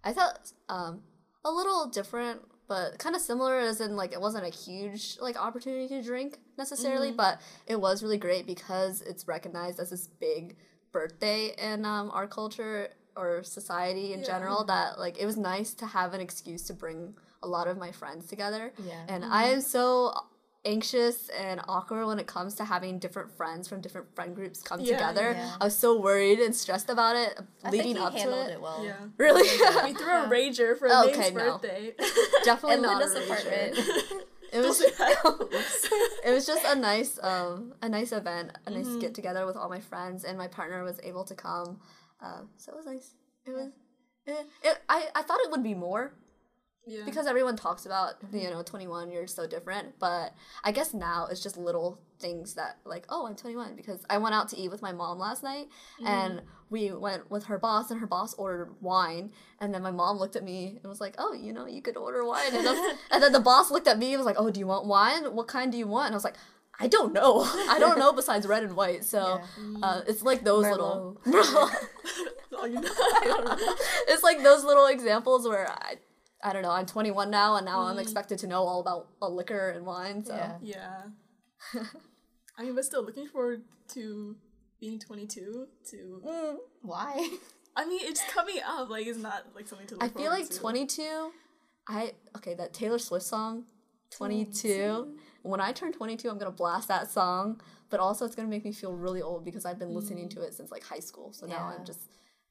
I 0.04 0.12
thought 0.12 0.52
um, 0.68 1.00
a 1.48 1.50
little 1.58 1.86
different, 1.98 2.38
but 2.68 2.98
kind 2.98 3.14
of 3.16 3.22
similar 3.22 3.54
as 3.70 3.80
in 3.80 3.96
like 4.02 4.12
it 4.12 4.20
wasn't 4.20 4.44
a 4.44 4.54
huge 4.64 5.02
like 5.26 5.36
opportunity 5.48 5.88
to 5.96 6.02
drink 6.02 6.30
necessarily, 6.58 7.12
but 7.12 7.40
it 7.66 7.78
was 7.86 8.02
really 8.02 8.18
great 8.26 8.44
because 8.54 8.94
it's 9.10 9.26
recognized 9.28 9.78
as 9.80 9.88
this 9.90 10.06
big 10.26 10.56
birthday 10.92 11.42
in 11.70 11.84
um, 11.84 12.10
our 12.12 12.26
culture. 12.26 12.88
or 13.24 13.42
society 13.42 14.12
in 14.12 14.20
Yeah. 14.20 14.26
general 14.32 14.60
that 14.64 14.98
like 15.04 15.16
it 15.18 15.24
was 15.24 15.38
nice 15.38 15.70
to 15.82 15.86
have 15.86 16.10
an 16.16 16.20
excuse 16.20 16.62
to 16.68 16.74
bring 16.74 17.14
a 17.42 17.48
lot 17.48 17.66
of 17.66 17.78
my 17.78 17.90
friends 18.00 18.26
together. 18.32 18.64
Yeah. 18.90 19.04
And 19.12 19.24
I 19.24 19.44
am 19.54 19.62
so 19.62 20.12
anxious 20.66 21.28
and 21.30 21.60
awkward 21.68 22.06
when 22.06 22.18
it 22.18 22.26
comes 22.26 22.54
to 22.56 22.64
having 22.64 22.98
different 22.98 23.30
friends 23.36 23.68
from 23.68 23.80
different 23.80 24.14
friend 24.16 24.34
groups 24.34 24.60
come 24.62 24.80
Yeah, 24.80 24.92
together. 24.98 25.32
yeah. 25.36 25.56
I 25.60 25.64
was 25.64 25.76
so 25.78 25.98
worried 26.00 26.40
and 26.40 26.54
stressed 26.54 26.90
about 26.90 27.16
it 27.16 27.38
I 27.64 27.70
leading 27.70 27.94
think 27.94 27.98
he 27.98 28.04
up 28.04 28.12
to 28.12 28.18
handled 28.18 28.48
it. 28.48 28.52
it, 28.54 28.60
well. 28.60 28.84
Yeah. 28.84 29.06
Really? 29.16 29.42
We 29.84 29.94
threw 29.94 30.12
a 30.24 30.28
rager 30.36 30.76
for 30.76 30.88
Okay, 30.90 31.30
Nate's 31.30 31.32
no. 31.32 31.52
birthday. 31.52 31.94
Definitely 32.44 32.74
In 32.76 32.82
not 32.82 32.98
Linda's 32.98 33.14
a 33.14 33.20
rager. 33.22 33.70
apartment. 33.70 34.24
It 34.52 34.60
was 34.60 34.80
it 36.24 36.30
was 36.32 36.46
just 36.46 36.64
a 36.64 36.74
nice 36.74 37.18
um 37.22 37.74
a 37.82 37.88
nice 37.88 38.12
event, 38.12 38.52
a 38.66 38.70
nice 38.70 38.86
Mm-hmm. 38.86 38.98
get 39.00 39.14
together 39.14 39.44
with 39.46 39.56
all 39.56 39.68
my 39.68 39.80
friends, 39.80 40.24
and 40.24 40.38
my 40.38 40.48
partner 40.48 40.82
was 40.84 41.00
able 41.02 41.24
to 41.24 41.34
come. 41.34 41.80
Uh, 42.22 42.42
so 42.56 42.72
it 42.72 42.76
was 42.76 42.86
nice. 42.86 43.14
It 43.44 43.50
was. 43.50 43.70
eh, 44.26 44.42
It, 44.62 44.78
I, 44.88 45.08
I 45.14 45.22
thought 45.22 45.40
it 45.44 45.50
would 45.50 45.62
be 45.62 45.74
more 45.74 46.14
yeah. 46.86 47.02
because 47.04 47.26
everyone 47.26 47.56
talks 47.56 47.84
about 47.84 48.14
you 48.32 48.48
know 48.48 48.62
21 48.62 49.10
you're 49.10 49.26
so 49.26 49.46
different 49.46 49.98
but 49.98 50.32
i 50.64 50.70
guess 50.72 50.94
now 50.94 51.26
it's 51.30 51.42
just 51.42 51.56
little 51.56 52.00
things 52.18 52.54
that 52.54 52.78
like 52.84 53.04
oh 53.08 53.26
i'm 53.26 53.34
21 53.34 53.74
because 53.76 54.04
i 54.08 54.16
went 54.16 54.34
out 54.34 54.48
to 54.48 54.56
eat 54.56 54.70
with 54.70 54.80
my 54.82 54.92
mom 54.92 55.18
last 55.18 55.42
night 55.42 55.66
and 56.04 56.40
we 56.70 56.90
went 56.92 57.30
with 57.30 57.44
her 57.44 57.58
boss 57.58 57.90
and 57.90 58.00
her 58.00 58.06
boss 58.06 58.34
ordered 58.34 58.74
wine 58.80 59.30
and 59.60 59.74
then 59.74 59.82
my 59.82 59.90
mom 59.90 60.16
looked 60.16 60.36
at 60.36 60.44
me 60.44 60.78
and 60.82 60.88
was 60.88 61.00
like 61.00 61.14
oh 61.18 61.32
you 61.32 61.52
know 61.52 61.66
you 61.66 61.82
could 61.82 61.96
order 61.96 62.24
wine 62.24 62.54
and, 62.54 62.64
then- 62.66 62.96
and 63.10 63.22
then 63.22 63.32
the 63.32 63.40
boss 63.40 63.70
looked 63.70 63.86
at 63.88 63.98
me 63.98 64.12
and 64.14 64.18
was 64.18 64.26
like 64.26 64.36
oh 64.38 64.50
do 64.50 64.60
you 64.60 64.66
want 64.66 64.86
wine 64.86 65.24
what 65.34 65.46
kind 65.48 65.72
do 65.72 65.78
you 65.78 65.86
want 65.86 66.06
and 66.06 66.14
i 66.14 66.16
was 66.16 66.24
like 66.24 66.36
I 66.78 66.88
don't 66.88 67.14
know. 67.14 67.40
I 67.70 67.78
don't 67.80 67.98
know 67.98 68.12
besides 68.12 68.46
red 68.46 68.62
and 68.62 68.76
white. 68.76 69.02
So 69.02 69.40
uh, 69.82 70.02
it's 70.06 70.20
like 70.22 70.44
those 70.44 70.66
little. 70.66 71.18
You 71.24 72.70
know. 72.80 72.82
it's 74.08 74.22
like 74.22 74.42
those 74.42 74.64
little 74.64 74.86
examples 74.86 75.46
where 75.48 75.70
I, 75.70 75.96
I 76.42 76.52
don't 76.52 76.62
know. 76.62 76.70
I'm 76.70 76.86
21 76.86 77.30
now, 77.30 77.56
and 77.56 77.66
now 77.66 77.80
I'm 77.82 77.98
expected 77.98 78.38
to 78.40 78.46
know 78.46 78.62
all 78.62 78.80
about 78.80 79.08
uh, 79.22 79.28
liquor 79.28 79.70
and 79.70 79.86
wine. 79.86 80.24
So 80.24 80.34
Yeah. 80.34 80.58
Yeah. 80.62 81.82
I 82.58 82.62
mean, 82.62 82.74
but 82.74 82.84
still, 82.84 83.04
looking 83.04 83.26
forward 83.26 83.62
to 83.94 84.36
being 84.80 84.98
22. 84.98 85.66
To 85.90 86.58
Why? 86.82 87.30
I 87.76 87.86
mean, 87.86 88.00
it's 88.02 88.22
coming 88.30 88.58
up. 88.66 88.88
Like, 88.88 89.06
it's 89.06 89.18
not 89.18 89.44
like 89.54 89.68
something 89.68 89.86
to 89.88 89.94
look 89.94 90.04
I 90.04 90.08
feel 90.08 90.30
like 90.30 90.48
to. 90.48 90.58
22. 90.58 91.30
I 91.88 92.12
okay 92.36 92.54
that 92.54 92.72
Taylor 92.74 92.98
Swift 92.98 93.24
song, 93.24 93.64
22. 94.10 95.16
When 95.42 95.60
I 95.60 95.72
turn 95.72 95.92
22, 95.92 96.28
I'm 96.28 96.38
gonna 96.38 96.50
blast 96.50 96.88
that 96.88 97.10
song. 97.10 97.60
But 97.90 98.00
also, 98.00 98.24
it's 98.24 98.34
gonna 98.34 98.48
make 98.48 98.64
me 98.64 98.72
feel 98.72 98.92
really 98.92 99.22
old 99.22 99.44
because 99.44 99.64
I've 99.64 99.78
been 99.78 99.94
listening 99.94 100.28
to 100.30 100.42
it 100.42 100.54
since 100.54 100.70
like 100.72 100.82
high 100.82 100.98
school. 100.98 101.32
So 101.32 101.46
now 101.46 101.72
I'm 101.76 101.84
just 101.84 102.00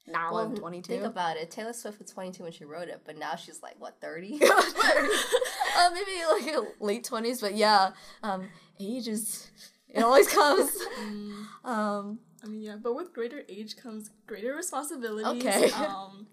now 0.08 0.34
Well, 0.34 0.46
I'm 0.46 0.56
22. 0.56 0.92
Think 0.92 1.04
about 1.04 1.38
it. 1.38 1.50
Taylor 1.52 1.74
Swift 1.74 2.00
was 2.00 2.12
22 2.12 2.44
when 2.44 2.52
she 2.52 2.66
wrote 2.66 2.88
it, 2.90 3.02
but 3.06 3.18
now 3.18 3.36
she's 3.36 3.62
like, 3.64 3.76
what, 3.80 4.00
30? 4.02 4.40
uh, 5.78 5.90
maybe 5.94 6.12
like 6.54 6.66
late 6.80 7.04
twenties, 7.04 7.42
but 7.42 7.56
yeah, 7.56 7.92
um, 8.24 8.48
age 8.80 9.08
is 9.08 9.50
it 9.90 10.04
always 10.04 10.28
comes. 10.28 10.70
um, 11.64 12.20
I 12.44 12.48
mean, 12.48 12.62
yeah, 12.62 12.76
but 12.82 12.96
with 12.96 13.14
greater 13.14 13.44
age 13.50 13.78
comes 13.78 14.10
greater 14.28 14.54
responsibilities. 14.54 15.44
Okay. 15.46 15.72
Um, 15.72 16.28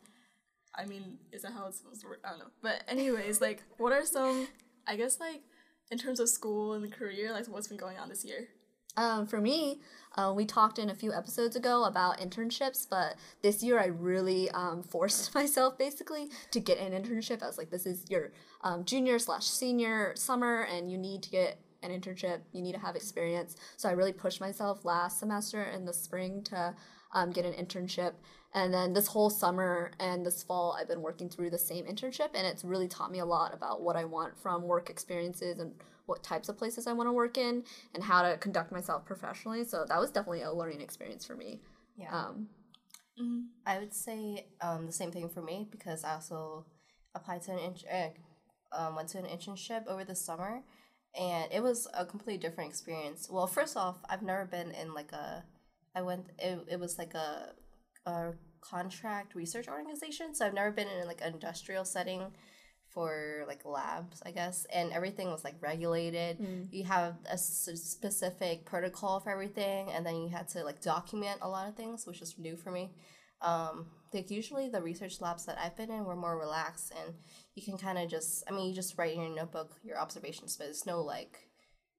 I 0.75 0.85
mean, 0.87 1.19
is 1.33 1.43
that 1.43 1.53
how 1.53 1.67
it's 1.69 1.79
supposed 1.79 2.01
to 2.03 2.09
work? 2.09 2.21
I 2.25 2.31
don't 2.31 2.41
know. 2.41 2.51
But 2.63 2.83
anyways, 2.89 3.41
like, 3.41 3.63
what 3.79 3.93
are 3.93 4.05
some? 4.05 4.49
I 4.87 4.97
guess 4.97 5.21
like 5.21 5.43
in 5.91 5.99
terms 5.99 6.21
of 6.21 6.29
school 6.29 6.73
and 6.73 6.93
career, 6.93 7.33
like 7.33 7.47
what's 7.49 7.69
been 7.69 7.77
going 7.77 7.99
on 7.99 8.09
this 8.09 8.25
year? 8.25 8.49
um, 8.97 9.27
for 9.27 9.41
me, 9.41 9.81
uh, 10.17 10.33
we 10.35 10.45
talked 10.45 10.79
in 10.79 10.91
a 10.91 10.95
few 10.95 11.13
episodes 11.13 11.57
ago 11.57 11.85
about 11.85 12.19
internships, 12.19 12.87
but 12.89 13.17
this 13.43 13.63
year 13.63 13.81
I 13.81 13.87
really 13.87 14.51
um, 14.51 14.83
forced 14.91 15.35
myself 15.35 15.79
basically 15.79 16.29
to 16.51 16.61
get 16.61 16.79
an 16.79 16.93
internship. 16.93 17.43
I 17.43 17.47
was 17.47 17.59
like, 17.59 17.71
this 17.71 17.87
is 17.87 18.05
your 18.09 18.33
um, 18.63 18.85
junior 18.85 19.19
slash 19.19 19.47
senior 19.47 20.13
summer, 20.17 20.67
and 20.71 20.91
you 20.91 20.99
need 20.99 21.23
to 21.25 21.31
get 21.31 21.59
an 21.83 21.91
internship. 21.91 22.41
You 22.53 22.63
need 22.63 22.75
to 22.75 22.81
have 22.81 22.95
experience. 22.95 23.57
So 23.77 23.89
I 23.89 23.93
really 23.93 24.13
pushed 24.13 24.41
myself 24.41 24.85
last 24.85 25.19
semester 25.19 25.63
in 25.65 25.85
the 25.85 25.93
spring 25.93 26.43
to 26.45 26.75
um, 27.13 27.31
get 27.31 27.45
an 27.45 27.53
internship. 27.53 28.13
And 28.55 28.73
then 28.73 28.93
this 28.93 29.07
whole 29.07 29.31
summer 29.31 29.93
and 29.99 30.27
this 30.27 30.43
fall, 30.43 30.77
I've 30.79 30.89
been 30.89 31.01
working 31.01 31.29
through 31.29 31.51
the 31.51 31.59
same 31.59 31.87
internship, 31.87 32.31
and 32.35 32.47
it's 32.47 32.65
really 32.65 32.87
taught 32.87 33.11
me 33.11 33.19
a 33.19 33.25
lot 33.25 33.55
about 33.55 33.81
what 33.81 33.97
I 33.97 34.05
want 34.05 34.39
from 34.39 34.63
work 34.63 34.91
experiences 34.91 35.59
and 35.59 35.73
what 36.07 36.23
types 36.23 36.49
of 36.49 36.59
places 36.59 36.87
I 36.87 36.93
want 36.93 37.09
to 37.09 37.13
work 37.13 37.39
in 37.39 37.65
and 37.95 38.03
how 38.03 38.23
to 38.23 38.37
conduct 38.37 38.73
myself 38.73 39.05
professionally. 39.05 39.65
So 39.65 39.85
that 39.89 40.01
was 40.01 40.11
definitely 40.11 40.43
a 40.43 40.53
learning 40.53 40.81
experience 40.81 41.25
for 41.25 41.37
me. 41.37 41.61
yeah. 41.97 42.15
Um, 42.15 42.49
I 43.67 43.79
would 43.79 43.95
say 43.95 44.47
um, 44.61 44.87
the 44.87 44.93
same 44.93 45.13
thing 45.13 45.29
for 45.29 45.43
me 45.43 45.69
because 45.71 46.03
I 46.05 46.15
also 46.15 46.67
applied 47.15 47.43
to 47.43 47.53
an 47.53 47.59
int- 47.59 47.85
uh, 47.93 48.09
um, 48.77 48.97
went 48.97 49.09
to 49.11 49.19
an 49.19 49.27
internship 49.27 49.87
over 49.87 50.05
the 50.05 50.15
summer, 50.15 50.63
and 51.19 51.53
it 51.53 51.63
was 51.63 51.87
a 51.95 52.07
completely 52.07 52.39
different 52.39 52.71
experience. 52.71 53.29
Well, 53.31 53.47
first 53.47 53.77
off, 53.77 53.99
I've 54.09 54.23
never 54.23 54.47
been 54.47 54.71
in 54.73 54.95
like 54.95 55.13
a, 55.13 55.45
I 55.95 56.03
went 56.03 56.27
it, 56.39 56.59
it 56.69 56.81
was 56.81 56.99
like 56.99 57.15
a, 57.15 57.53
a 58.07 58.33
contract 58.63 59.35
research 59.35 59.69
organization, 59.69 60.35
so 60.35 60.47
I've 60.47 60.55
never 60.55 60.71
been 60.71 60.89
in 60.89 61.07
like 61.07 61.21
an 61.21 61.35
industrial 61.35 61.85
setting 61.85 62.33
for 62.95 63.45
like 63.47 63.65
labs, 63.65 64.23
I 64.25 64.31
guess, 64.33 64.67
and 64.73 64.93
everything 64.93 65.31
was 65.31 65.45
like 65.45 65.55
regulated. 65.61 66.39
You 66.71 66.85
have 66.85 67.17
a 67.27 67.33
s- 67.35 67.69
specific 67.75 68.65
protocol 68.65 69.21
for 69.21 69.31
everything, 69.31 69.91
and 69.91 70.05
then 70.05 70.17
you 70.17 70.29
had 70.29 70.49
to 70.51 70.65
like 70.65 70.81
document 70.83 71.39
a 71.43 71.49
lot 71.49 71.69
of 71.69 71.75
things, 71.77 72.07
which 72.07 72.21
is 72.23 72.39
new 72.39 72.57
for 72.57 72.71
me. 72.71 72.91
Um, 73.41 73.87
like 74.13 74.31
usually 74.31 74.69
the 74.69 74.83
research 74.83 75.21
labs 75.21 75.47
that 75.47 75.59
I've 75.59 75.77
been 75.77 75.91
in 75.91 76.05
were 76.05 76.17
more 76.17 76.39
relaxed, 76.39 76.93
and 77.05 77.15
you 77.55 77.63
can 77.63 77.77
kind 77.79 77.99
of 77.99 78.09
just, 78.09 78.45
I 78.49 78.53
mean, 78.53 78.69
you 78.69 78.75
just 78.75 78.97
write 78.99 79.15
in 79.15 79.23
your 79.23 79.35
notebook 79.35 79.77
your 79.83 79.99
observations, 79.99 80.57
but 80.57 80.69
it's 80.69 80.87
no 80.87 81.01
like, 81.03 81.49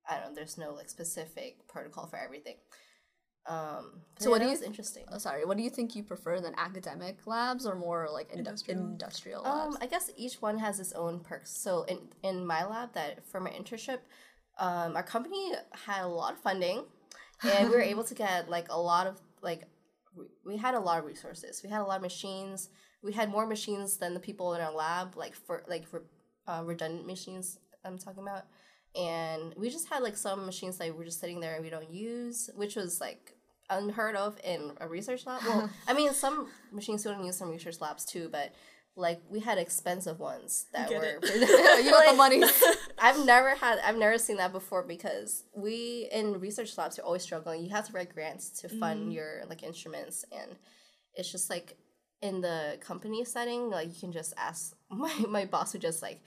I 0.10 0.20
don't 0.20 0.30
know, 0.30 0.36
there's 0.36 0.58
no 0.58 0.74
like 0.74 0.90
specific 0.90 1.68
protocol 1.68 2.08
for 2.08 2.18
everything. 2.18 2.56
Um, 3.46 4.02
So 4.20 4.30
what 4.30 4.40
do 4.42 4.48
you 4.48 4.56
th- 4.56 4.66
interesting? 4.66 5.04
oh, 5.12 5.18
sorry, 5.18 5.44
what 5.46 5.58
do 5.58 5.64
you 5.64 5.70
think 5.70 5.96
you 5.96 6.04
prefer 6.04 6.40
than 6.40 6.54
academic 6.58 7.28
labs 7.28 7.66
or 7.66 7.76
more 7.76 8.08
like 8.12 8.30
indu- 8.32 8.38
Industrial. 8.40 8.80
industrial, 8.80 9.42
labs? 9.44 9.76
Um, 9.76 9.82
I 9.82 9.88
guess 9.88 10.10
each 10.16 10.42
one 10.42 10.58
has 10.60 10.80
its 10.80 10.94
own 10.94 11.20
perks. 11.20 11.52
So 11.52 11.84
in 11.84 12.00
in 12.24 12.46
my 12.46 12.64
lab, 12.66 12.94
that 12.94 13.26
for 13.28 13.40
my 13.42 13.50
internship, 13.52 14.00
um, 14.60 14.96
our 14.96 15.04
company 15.04 15.52
had 15.86 16.04
a 16.04 16.08
lot 16.08 16.34
of 16.34 16.40
funding, 16.40 16.86
and 17.44 17.70
we 17.70 17.76
were 17.76 17.82
able 17.94 18.04
to 18.06 18.16
get 18.16 18.50
like 18.50 18.68
a 18.70 18.80
lot 18.80 19.08
of 19.08 19.20
like 19.42 19.64
we- 20.16 20.32
we 20.46 20.58
had 20.58 20.74
a 20.76 20.80
lot 20.80 21.00
of 21.00 21.06
resources. 21.06 21.62
We 21.64 21.70
had 21.70 21.82
a 21.82 21.86
lot 21.92 21.98
of 21.98 22.02
machines. 22.02 22.70
We 23.02 23.12
had 23.12 23.30
more 23.30 23.46
machines 23.46 23.98
than 23.98 24.14
the 24.14 24.20
people 24.22 24.54
in 24.56 24.62
our 24.62 24.72
lab, 24.72 25.18
like 25.18 25.36
for 25.36 25.64
like 25.68 25.86
for 25.86 26.06
uh, 26.48 26.62
redundant 26.64 27.06
machines. 27.08 27.60
I'm 27.84 27.98
talking 27.98 28.24
about, 28.24 28.44
and 28.96 29.54
we 29.58 29.70
just 29.70 29.90
had 29.90 30.04
like 30.04 30.16
some 30.16 30.46
machines 30.46 30.78
that 30.78 30.96
were 30.96 31.06
just 31.06 31.20
sitting 31.20 31.40
there 31.40 31.56
and 31.56 31.64
we 31.64 31.70
don't 31.70 31.92
use, 31.92 32.50
which 32.56 32.76
was 32.76 33.02
like 33.02 33.36
unheard 33.70 34.16
of 34.16 34.38
in 34.44 34.72
a 34.80 34.88
research 34.88 35.26
lab. 35.26 35.42
Well, 35.44 35.70
I 35.88 35.94
mean, 35.94 36.14
some 36.14 36.48
machines 36.72 37.06
we 37.06 37.12
don't 37.12 37.26
use 37.26 37.38
some 37.38 37.50
research 37.50 37.82
labs 37.82 38.06
too, 38.06 38.30
but 38.32 38.54
like 38.96 39.22
we 39.30 39.40
had 39.40 39.58
expensive 39.58 40.20
ones 40.20 40.68
that 40.74 40.90
Get 40.90 41.00
were. 41.00 41.28
you 41.36 41.90
got 41.90 42.12
the 42.12 42.14
money. 42.18 42.44
I've 43.00 43.26
never 43.26 43.56
had, 43.56 43.80
I've 43.80 43.98
never 43.98 44.18
seen 44.20 44.38
that 44.38 44.52
before 44.52 44.84
because 44.84 45.44
we 45.56 46.08
in 46.12 46.40
research 46.40 46.78
labs 46.78 47.00
are 47.00 47.04
always 47.04 47.24
struggling. 47.24 47.64
You 47.64 47.72
have 47.72 47.88
to 47.88 47.94
write 47.94 48.14
grants 48.14 48.50
to 48.62 48.70
fund 48.70 49.10
mm. 49.10 49.16
your 49.16 49.42
like 49.50 49.64
instruments, 49.64 50.24
and 50.32 50.56
it's 51.16 51.32
just 51.32 51.50
like 51.50 51.78
in 52.22 52.42
the 52.42 52.78
company 52.80 53.26
setting, 53.26 53.70
like 53.72 53.88
you 53.88 54.00
can 54.00 54.12
just 54.12 54.34
ask 54.38 54.76
my 54.90 55.14
my 55.28 55.46
boss 55.46 55.74
would 55.74 55.82
just 55.82 56.04
like 56.04 56.22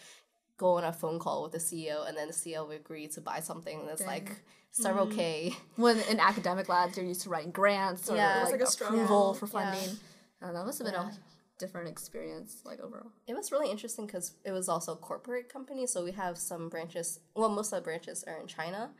go 0.57 0.77
on 0.79 0.85
a 0.85 0.93
phone 0.93 1.19
call 1.19 1.43
with 1.43 1.53
the 1.53 1.59
CEO, 1.59 2.07
and 2.09 2.17
then 2.17 2.29
the 2.29 2.33
CEO 2.33 2.67
would 2.67 2.77
agree 2.77 3.07
to 3.09 3.21
buy 3.21 3.41
something 3.41 3.87
that's 3.87 4.05
like 4.07 4.31
several 4.73 5.07
k. 5.07 5.55
when 5.77 5.99
in 6.11 6.21
academic 6.21 6.69
labs 6.69 6.97
you're 6.97 7.07
used 7.07 7.23
to 7.23 7.29
writing 7.31 7.51
grants 7.51 8.09
or 8.11 8.17
Yeah. 8.17 8.43
Like, 8.43 8.53
like 8.53 8.61
a 8.61 8.65
approval 8.85 9.35
for 9.35 9.47
Yeah. 9.47 9.51
funding. 9.73 9.97
Uh, 10.43 10.53
that 10.53 10.65
must 10.67 10.79
have 10.79 10.87
been 10.87 10.95
Yeah. 10.95 11.11
a 11.11 11.59
different 11.59 11.89
experience, 11.89 12.61
like 12.65 12.81
overall. 12.81 13.11
It 13.27 13.35
was 13.35 13.51
really 13.53 13.71
interesting 13.71 14.07
because 14.07 14.35
it 14.45 14.53
was 14.53 14.69
also 14.69 14.93
a 14.93 14.97
corporate 14.97 15.49
company, 15.49 15.87
so 15.87 16.05
we 16.05 16.13
have 16.13 16.37
some 16.39 16.69
branches. 16.69 17.21
Well, 17.35 17.49
most 17.49 17.73
of 17.73 17.77
the 17.79 17.83
branches 17.83 18.23
are 18.25 18.39
in 18.39 18.47
China, 18.47 18.93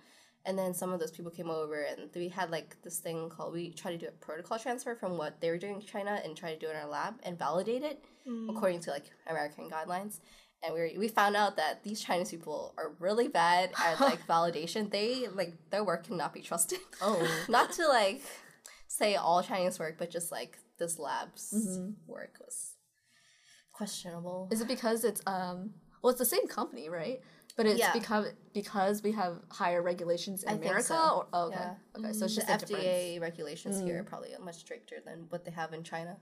and 0.47 0.59
then 0.59 0.73
some 0.73 0.93
of 0.93 1.01
those 1.01 1.11
people 1.11 1.31
came 1.31 1.51
over, 1.51 1.83
and 1.83 2.11
we 2.15 2.29
had 2.29 2.51
like 2.51 2.81
this 2.83 2.99
thing 2.99 3.29
called 3.29 3.53
we 3.53 3.73
try 3.73 3.91
to 3.93 3.99
do 3.99 4.09
a 4.09 4.13
protocol 4.13 4.59
transfer 4.59 4.95
from 4.95 5.19
what 5.19 5.41
they 5.41 5.51
were 5.51 5.59
doing 5.59 5.75
in 5.77 5.81
China 5.83 6.21
and 6.25 6.35
try 6.37 6.53
to 6.55 6.59
do 6.59 6.69
it 6.69 6.71
in 6.71 6.77
our 6.77 6.87
lab 6.89 7.15
and 7.23 7.39
validate 7.39 7.83
it 7.83 8.03
according 8.49 8.81
to 8.81 8.91
like 8.91 9.11
American 9.27 9.69
guidelines. 9.71 10.21
And 10.63 10.75
we 10.75 10.97
we 10.99 11.09
found 11.09 11.37
out 11.37 11.57
that 11.57 11.85
these 11.85 12.01
Chinese 12.01 12.31
people 12.31 12.75
are 12.79 12.93
really 12.99 13.29
bad 13.29 13.71
at 13.79 14.01
like 14.11 14.27
validation. 14.27 14.91
They 14.91 15.29
like 15.29 15.55
their 15.71 15.85
work 15.85 16.07
cannot 16.07 16.33
be 16.33 16.41
trusted. 16.41 16.81
Oh. 17.01 17.27
Not 17.49 17.73
to 17.73 17.87
like 17.89 18.23
say 18.89 19.17
all 19.17 19.43
Chinese 19.43 19.79
work, 19.79 19.97
but 19.99 20.11
just 20.11 20.33
like 20.33 20.59
this 20.79 20.99
lab's 20.99 21.53
mm-hmm. 21.55 21.91
work 22.07 22.35
was 22.41 22.75
questionable. 23.73 24.49
Is 24.51 24.61
it 24.61 24.69
because 24.69 25.05
it's 25.05 25.23
um 25.27 25.75
well 26.03 26.11
it's 26.11 26.19
the 26.19 26.25
same 26.25 26.47
company, 26.49 26.89
right? 26.89 27.21
But 27.57 27.67
it's 27.67 27.79
Yeah. 27.79 27.93
because 27.93 28.27
because 28.53 29.03
we 29.03 29.13
have 29.13 29.39
higher 29.51 29.83
regulations 29.83 30.43
in 30.43 30.51
I 30.51 30.53
America. 30.55 30.83
so. 30.83 30.95
Or, 30.95 31.27
oh, 31.33 31.47
okay, 31.47 31.57
Yeah. 31.57 31.75
okay. 31.97 32.13
So 32.13 32.25
it's 32.27 32.35
the 32.35 32.41
just 32.41 32.51
a 32.51 32.59
difference. 32.59 32.85
FDA 32.85 33.21
regulations 33.21 33.81
here 33.81 33.95
mm-hmm. 33.95 34.01
are 34.01 34.05
probably 34.05 34.31
much 34.43 34.57
stricter 34.57 34.97
than 35.05 35.27
what 35.31 35.45
they 35.45 35.53
have 35.53 35.73
in 35.73 35.83
China. 35.83 36.17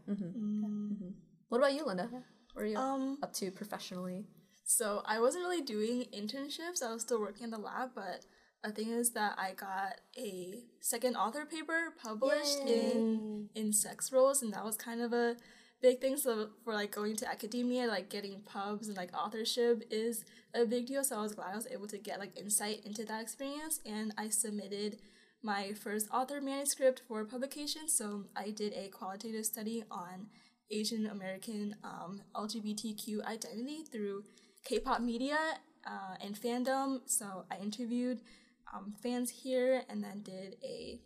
What 1.48 1.58
about 1.58 1.74
you, 1.74 1.84
Linda? 1.84 2.08
What 2.10 2.22
are 2.56 2.66
you 2.66 2.76
Um, 2.76 3.18
up 3.22 3.32
to 3.34 3.50
professionally? 3.50 4.26
So 4.64 5.02
I 5.04 5.20
wasn't 5.20 5.44
really 5.44 5.62
doing 5.62 6.06
internships. 6.12 6.82
I 6.82 6.92
was 6.92 7.02
still 7.02 7.20
working 7.20 7.44
in 7.44 7.50
the 7.50 7.58
lab, 7.58 7.90
but 7.94 8.24
the 8.62 8.72
thing 8.72 8.88
is 8.88 9.10
that 9.10 9.38
I 9.38 9.52
got 9.52 10.00
a 10.16 10.64
second 10.80 11.16
author 11.16 11.44
paper 11.44 11.92
published 12.02 12.60
in 12.60 13.50
in 13.54 13.72
sex 13.72 14.10
roles, 14.10 14.42
and 14.42 14.52
that 14.54 14.64
was 14.64 14.76
kind 14.76 15.02
of 15.02 15.12
a 15.12 15.36
big 15.82 16.00
thing. 16.00 16.16
So 16.16 16.48
for 16.64 16.72
like 16.72 16.90
going 16.90 17.14
to 17.16 17.28
academia, 17.28 17.86
like 17.86 18.08
getting 18.08 18.40
pubs 18.40 18.88
and 18.88 18.96
like 18.96 19.14
authorship 19.14 19.82
is 19.90 20.24
a 20.54 20.64
big 20.64 20.86
deal. 20.86 21.04
So 21.04 21.18
I 21.18 21.22
was 21.22 21.34
glad 21.34 21.52
I 21.52 21.56
was 21.56 21.68
able 21.70 21.88
to 21.88 21.98
get 21.98 22.18
like 22.18 22.38
insight 22.38 22.86
into 22.86 23.04
that 23.04 23.20
experience, 23.20 23.80
and 23.84 24.14
I 24.16 24.30
submitted 24.30 24.98
my 25.42 25.74
first 25.74 26.08
author 26.10 26.40
manuscript 26.40 27.02
for 27.06 27.22
publication. 27.26 27.86
So 27.86 28.24
I 28.34 28.48
did 28.50 28.72
a 28.72 28.88
qualitative 28.88 29.44
study 29.44 29.84
on 29.90 30.28
Asian 30.70 31.06
American 31.06 31.76
um, 31.84 32.22
LGBTQ 32.34 33.24
identity 33.24 33.84
through 33.90 34.24
K-pop 34.64 35.00
media 35.00 35.38
uh, 35.86 36.16
and 36.20 36.34
fandom. 36.34 37.00
So 37.06 37.44
I 37.50 37.56
interviewed 37.58 38.20
um, 38.74 38.94
fans 39.02 39.30
here, 39.30 39.82
and 39.88 40.02
then 40.02 40.22
did 40.22 40.56
a 40.64 40.98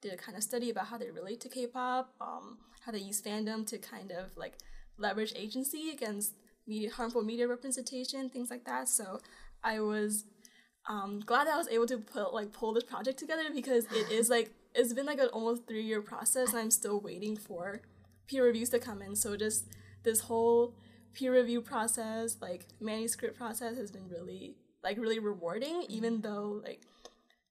did 0.00 0.12
a 0.14 0.16
kind 0.16 0.36
of 0.36 0.42
study 0.42 0.70
about 0.70 0.86
how 0.86 0.96
they 0.96 1.10
relate 1.10 1.40
to 1.42 1.48
K-pop, 1.48 2.14
um, 2.20 2.56
how 2.86 2.92
they 2.92 2.98
use 2.98 3.20
fandom 3.20 3.66
to 3.66 3.76
kind 3.78 4.12
of 4.12 4.36
like 4.36 4.54
leverage 4.96 5.32
agency 5.36 5.90
against 5.90 6.34
media 6.66 6.90
harmful 6.90 7.22
media 7.22 7.46
representation, 7.48 8.30
things 8.30 8.50
like 8.50 8.64
that. 8.64 8.88
So 8.88 9.20
I 9.62 9.80
was 9.80 10.24
um, 10.88 11.20
glad 11.20 11.46
that 11.46 11.54
I 11.54 11.58
was 11.58 11.68
able 11.68 11.86
to 11.86 11.98
put 11.98 12.32
like 12.32 12.52
pull 12.52 12.72
this 12.72 12.84
project 12.84 13.18
together 13.18 13.44
because 13.54 13.84
it 13.92 14.10
is 14.10 14.30
like 14.30 14.52
it's 14.74 14.92
been 14.92 15.06
like 15.06 15.18
an 15.18 15.28
almost 15.32 15.66
three 15.66 15.82
year 15.82 16.00
process, 16.00 16.50
and 16.50 16.58
I'm 16.58 16.70
still 16.70 17.00
waiting 17.00 17.36
for 17.36 17.82
peer 18.30 18.44
reviews 18.44 18.70
to 18.70 18.78
come 18.78 19.02
in. 19.02 19.16
So 19.16 19.36
just 19.36 19.66
this 20.04 20.20
whole 20.20 20.74
peer 21.12 21.32
review 21.32 21.60
process, 21.60 22.36
like 22.40 22.66
manuscript 22.80 23.36
process, 23.36 23.76
has 23.76 23.90
been 23.90 24.08
really 24.08 24.54
like 24.84 24.96
really 24.98 25.18
rewarding, 25.18 25.82
mm-hmm. 25.82 25.92
even 25.92 26.20
though 26.20 26.62
like 26.64 26.82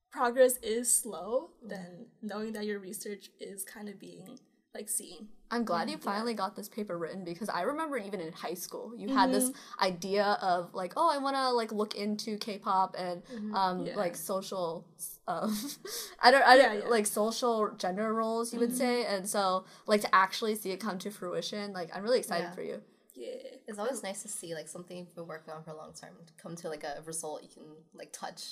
progress 0.10 0.58
is 0.64 0.94
slow. 0.94 1.50
Then 1.62 1.80
mm-hmm. 1.80 2.28
knowing 2.28 2.54
that 2.54 2.66
your 2.66 2.80
research 2.80 3.30
is 3.40 3.64
kind 3.66 3.90
of 3.90 4.00
being 4.00 4.40
like 4.74 4.90
seen. 4.90 5.28
I'm 5.52 5.64
glad 5.66 5.90
you 5.90 5.98
finally 5.98 6.34
got 6.36 6.56
this 6.56 6.70
paper 6.70 6.98
written 6.98 7.24
because 7.24 7.50
I 7.50 7.62
remember 7.64 7.98
even 7.98 8.20
in 8.22 8.32
high 8.32 8.54
school 8.54 8.94
you 8.96 9.10
had 9.16 9.32
this 9.32 9.52
idea 9.82 10.38
of 10.42 10.74
like 10.76 10.94
oh 10.96 11.10
I 11.12 11.18
want 11.18 11.36
to 11.36 11.50
like 11.52 11.72
look 11.72 11.96
into 11.96 12.38
K-pop 12.38 12.96
and 12.98 13.24
um 13.56 13.86
Yeah. 13.86 13.96
like 13.96 14.16
social 14.16 14.86
um 15.28 15.56
I 16.22 16.32
don't 16.32 16.44
I 16.44 16.56
don't 16.58 16.74
Yeah, 16.76 16.84
yeah. 16.84 16.90
like 16.90 17.06
social 17.08 17.72
gender 17.78 18.14
roles 18.14 18.54
you 18.54 18.60
would 18.60 18.76
say 18.76 19.06
and 19.06 19.28
so 19.28 19.66
like 19.88 20.02
to 20.02 20.16
actually 20.16 20.56
see 20.56 20.72
it 20.72 20.80
come 20.80 20.98
to 21.00 21.10
fruition 21.10 21.74
like 21.74 21.90
I'm 21.96 22.04
really 22.04 22.20
excited 22.20 22.46
Yeah. 22.50 22.52
for 22.56 22.62
you. 22.62 22.82
Yeah. 23.16 23.36
It's 23.68 23.78
always 23.80 24.02
nice 24.04 24.22
to 24.22 24.28
see 24.28 24.54
like 24.56 24.68
something 24.68 24.98
you've 24.98 25.16
been 25.16 25.28
working 25.28 25.54
on 25.54 25.64
for 25.64 25.72
a 25.72 25.76
long 25.78 25.94
time 25.94 26.14
come 26.38 26.56
to 26.58 26.70
like 26.70 26.84
a 26.84 27.02
result 27.06 27.42
you 27.44 27.50
can 27.50 27.64
like 27.94 28.12
touch 28.14 28.44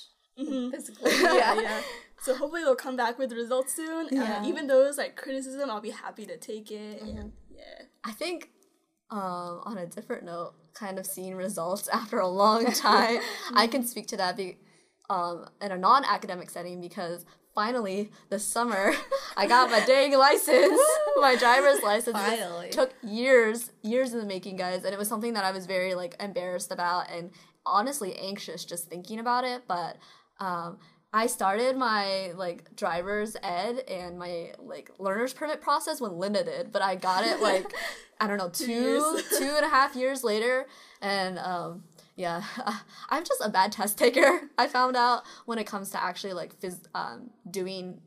physically. 0.46 1.12
yeah, 1.22 1.60
yeah. 1.60 1.80
So 2.20 2.34
hopefully 2.34 2.64
they'll 2.64 2.74
come 2.74 2.96
back 2.96 3.16
with 3.16 3.30
results 3.30 3.76
soon. 3.76 4.08
Yeah. 4.10 4.40
Uh, 4.42 4.48
even 4.48 4.66
though 4.66 4.84
it's 4.88 4.98
like 4.98 5.14
criticism, 5.14 5.70
I'll 5.70 5.80
be 5.80 5.90
happy 5.90 6.26
to 6.26 6.36
take 6.36 6.72
it. 6.72 7.00
And, 7.00 7.30
yeah. 7.48 7.82
I 8.02 8.10
think 8.10 8.50
um, 9.08 9.60
on 9.64 9.78
a 9.78 9.86
different 9.86 10.24
note, 10.24 10.54
kind 10.74 10.98
of 10.98 11.06
seeing 11.06 11.36
results 11.36 11.86
after 11.92 12.18
a 12.18 12.26
long 12.26 12.72
time, 12.72 13.20
I 13.54 13.68
can 13.68 13.84
speak 13.84 14.08
to 14.08 14.16
that 14.16 14.36
be, 14.36 14.56
um, 15.08 15.46
in 15.62 15.70
a 15.70 15.78
non 15.78 16.04
academic 16.04 16.50
setting 16.50 16.80
because 16.80 17.24
finally 17.54 18.10
this 18.30 18.44
summer 18.44 18.92
I 19.36 19.46
got 19.46 19.70
my 19.70 19.80
dang 19.86 20.12
license, 20.18 20.80
my 21.16 21.36
driver's 21.36 21.82
license. 21.82 22.16
It 22.16 22.40
Finally. 22.40 22.70
took 22.70 22.92
years, 23.02 23.70
years 23.82 24.12
in 24.12 24.18
the 24.18 24.26
making, 24.26 24.56
guys, 24.56 24.82
and 24.84 24.92
it 24.92 24.98
was 24.98 25.08
something 25.08 25.34
that 25.34 25.44
I 25.44 25.52
was 25.52 25.66
very 25.66 25.94
like 25.94 26.16
embarrassed 26.20 26.72
about 26.72 27.08
and 27.10 27.30
honestly 27.64 28.16
anxious 28.16 28.64
just 28.64 28.88
thinking 28.88 29.20
about 29.20 29.44
it. 29.44 29.62
But 29.68 29.96
um, 30.40 30.78
I 31.12 31.26
started 31.26 31.76
my 31.76 32.32
like 32.36 32.74
driver's 32.76 33.36
ed 33.42 33.78
and 33.88 34.18
my 34.18 34.52
like 34.58 34.90
learner's 34.98 35.32
permit 35.32 35.60
process 35.60 36.00
when 36.00 36.18
Linda 36.18 36.44
did, 36.44 36.70
but 36.70 36.82
I 36.82 36.96
got 36.96 37.26
it 37.26 37.40
like 37.40 37.72
I 38.20 38.26
don't 38.26 38.38
know 38.38 38.50
two 38.50 39.20
two 39.38 39.54
and 39.56 39.64
a 39.64 39.68
half 39.68 39.96
years 39.96 40.22
later, 40.22 40.66
and 41.00 41.38
um, 41.38 41.84
yeah, 42.16 42.42
I'm 43.10 43.24
just 43.24 43.40
a 43.42 43.48
bad 43.48 43.72
test 43.72 43.96
taker. 43.96 44.50
I 44.58 44.66
found 44.66 44.96
out 44.96 45.22
when 45.46 45.58
it 45.58 45.66
comes 45.66 45.90
to 45.90 46.02
actually 46.02 46.34
like 46.34 46.58
phys- 46.60 46.86
um, 46.94 47.30
doing 47.50 48.00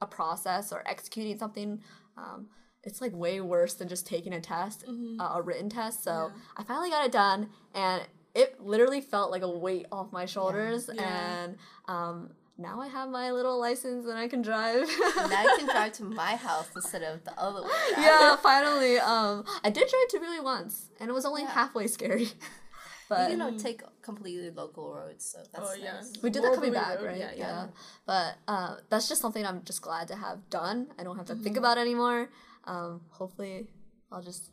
a 0.00 0.06
process 0.06 0.72
or 0.72 0.84
executing 0.86 1.38
something. 1.38 1.80
Um, 2.16 2.48
it's 2.84 3.00
like 3.00 3.12
way 3.12 3.40
worse 3.40 3.74
than 3.74 3.88
just 3.88 4.06
taking 4.06 4.32
a 4.32 4.40
test, 4.40 4.84
uh, 5.18 5.32
a 5.34 5.42
written 5.42 5.68
test. 5.68 6.04
So 6.04 6.30
I 6.56 6.62
finally 6.62 6.90
got 6.90 7.04
it 7.04 7.10
done, 7.10 7.48
and 7.74 8.06
it 8.42 8.60
literally 8.60 9.00
felt 9.00 9.30
like 9.30 9.42
a 9.42 9.50
weight 9.50 9.86
off 9.90 10.12
my 10.12 10.26
shoulders. 10.26 10.88
Yeah. 10.92 11.02
And 11.42 11.56
um, 11.88 12.30
now 12.58 12.80
I 12.80 12.88
have 12.88 13.08
my 13.10 13.30
little 13.32 13.58
license 13.58 14.06
and 14.06 14.16
I 14.18 14.28
can 14.28 14.42
drive. 14.42 14.86
now 15.16 15.42
you 15.42 15.56
can 15.58 15.66
drive 15.66 15.92
to 15.94 16.04
my 16.22 16.36
house 16.36 16.68
instead 16.74 17.02
of 17.02 17.24
the 17.24 17.32
other 17.38 17.62
way. 17.62 17.68
around. 17.92 18.02
yeah, 18.02 18.36
finally. 18.36 18.98
Um, 18.98 19.44
I 19.64 19.70
did 19.70 19.88
drive 19.88 20.08
to 20.10 20.18
really 20.20 20.40
once, 20.40 20.88
and 21.00 21.08
it 21.10 21.12
was 21.12 21.24
only 21.24 21.42
Yeah. 21.42 21.50
halfway 21.52 21.86
scary. 21.86 22.28
But 23.08 23.30
You 23.30 23.36
know, 23.36 23.56
take 23.56 23.82
completely 24.02 24.50
local 24.50 24.92
roads, 24.92 25.24
so 25.32 25.38
that's 25.52 25.70
Oh, 25.70 25.74
yeah. 25.74 25.92
nice. 25.94 26.12
we 26.24 26.28
did 26.28 26.42
that 26.42 26.54
coming 26.56 26.72
back, 26.72 26.98
Road, 26.98 27.06
right? 27.06 27.18
yeah, 27.20 27.30
yeah. 27.36 27.66
But 28.04 28.34
uh, 28.48 28.76
that's 28.90 29.08
just 29.08 29.20
something 29.22 29.46
I'm 29.46 29.62
just 29.62 29.80
glad 29.80 30.08
to 30.08 30.16
have 30.16 30.50
done. 30.50 30.88
I 30.98 31.04
don't 31.04 31.16
have 31.16 31.26
to 31.26 31.34
Mm-hmm. 31.34 31.44
think 31.44 31.56
about 31.56 31.78
anymore. 31.78 32.30
Um, 32.64 33.02
hopefully, 33.10 33.68
I'll 34.10 34.22
just 34.22 34.50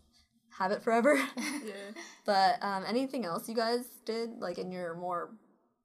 have 0.58 0.72
it 0.72 0.84
forever. 0.84 1.16
Yeah. 1.38 1.74
but 2.26 2.62
um, 2.62 2.84
anything 2.88 3.24
else 3.26 3.48
you 3.48 3.56
guys 3.56 3.86
did, 4.06 4.32
like 4.40 4.58
in 4.58 4.72
your 4.72 4.96
more, 4.96 5.30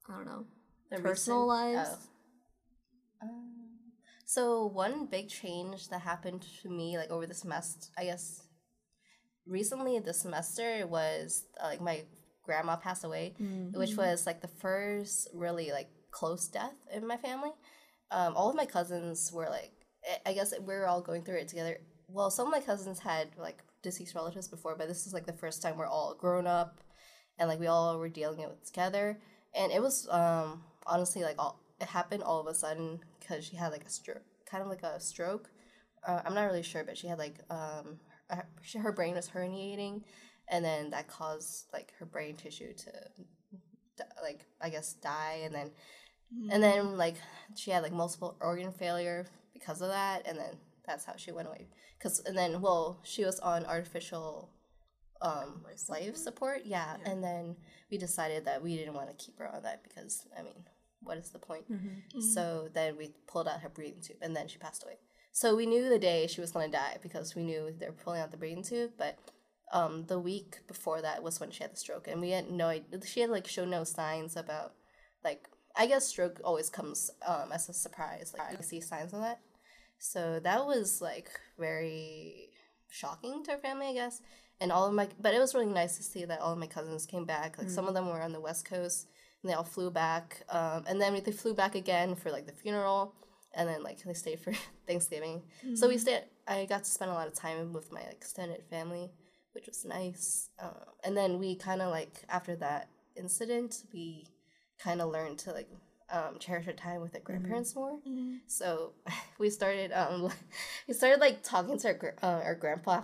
I 0.09 0.13
don't 0.17 0.25
know, 0.25 0.45
The 0.91 0.99
personal 0.99 1.47
recent- 1.49 1.75
lives? 1.77 1.89
oh. 3.23 3.27
Um, 3.27 3.53
so 4.25 4.65
one 4.67 5.05
big 5.05 5.29
change 5.29 5.89
that 5.89 6.01
happened 6.01 6.45
to 6.61 6.69
me, 6.69 6.97
like 6.97 7.09
over 7.11 7.25
the 7.25 7.33
semester, 7.33 7.87
I 7.97 8.03
guess, 8.05 8.43
recently 9.47 9.97
this 9.99 10.19
semester 10.19 10.85
was 10.87 11.45
uh, 11.61 11.65
like 11.67 11.81
my 11.81 12.03
grandma 12.43 12.75
passed 12.75 13.03
away, 13.03 13.33
which 13.73 13.95
was 13.95 14.25
like 14.25 14.41
the 14.41 14.47
first 14.47 15.29
really 15.33 15.71
like 15.71 15.89
close 16.11 16.47
death 16.47 16.75
in 16.93 17.05
my 17.07 17.17
family. 17.17 17.51
Um, 18.11 18.35
all 18.35 18.49
of 18.49 18.55
my 18.55 18.65
cousins 18.65 19.31
were 19.33 19.49
like, 19.49 19.71
I- 20.05 20.29
I 20.29 20.33
guess 20.33 20.53
we 20.59 20.65
were 20.65 20.87
all 20.87 21.01
going 21.01 21.23
through 21.23 21.37
it 21.39 21.47
together. 21.47 21.77
Well, 22.07 22.29
some 22.31 22.47
of 22.47 22.51
my 22.51 22.61
cousins 22.61 22.99
had 22.99 23.29
like 23.37 23.63
deceased 23.81 24.15
relatives 24.15 24.47
before, 24.47 24.75
but 24.75 24.87
this 24.87 25.07
is 25.07 25.13
like 25.13 25.25
the 25.25 25.33
first 25.33 25.61
time 25.61 25.77
we're 25.77 25.87
all 25.87 26.15
grown 26.19 26.47
up 26.47 26.81
and 27.37 27.49
like 27.49 27.59
we 27.59 27.67
all 27.67 27.97
were 27.97 28.09
dealing 28.09 28.39
it 28.39 28.49
with 28.49 28.65
together. 28.65 29.19
And 29.55 29.71
it 29.71 29.81
was 29.81 30.07
um 30.09 30.63
honestly 30.85 31.23
like 31.23 31.35
all 31.39 31.59
it 31.79 31.87
happened 31.87 32.23
all 32.23 32.39
of 32.39 32.47
a 32.47 32.53
sudden 32.53 32.99
because 33.19 33.45
she 33.45 33.55
had 33.55 33.71
like 33.71 33.85
a 33.85 33.89
stroke, 33.89 34.23
kind 34.45 34.61
of 34.61 34.69
like 34.69 34.83
a 34.83 34.99
stroke. 34.99 35.49
Uh, 36.05 36.21
I'm 36.25 36.33
not 36.33 36.43
really 36.45 36.63
sure, 36.63 36.83
but 36.83 36.97
she 36.97 37.07
had 37.07 37.17
like 37.17 37.35
um 37.49 37.99
her, 38.29 38.47
her 38.81 38.91
brain 38.91 39.15
was 39.15 39.29
herniating, 39.29 40.03
and 40.49 40.63
then 40.63 40.91
that 40.91 41.07
caused 41.07 41.67
like 41.73 41.93
her 41.99 42.05
brain 42.05 42.35
tissue 42.35 42.73
to 42.73 42.91
like 44.21 44.45
I 44.61 44.69
guess 44.69 44.93
die, 44.93 45.41
and 45.43 45.55
then 45.55 45.71
and 46.51 46.61
then 46.61 46.97
like 46.97 47.15
she 47.55 47.71
had 47.71 47.83
like 47.83 47.93
multiple 47.93 48.37
organ 48.39 48.71
failure 48.71 49.25
because 49.53 49.81
of 49.81 49.89
that, 49.89 50.27
and 50.27 50.37
then 50.37 50.57
that's 50.89 51.05
how 51.05 51.13
she 51.15 51.31
went 51.31 51.47
away. 51.47 51.67
Cause 52.01 52.21
and 52.25 52.37
then 52.37 52.61
well 52.61 52.99
she 53.03 53.23
was 53.23 53.39
on 53.39 53.65
artificial 53.65 54.49
um 55.21 55.61
Life 55.65 55.89
life 55.89 56.17
support, 56.17 56.61
yeah, 56.65 56.95
and 57.05 57.23
then 57.23 57.55
we 57.91 57.97
decided 57.97 58.45
that 58.45 58.63
we 58.63 58.75
didn't 58.77 58.93
want 58.93 59.09
to 59.09 59.25
keep 59.25 59.37
her 59.39 59.47
on 59.53 59.63
that 59.63 59.83
because 59.83 60.27
I 60.37 60.41
mean 60.43 60.63
what 61.01 61.17
is 61.17 61.29
the 61.29 61.39
point? 61.39 61.65
So 62.33 62.67
then 62.73 62.97
we 62.97 63.13
pulled 63.27 63.47
out 63.47 63.61
her 63.61 63.69
breathing 63.69 64.01
tube, 64.01 64.17
and 64.21 64.35
then 64.35 64.47
she 64.47 64.57
passed 64.57 64.83
away. 64.83 64.97
So 65.31 65.55
we 65.55 65.65
knew 65.65 65.87
the 65.87 65.99
day 65.99 66.27
she 66.27 66.41
was 66.41 66.51
gonna 66.51 66.69
die 66.69 66.97
because 67.01 67.35
we 67.35 67.43
knew 67.43 67.73
they 67.77 67.87
were 67.87 67.93
pulling 68.03 68.21
out 68.21 68.31
the 68.31 68.37
breathing 68.37 68.63
tube, 68.63 68.91
but 68.97 69.17
um, 69.71 70.05
the 70.07 70.19
week 70.19 70.59
before 70.67 71.01
that 71.01 71.21
was 71.21 71.39
when 71.39 71.51
she 71.51 71.63
had 71.63 71.71
the 71.73 71.77
stroke, 71.77 72.07
and 72.07 72.19
we 72.21 72.31
had 72.31 72.49
no 72.49 72.67
idea. 72.67 72.99
She 73.05 73.19
had 73.21 73.29
like 73.29 73.47
shown 73.47 73.69
no 73.69 73.83
signs 73.83 74.35
about 74.35 74.73
like 75.23 75.47
I 75.75 75.85
guess 75.87 76.07
stroke 76.07 76.41
always 76.43 76.69
comes 76.69 77.11
um, 77.25 77.51
as 77.53 77.69
a 77.69 77.73
surprise. 77.73 78.33
Like 78.37 78.57
you 78.57 78.63
see 78.63 78.81
signs 78.81 79.13
of 79.13 79.21
that, 79.21 79.39
so 79.99 80.39
that 80.43 80.65
was 80.65 81.01
like 81.01 81.29
very 81.57 82.49
shocking 82.89 83.43
to 83.43 83.51
our 83.51 83.57
family, 83.59 83.87
I 83.87 83.93
guess. 83.93 84.21
And 84.61 84.71
all 84.71 84.87
of 84.87 84.93
my, 84.93 85.07
but 85.21 85.33
it 85.33 85.39
was 85.39 85.53
really 85.53 85.67
nice 85.67 85.97
to 85.97 86.03
see 86.03 86.25
that 86.25 86.41
all 86.41 86.51
of 86.51 86.57
my 86.59 86.67
cousins 86.67 87.05
came 87.05 87.25
back. 87.25 87.57
Like 87.57 87.69
some 87.69 87.87
of 87.87 87.93
them 87.93 88.07
were 88.07 88.21
on 88.21 88.33
the 88.33 88.41
west 88.41 88.65
coast, 88.65 89.07
and 89.41 89.49
they 89.49 89.55
all 89.55 89.63
flew 89.63 89.89
back. 89.91 90.43
Um, 90.49 90.83
and 90.87 90.99
then 91.01 91.13
they 91.23 91.31
flew 91.31 91.53
back 91.53 91.75
again 91.75 92.15
for 92.15 92.29
like 92.31 92.45
the 92.45 92.51
funeral, 92.51 93.13
and 93.53 93.69
then 93.69 93.83
like 93.83 94.03
they 94.03 94.13
stayed 94.13 94.39
for 94.39 94.53
Thanksgiving. 94.87 95.43
So 95.75 95.87
we 95.87 95.97
stayed. 95.97 96.23
I 96.47 96.65
got 96.65 96.83
to 96.83 96.89
spend 96.89 97.11
a 97.11 97.13
lot 97.13 97.27
of 97.27 97.35
time 97.35 97.71
with 97.71 97.91
my 97.91 98.01
extended 98.01 98.63
family, 98.69 99.11
which 99.53 99.67
was 99.67 99.85
nice. 99.85 100.49
Um, 100.61 100.75
and 101.03 101.15
then 101.15 101.39
we 101.39 101.55
kind 101.55 101.81
of 101.81 101.91
like 101.91 102.23
after 102.27 102.55
that 102.57 102.89
incident, 103.15 103.83
we 103.93 104.27
kind 104.77 105.01
of 105.01 105.09
learned 105.11 105.39
to 105.39 105.51
like 105.53 105.69
um, 106.11 106.37
cherish 106.39 106.67
our 106.67 106.73
time 106.73 107.01
with 107.01 107.13
our 107.15 107.21
grandparents 107.21 107.75
more. 107.75 107.99
Mm-hmm. 108.07 108.35
So 108.47 108.93
we 109.39 109.49
started 109.49 109.91
um, 109.91 110.31
we 110.87 110.93
started 110.93 111.19
like 111.19 111.43
talking 111.43 111.77
to 111.79 111.87
our 111.87 112.15
uh, 112.21 112.41
our 112.43 112.55
grandpa, 112.55 113.03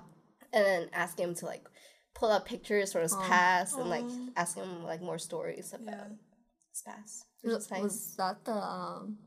and 0.54 0.66
then 0.66 0.90
asking 0.94 1.30
him 1.30 1.36
to 1.36 1.46
like 1.46 1.64
pull 2.14 2.32
up 2.32 2.46
pictures 2.46 2.94
from 2.94 3.02
his 3.02 3.16
past 3.16 3.78
and 3.78 3.90
like 3.90 4.06
asking 4.38 4.64
him 4.64 4.84
like 4.84 5.02
more 5.02 5.18
stories 5.20 5.74
about 5.74 5.86
Yeah. 5.86 6.08
his 6.72 6.82
past. 6.86 7.26
Was, 7.44 7.70
nice. 7.72 7.82
was 7.84 8.16
that 8.18 8.46
the 8.46 8.54
um 8.54 9.18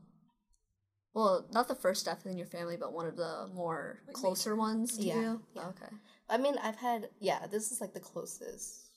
well, 1.13 1.47
not 1.51 1.67
the 1.67 1.75
first 1.75 2.05
death 2.05 2.25
in 2.25 2.37
your 2.37 2.47
family, 2.47 2.77
but 2.77 2.93
one 2.93 3.07
of 3.07 3.15
the 3.15 3.49
more 3.53 3.99
closer 4.13 4.55
ones 4.55 4.97
to 4.97 5.03
Yeah, 5.03 5.21
you? 5.21 5.41
yeah. 5.55 5.67
Okay. 5.69 5.93
I 6.29 6.37
mean, 6.37 6.55
I've 6.61 6.75
had 6.77 7.09
yeah. 7.19 7.47
This 7.47 7.71
is 7.71 7.81
like 7.81 7.93
the 7.93 7.99
closest. 7.99 8.88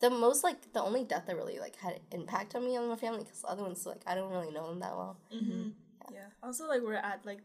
The 0.00 0.10
most 0.10 0.44
like 0.44 0.72
the 0.72 0.82
only 0.82 1.04
death 1.04 1.24
that 1.26 1.36
really 1.36 1.58
like 1.58 1.76
had 1.76 2.00
impact 2.12 2.54
on 2.54 2.64
me 2.64 2.76
and 2.76 2.88
my 2.88 2.96
family 2.96 3.24
because 3.24 3.44
other 3.46 3.62
ones 3.62 3.84
like 3.84 4.02
I 4.06 4.14
don't 4.14 4.30
really 4.30 4.50
know 4.52 4.68
them 4.68 4.80
that 4.80 4.96
well. 4.96 5.18
Mm-hmm. 5.34 5.70
Yeah. 6.12 6.26
Also, 6.42 6.66
like 6.68 6.82
we're 6.82 6.94
at 6.94 7.26
like 7.26 7.40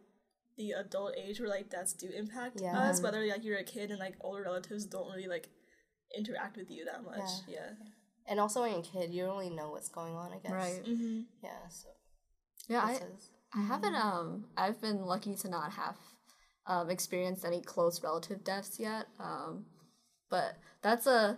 the 0.57 0.71
adult 0.73 1.13
age 1.17 1.39
where 1.39 1.49
like 1.49 1.69
deaths 1.69 1.93
do 1.93 2.09
impact 2.15 2.61
Yeah. 2.61 2.77
us. 2.77 3.01
Whether 3.01 3.25
like 3.25 3.43
you're 3.43 3.57
a 3.57 3.63
kid 3.63 3.89
and 3.89 3.99
like 3.99 4.15
older 4.21 4.43
relatives 4.43 4.85
don't 4.85 5.09
really 5.11 5.27
like 5.27 5.49
interact 6.15 6.57
with 6.57 6.69
you 6.69 6.85
that 6.85 7.03
much. 7.03 7.29
Yeah. 7.47 7.71
And 8.27 8.39
also 8.39 8.61
when 8.61 8.71
you're 8.71 8.79
a 8.81 8.83
kid, 8.83 9.11
you 9.13 9.23
don't 9.25 9.35
really 9.37 9.49
know 9.49 9.71
what's 9.71 9.89
going 9.89 10.13
on. 10.15 10.31
I 10.31 10.37
guess. 10.37 10.51
Right. 10.51 10.83
Mm-hmm. 10.85 11.21
Yeah. 11.43 11.67
So. 11.69 11.89
Yeah, 12.69 12.83
I, 12.85 12.91
is- 12.93 13.29
I 13.55 13.61
haven't 13.63 13.95
um 13.95 14.45
I've 14.55 14.79
been 14.79 15.05
lucky 15.05 15.35
to 15.35 15.49
not 15.49 15.71
have 15.73 15.95
um 16.67 16.89
experienced 16.91 17.43
any 17.45 17.61
close 17.61 18.01
relative 18.03 18.43
deaths 18.43 18.79
yet. 18.79 19.07
Um 19.19 19.65
but 20.29 20.57
that's 20.83 21.07
a 21.07 21.37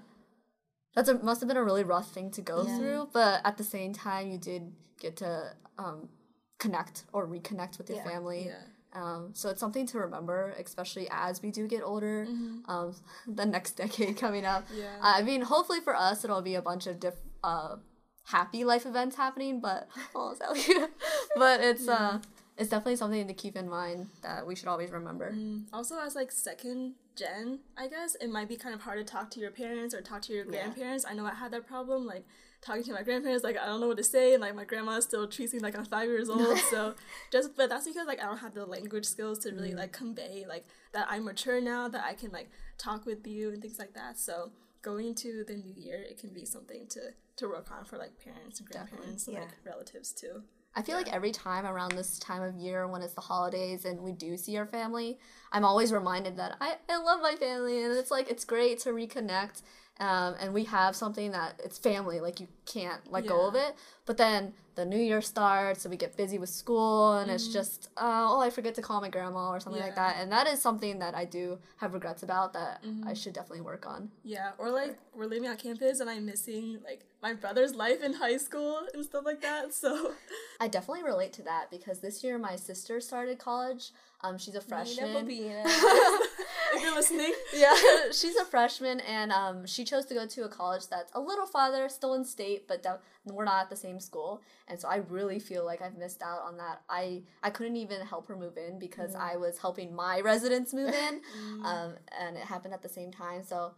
that's 0.95 1.09
a 1.09 1.15
must 1.19 1.41
have 1.41 1.47
been 1.47 1.57
a 1.57 1.63
really 1.63 1.83
rough 1.83 2.11
thing 2.11 2.31
to 2.31 2.41
go 2.41 2.65
Yeah. 2.65 2.77
through, 2.77 3.09
but 3.13 3.41
at 3.45 3.57
the 3.57 3.63
same 3.63 3.93
time 3.93 4.27
you 4.31 4.37
did 4.37 4.73
get 4.99 5.17
to 5.17 5.53
um 5.77 6.09
connect 6.57 7.03
or 7.13 7.27
reconnect 7.27 7.77
with 7.77 7.89
your 7.89 7.97
Yeah. 7.99 8.03
family. 8.09 8.45
Yeah. 8.47 8.61
Um, 8.93 9.31
so 9.33 9.49
it's 9.49 9.59
something 9.59 9.85
to 9.87 9.99
remember, 9.99 10.55
especially 10.57 11.09
as 11.11 11.41
we 11.41 11.51
do 11.51 11.67
get 11.67 11.83
older. 11.83 12.25
Mm-hmm. 12.29 12.69
Um, 12.71 12.95
the 13.27 13.45
next 13.45 13.71
decade 13.73 14.15
coming 14.17 14.45
up. 14.45 14.65
Yeah. 14.73 14.97
I 15.01 15.21
mean, 15.21 15.41
hopefully 15.41 15.81
for 15.81 15.93
us, 15.93 16.23
it'll 16.23 16.41
be 16.41 16.55
a 16.55 16.61
bunch 16.61 16.87
of 16.87 17.01
diff- 17.01 17.19
uh, 17.43 17.75
happy 18.23 18.63
life 18.63 18.85
events 18.85 19.17
happening. 19.17 19.59
But 19.59 19.89
oh, 20.15 20.33
but 21.35 21.59
it's 21.59 21.89
uh, 21.89 22.19
it's 22.57 22.69
definitely 22.69 22.95
something 22.95 23.27
to 23.27 23.33
keep 23.33 23.57
in 23.57 23.67
mind 23.69 24.07
that 24.21 24.47
we 24.47 24.55
should 24.55 24.69
always 24.69 24.91
remember. 24.91 25.33
Mm. 25.33 25.65
Also, 25.73 25.99
as 25.99 26.15
like 26.15 26.31
second 26.31 26.93
gen, 27.15 27.59
I 27.77 27.87
guess 27.87 28.15
it 28.15 28.29
might 28.29 28.49
be 28.49 28.55
kind 28.55 28.75
of 28.75 28.81
hard 28.81 28.97
to 28.97 29.03
talk 29.03 29.29
to 29.31 29.39
your 29.39 29.51
parents 29.51 29.93
or 29.93 30.01
talk 30.01 30.21
to 30.23 30.33
your 30.33 30.45
grandparents. 30.45 31.05
I 31.07 31.13
know 31.13 31.25
I 31.25 31.33
had 31.33 31.51
that 31.51 31.65
problem, 31.67 32.05
like 32.05 32.25
talking 32.61 32.83
to 32.83 32.93
my 32.93 33.03
grandparents, 33.03 33.43
like 33.43 33.57
I 33.57 33.65
don't 33.65 33.79
know 33.79 33.87
what 33.87 33.97
to 33.97 34.03
say, 34.03 34.33
and 34.33 34.41
like 34.41 34.55
my 34.55 34.63
grandma 34.63 34.99
still 34.99 35.27
treats 35.27 35.53
me 35.53 35.59
like 35.59 35.77
I'm 35.77 35.85
five 35.85 36.09
years 36.09 36.29
old. 36.29 36.57
so 36.69 36.95
just, 37.31 37.55
but 37.55 37.69
that's 37.69 37.85
because 37.85 38.07
like 38.07 38.21
I 38.21 38.25
don't 38.25 38.39
have 38.39 38.53
the 38.53 38.65
language 38.65 39.05
skills 39.05 39.39
to 39.39 39.51
really 39.51 39.71
mm. 39.71 39.77
like 39.77 39.91
convey 39.91 40.45
like 40.47 40.65
that 40.93 41.07
I'm 41.09 41.25
mature 41.25 41.61
now, 41.61 41.87
that 41.87 42.03
I 42.03 42.13
can 42.13 42.31
like 42.31 42.49
talk 42.77 43.05
with 43.05 43.25
you 43.27 43.51
and 43.51 43.61
things 43.61 43.79
like 43.79 43.93
that. 43.93 44.17
So 44.17 44.51
going 44.81 45.07
into 45.07 45.43
the 45.43 45.55
new 45.55 45.73
year, 45.75 46.03
it 46.07 46.17
can 46.17 46.31
be 46.31 46.45
something 46.45 46.87
to 46.89 47.01
to 47.37 47.47
work 47.47 47.69
on 47.71 47.85
for 47.85 47.97
like 47.97 48.11
parents 48.23 48.59
and 48.59 48.69
grandparents 48.69 49.27
and 49.27 49.35
yeah. 49.35 49.41
like 49.41 49.51
relatives 49.65 50.11
too. 50.11 50.43
I 50.75 50.81
feel 50.81 50.97
like 50.97 51.11
every 51.13 51.31
time 51.31 51.65
around 51.65 51.93
this 51.93 52.19
time 52.19 52.41
of 52.41 52.55
year 52.55 52.85
when 52.85 53.01
it's 53.01 53.13
the 53.13 53.21
holidays 53.21 53.85
and 53.85 54.01
we 54.01 54.11
do 54.11 54.35
see 54.35 54.57
our 54.57 54.65
family, 54.65 55.17
I'm 55.51 55.63
always 55.63 55.93
reminded 55.93 56.35
that 56.37 56.57
I, 56.59 56.75
I 56.89 56.97
love 56.97 57.21
my 57.21 57.35
family 57.35 57.81
and 57.81 57.93
it's 57.93 58.11
like 58.11 58.29
it's 58.29 58.43
great 58.43 58.79
to 58.79 58.89
reconnect. 58.89 59.61
Um, 59.99 60.35
and 60.41 60.53
we 60.53 60.65
have 60.65 60.93
something 60.95 61.31
that 61.31 61.61
it's 61.63 61.77
family, 61.77 62.19
like 62.19 62.41
you 62.41 62.47
can't 62.65 62.99
let 63.09 63.25
go 63.27 63.47
of 63.47 63.55
it. 63.55 63.75
But 64.05 64.17
then 64.17 64.53
the 64.75 64.83
new 64.85 64.99
year 64.99 65.21
starts 65.21 65.85
and 65.85 65.89
we 65.91 65.95
get 65.95 66.17
busy 66.17 66.37
with 66.37 66.49
school 66.49 67.13
and 67.13 67.31
it's 67.31 67.47
just, 67.47 67.87
uh, 67.95 68.27
oh, 68.29 68.41
I 68.41 68.49
forget 68.49 68.75
to 68.75 68.81
call 68.81 68.99
my 68.99 69.07
grandma 69.09 69.49
or 69.51 69.61
something 69.61 69.81
like 69.81 69.95
Mm-hmm. 69.95 70.01
That. 70.01 70.17
And 70.19 70.31
that 70.33 70.47
is 70.47 70.61
something 70.61 70.99
that 70.99 71.15
I 71.15 71.23
do 71.23 71.59
have 71.77 71.93
regrets 71.93 72.23
about 72.23 72.51
that 72.53 72.83
Mm-hmm. 72.83 73.07
I 73.07 73.13
should 73.13 73.31
definitely 73.33 73.61
work 73.61 73.87
on. 73.87 74.09
Yeah, 74.25 74.51
or 74.57 74.69
like 74.69 74.97
we're 75.15 75.27
living 75.27 75.47
on 75.47 75.55
campus 75.55 76.01
and 76.01 76.09
I'm 76.09 76.25
missing 76.25 76.79
like 76.83 77.05
my 77.21 77.33
brother's 77.33 77.73
life 77.73 78.03
in 78.03 78.13
high 78.13 78.35
school 78.37 78.81
and 78.93 79.03
stuff 79.05 79.23
like 79.25 79.41
that. 79.41 79.73
So 79.73 80.11
I 80.59 80.67
definitely 80.67 81.03
relate 81.03 81.31
to 81.33 81.41
that 81.43 81.71
because 81.71 81.99
this 81.99 82.21
year 82.21 82.37
my 82.37 82.57
sister 82.57 82.99
started 82.99 83.39
college. 83.39 83.91
Um, 84.21 84.37
she's 84.37 84.55
a 84.55 84.61
freshman. 84.61 85.25
if 86.75 86.81
you're 86.81 86.93
listening, 86.95 87.33
yeah, 87.55 87.73
she's 88.11 88.35
a 88.35 88.45
freshman, 88.45 88.99
and 89.01 89.31
um, 89.31 89.65
she 89.65 89.83
chose 89.83 90.05
to 90.05 90.13
go 90.13 90.25
to 90.27 90.43
a 90.43 90.49
college 90.49 90.87
that's 90.87 91.11
a 91.15 91.19
little 91.19 91.45
farther, 91.45 91.87
still 91.89 92.13
in 92.13 92.23
state, 92.23 92.67
but 92.67 92.83
that 92.83 93.01
we're 93.25 93.45
not 93.45 93.63
at 93.63 93.69
the 93.69 93.75
same 93.75 93.99
school. 93.99 94.41
And 94.67 94.79
so 94.79 94.87
I 94.87 94.97
really 94.97 95.39
feel 95.39 95.65
like 95.65 95.81
I've 95.81 95.97
missed 95.97 96.21
out 96.21 96.41
on 96.43 96.57
that. 96.57 96.81
I 96.89 97.23
I 97.43 97.49
couldn't 97.49 97.77
even 97.77 98.01
help 98.01 98.27
her 98.27 98.35
move 98.35 98.57
in 98.57 98.79
because 98.79 99.15
I 99.15 99.37
was 99.37 99.57
helping 99.57 99.95
my 99.95 100.19
residents 100.21 100.73
move 100.73 100.93
in, 100.93 101.21
um, 101.65 101.95
and 102.19 102.37
it 102.37 102.43
happened 102.43 102.73
at 102.73 102.81
the 102.81 102.89
same 102.89 103.11
time. 103.11 103.43
So, 103.43 103.73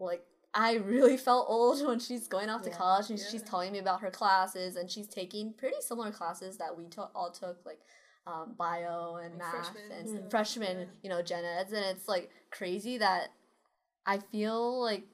like. 0.00 0.22
I 0.58 0.76
really 0.76 1.18
felt 1.18 1.46
old 1.50 1.86
when 1.86 1.98
she's 1.98 2.28
going 2.28 2.48
off 2.48 2.62
to 2.62 2.70
Yeah. 2.70 2.76
college 2.78 3.10
and 3.10 3.18
she's 3.18 3.42
telling 3.42 3.72
me 3.72 3.78
about 3.78 4.00
her 4.00 4.10
classes 4.10 4.76
and 4.76 4.90
she's 4.90 5.06
taking 5.06 5.52
pretty 5.52 5.76
similar 5.82 6.10
classes 6.10 6.56
that 6.56 6.78
we 6.78 6.86
to- 6.90 7.10
all 7.14 7.30
took 7.30 7.58
like 7.66 7.80
um, 8.26 8.54
bio 8.58 9.16
and 9.16 9.38
math 9.38 9.50
freshman 9.50 9.98
and 9.98 10.08
stuff, 10.08 10.30
freshman, 10.30 10.78
yeah. 10.78 10.84
you 11.02 11.10
know, 11.10 11.22
gen 11.22 11.44
eds, 11.44 11.72
and 11.72 11.84
it's 11.84 12.08
like 12.08 12.30
crazy 12.50 12.98
that 12.98 13.28
I 14.04 14.18
feel 14.18 14.82
like 14.82 15.04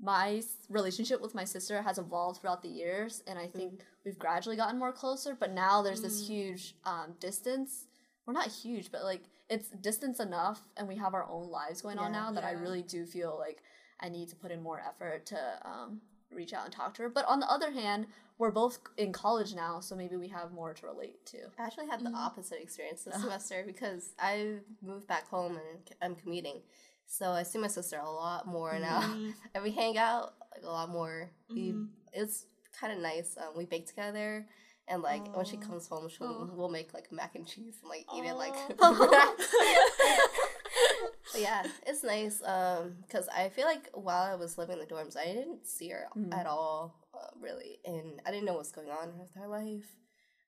my 0.00 0.42
relationship 0.68 1.20
with 1.20 1.34
my 1.34 1.44
sister 1.44 1.80
has 1.82 1.98
evolved 1.98 2.40
throughout 2.40 2.62
the 2.62 2.68
years, 2.68 3.22
and 3.26 3.38
I 3.38 3.46
think 3.46 3.84
we've 4.04 4.18
gradually 4.18 4.56
gotten 4.56 4.78
more 4.78 4.92
closer. 4.92 5.36
But 5.38 5.52
now 5.52 5.82
there's 5.82 6.02
this 6.02 6.26
huge 6.26 6.74
um, 6.84 7.14
distance. 7.20 7.86
We're 8.26 8.34
not 8.34 8.48
huge, 8.48 8.90
but 8.90 9.04
like 9.04 9.22
it's 9.48 9.68
distance 9.68 10.20
enough, 10.20 10.62
and 10.76 10.88
we 10.88 10.96
have 10.96 11.14
our 11.14 11.28
own 11.28 11.50
lives 11.50 11.80
going 11.82 11.98
on 11.98 12.12
now 12.12 12.32
that 12.32 12.44
I 12.44 12.52
really 12.52 12.82
do 12.82 13.06
feel 13.06 13.36
like 13.38 13.62
I 14.00 14.08
need 14.08 14.28
to 14.30 14.36
put 14.36 14.50
in 14.50 14.62
more 14.62 14.82
effort 14.86 15.26
to 15.26 15.38
um, 15.64 16.00
reach 16.32 16.52
out 16.52 16.64
and 16.64 16.72
talk 16.72 16.94
to 16.94 17.02
her. 17.02 17.08
But 17.08 17.24
on 17.26 17.40
the 17.40 17.50
other 17.50 17.70
hand, 17.70 18.06
we're 18.38 18.50
both 18.50 18.78
in 18.96 19.12
college 19.12 19.54
now, 19.54 19.80
so 19.80 19.94
maybe 19.94 20.16
we 20.16 20.28
have 20.28 20.52
more 20.52 20.74
to 20.74 20.86
relate 20.86 21.24
to. 21.26 21.38
I 21.58 21.64
actually 21.64 21.86
had 21.86 22.00
the 22.00 22.06
mm-hmm. 22.06 22.16
opposite 22.16 22.60
experience 22.60 23.04
this 23.04 23.14
semester 23.20 23.62
because 23.66 24.14
I 24.18 24.56
moved 24.82 25.06
back 25.06 25.28
home 25.28 25.52
and 25.52 25.94
I'm 26.02 26.14
commuting. 26.16 26.62
So 27.06 27.30
I 27.30 27.42
see 27.42 27.58
my 27.58 27.68
sister 27.68 27.98
a 27.98 28.10
lot 28.10 28.46
more 28.46 28.78
now. 28.78 29.02
Mm-hmm. 29.02 29.30
and 29.54 29.64
we 29.64 29.70
hang 29.70 29.98
out 29.98 30.34
like 30.54 30.64
a 30.64 30.70
lot 30.70 30.88
more. 30.88 31.30
We 31.50 31.70
mm-hmm. 31.70 31.84
it's 32.12 32.46
kind 32.78 32.92
of 32.92 32.98
nice. 32.98 33.36
Um, 33.36 33.56
we 33.56 33.66
bake 33.66 33.86
together. 33.86 34.46
And 34.86 35.00
like 35.00 35.34
when 35.34 35.46
she 35.46 35.56
comes 35.56 35.86
home, 35.86 36.10
she'll 36.10 36.26
oh. 36.26 36.50
we'll 36.52 36.68
make 36.68 36.92
like 36.92 37.10
mac 37.10 37.36
and 37.36 37.46
cheese 37.46 37.76
and 37.80 37.88
like 37.88 38.04
eat 38.14 38.24
it 38.24 38.34
like. 38.34 38.54
Yeah, 41.36 41.64
it's 41.86 42.02
nice. 42.04 42.42
Um, 42.44 42.96
because 43.06 43.28
I 43.28 43.48
feel 43.48 43.66
like 43.66 43.90
while 43.92 44.22
I 44.22 44.34
was 44.34 44.56
living 44.58 44.78
in 44.78 44.86
the 44.86 44.94
dorms, 44.94 45.16
I 45.16 45.24
didn't 45.26 45.66
see 45.66 45.88
her 45.90 46.06
at 46.32 46.46
all, 46.46 46.94
uh, 47.14 47.28
really, 47.40 47.78
and 47.84 48.20
I 48.26 48.30
didn't 48.30 48.44
know 48.46 48.54
what's 48.54 48.72
going 48.72 48.90
on 48.90 49.18
with 49.18 49.32
her 49.34 49.48
life. 49.48 49.86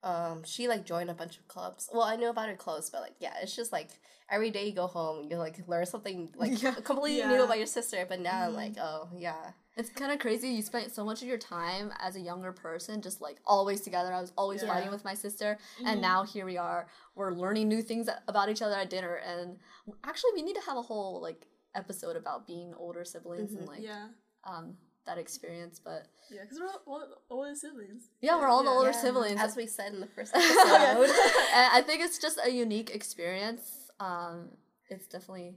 Um, 0.07 0.43
she 0.45 0.67
like 0.67 0.85
joined 0.85 1.09
a 1.09 1.13
bunch 1.13 1.37
of 1.37 1.47
clubs. 1.47 1.89
Well, 1.93 2.03
I 2.13 2.15
knew 2.15 2.29
about 2.29 2.47
her 2.49 2.55
clubs, 2.55 2.89
but 2.89 3.01
like, 3.01 3.15
yeah, 3.19 3.33
it's 3.41 3.55
just 3.55 3.71
like 3.71 3.89
every 4.29 4.51
day 4.51 4.65
you 4.67 4.73
go 4.73 4.87
home, 4.87 5.27
you 5.29 5.37
like 5.37 5.57
learn 5.67 5.85
something 5.85 6.29
like 6.43 6.61
Yeah. 6.61 6.75
completely 6.91 7.19
Yeah. 7.19 7.35
new 7.35 7.43
about 7.43 7.57
your 7.57 7.67
sister. 7.67 8.05
But 8.07 8.19
now 8.21 8.45
I'm 8.47 8.53
like, 8.53 8.75
oh 8.79 9.09
yeah, 9.15 9.51
It's 9.75 9.89
kind 9.89 10.11
of 10.11 10.19
crazy. 10.19 10.47
You 10.49 10.61
spent 10.61 10.91
so 10.91 11.03
much 11.09 11.21
of 11.21 11.27
your 11.27 11.37
time 11.37 11.91
as 11.99 12.15
a 12.15 12.19
younger 12.21 12.51
person 12.51 13.01
just 13.01 13.19
like 13.21 13.37
always 13.45 13.81
together. 13.81 14.11
I 14.13 14.21
was 14.21 14.33
always 14.37 14.61
Yeah. 14.61 14.69
fighting 14.69 14.91
with 14.91 15.03
my 15.03 15.13
sister, 15.25 15.57
and 15.85 16.01
now 16.01 16.23
here 16.23 16.45
we 16.45 16.57
are. 16.57 16.87
We're 17.15 17.33
learning 17.43 17.67
new 17.67 17.81
things 17.81 18.09
about 18.27 18.47
each 18.49 18.61
other 18.61 18.75
at 18.75 18.89
dinner, 18.89 19.15
and 19.31 19.57
actually, 20.03 20.31
we 20.35 20.41
need 20.41 20.55
to 20.55 20.65
have 20.69 20.77
a 20.77 20.81
whole 20.81 21.21
like 21.21 21.45
episode 21.75 22.15
about 22.15 22.47
being 22.47 22.73
older 22.75 23.03
siblings 23.05 23.53
and 23.53 23.67
like 23.67 23.83
yeah, 23.83 24.07
um 24.45 24.77
that 25.07 25.17
experience. 25.17 25.79
But 25.83 26.05
yeah, 26.31 26.41
because 26.43 26.59
we're 26.59 26.67
all 26.67 26.81
all 26.85 27.03
older 27.31 27.55
siblings. 27.55 28.03
yeah, 28.21 28.37
we're 28.39 28.47
all 28.47 28.63
the 28.63 28.69
older 28.69 28.91
Yeah, 28.91 29.01
siblings. 29.01 29.41
as 29.41 29.55
we 29.55 29.65
said 29.65 29.93
in 29.93 29.99
the 29.99 30.07
first 30.07 30.31
episode. 30.35 30.55
and 31.03 31.09
I 31.73 31.81
think 31.85 32.01
it's 32.03 32.19
just 32.19 32.39
a 32.43 32.51
unique 32.51 32.91
experience. 32.93 33.89
Um, 33.99 34.49
it's 34.89 35.07
definitely 35.07 35.55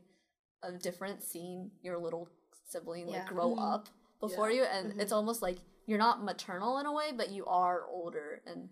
a 0.62 0.72
different 0.72 1.22
seeing 1.22 1.70
your 1.82 1.98
little 1.98 2.28
sibling 2.68 3.06
like 3.06 3.16
Yeah. 3.16 3.26
grow 3.26 3.54
up 3.56 3.88
before 4.20 4.50
Yeah. 4.50 4.56
you, 4.56 4.64
and 4.64 5.00
it's 5.00 5.12
almost 5.12 5.42
like 5.42 5.58
you're 5.86 5.98
not 5.98 6.22
maternal 6.24 6.78
in 6.78 6.86
a 6.86 6.92
way, 6.92 7.10
but 7.16 7.30
you 7.30 7.44
are 7.46 7.84
older. 7.90 8.40
And 8.46 8.68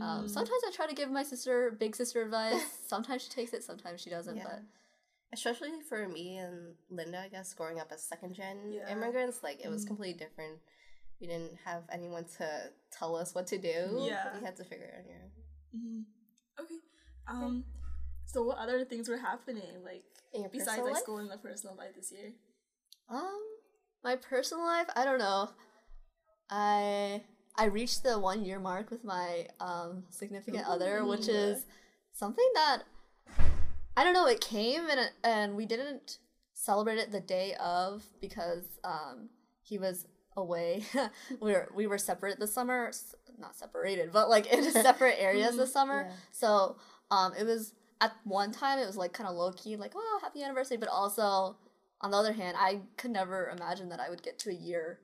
um, 0.00 0.28
sometimes 0.28 0.62
I 0.66 0.70
try 0.72 0.86
to 0.86 0.94
give 0.94 1.10
my 1.10 1.24
sister 1.24 1.76
big 1.78 1.96
sister 1.96 2.22
advice. 2.22 2.62
sometimes 2.86 3.22
she 3.24 3.30
takes 3.30 3.52
it, 3.52 3.64
sometimes 3.64 4.00
she 4.00 4.08
doesn't. 4.10 4.36
Yeah. 4.36 4.44
But 4.44 4.60
especially 5.32 5.70
for 5.88 6.08
me 6.08 6.38
and 6.38 6.74
Linda, 6.90 7.20
I 7.20 7.28
guess, 7.28 7.54
growing 7.54 7.78
up 7.80 7.90
as 7.92 8.02
second 8.02 8.34
gen 8.34 8.72
Yeah. 8.72 8.90
immigrants, 8.90 9.42
like 9.42 9.60
it 9.64 9.68
was 9.68 9.84
completely 9.84 10.18
different. 10.18 10.58
We 11.20 11.26
didn't 11.26 11.56
have 11.64 11.82
anyone 11.92 12.24
to 12.38 12.70
tell 12.90 13.14
us 13.16 13.34
what 13.34 13.46
to 13.48 13.58
do. 13.58 14.00
Yeah. 14.06 14.38
We 14.38 14.44
had 14.44 14.56
to 14.56 14.64
figure 14.64 14.86
it 14.86 14.94
out 14.94 15.00
on 15.00 15.08
your 15.08 15.18
own. 15.22 15.30
Mm-hmm. 15.76 16.62
Okay. 16.64 16.74
Um. 17.28 17.64
So 18.26 18.42
what 18.42 18.58
other 18.58 18.84
things 18.84 19.08
were 19.08 19.16
happening 19.18 19.82
like 19.84 20.04
In 20.32 20.42
your 20.42 20.50
besides 20.50 20.82
like 20.82 20.94
life? 20.94 21.02
school 21.02 21.18
and 21.18 21.30
the 21.30 21.36
personal 21.38 21.76
life 21.76 21.94
this 21.96 22.10
year? 22.12 22.32
um, 23.08 23.40
my 24.04 24.16
personal 24.16 24.64
life, 24.64 24.86
I 24.96 25.04
don't 25.04 25.18
know. 25.18 25.50
I 26.48 27.22
I 27.56 27.64
reached 27.66 28.02
the 28.02 28.18
one 28.18 28.44
year 28.44 28.58
mark 28.58 28.90
with 28.90 29.04
my 29.04 29.46
um, 29.60 30.04
significant 30.10 30.66
other, 30.66 31.04
which 31.04 31.28
is 31.28 31.66
something 32.12 32.48
that 32.54 32.82
I 33.96 34.04
don't 34.04 34.14
know. 34.14 34.26
It 34.26 34.40
came 34.40 34.88
and 34.88 35.00
it, 35.00 35.10
and 35.24 35.56
we 35.56 35.66
didn't 35.66 36.18
celebrate 36.54 36.98
it 36.98 37.10
the 37.12 37.20
day 37.20 37.54
of 37.60 38.04
because 38.20 38.64
um, 38.84 39.28
he 39.62 39.78
was 39.78 40.06
away. 40.36 40.84
we 41.40 41.52
were 41.52 41.70
we 41.74 41.86
were 41.86 41.98
separate 41.98 42.38
this 42.38 42.52
summer, 42.52 42.90
not 43.38 43.56
separated, 43.56 44.12
but 44.12 44.28
like 44.28 44.46
in 44.52 44.62
separate 44.70 45.16
areas 45.18 45.56
this 45.56 45.72
summer. 45.72 46.06
Yeah. 46.08 46.14
So 46.32 46.76
um, 47.10 47.32
it 47.38 47.44
was 47.44 47.74
at 48.00 48.12
one 48.24 48.52
time 48.52 48.78
it 48.78 48.86
was 48.86 48.96
like 48.96 49.12
kind 49.12 49.28
of 49.28 49.36
low 49.36 49.52
key, 49.52 49.76
like 49.76 49.92
oh 49.94 50.18
happy 50.22 50.42
anniversary, 50.42 50.76
but 50.76 50.88
also 50.88 51.56
on 52.00 52.10
the 52.10 52.16
other 52.16 52.32
hand, 52.32 52.56
I 52.58 52.80
could 52.96 53.10
never 53.10 53.50
imagine 53.50 53.90
that 53.90 54.00
I 54.00 54.08
would 54.08 54.22
get 54.22 54.38
to 54.40 54.50
a 54.50 54.54
year 54.54 55.00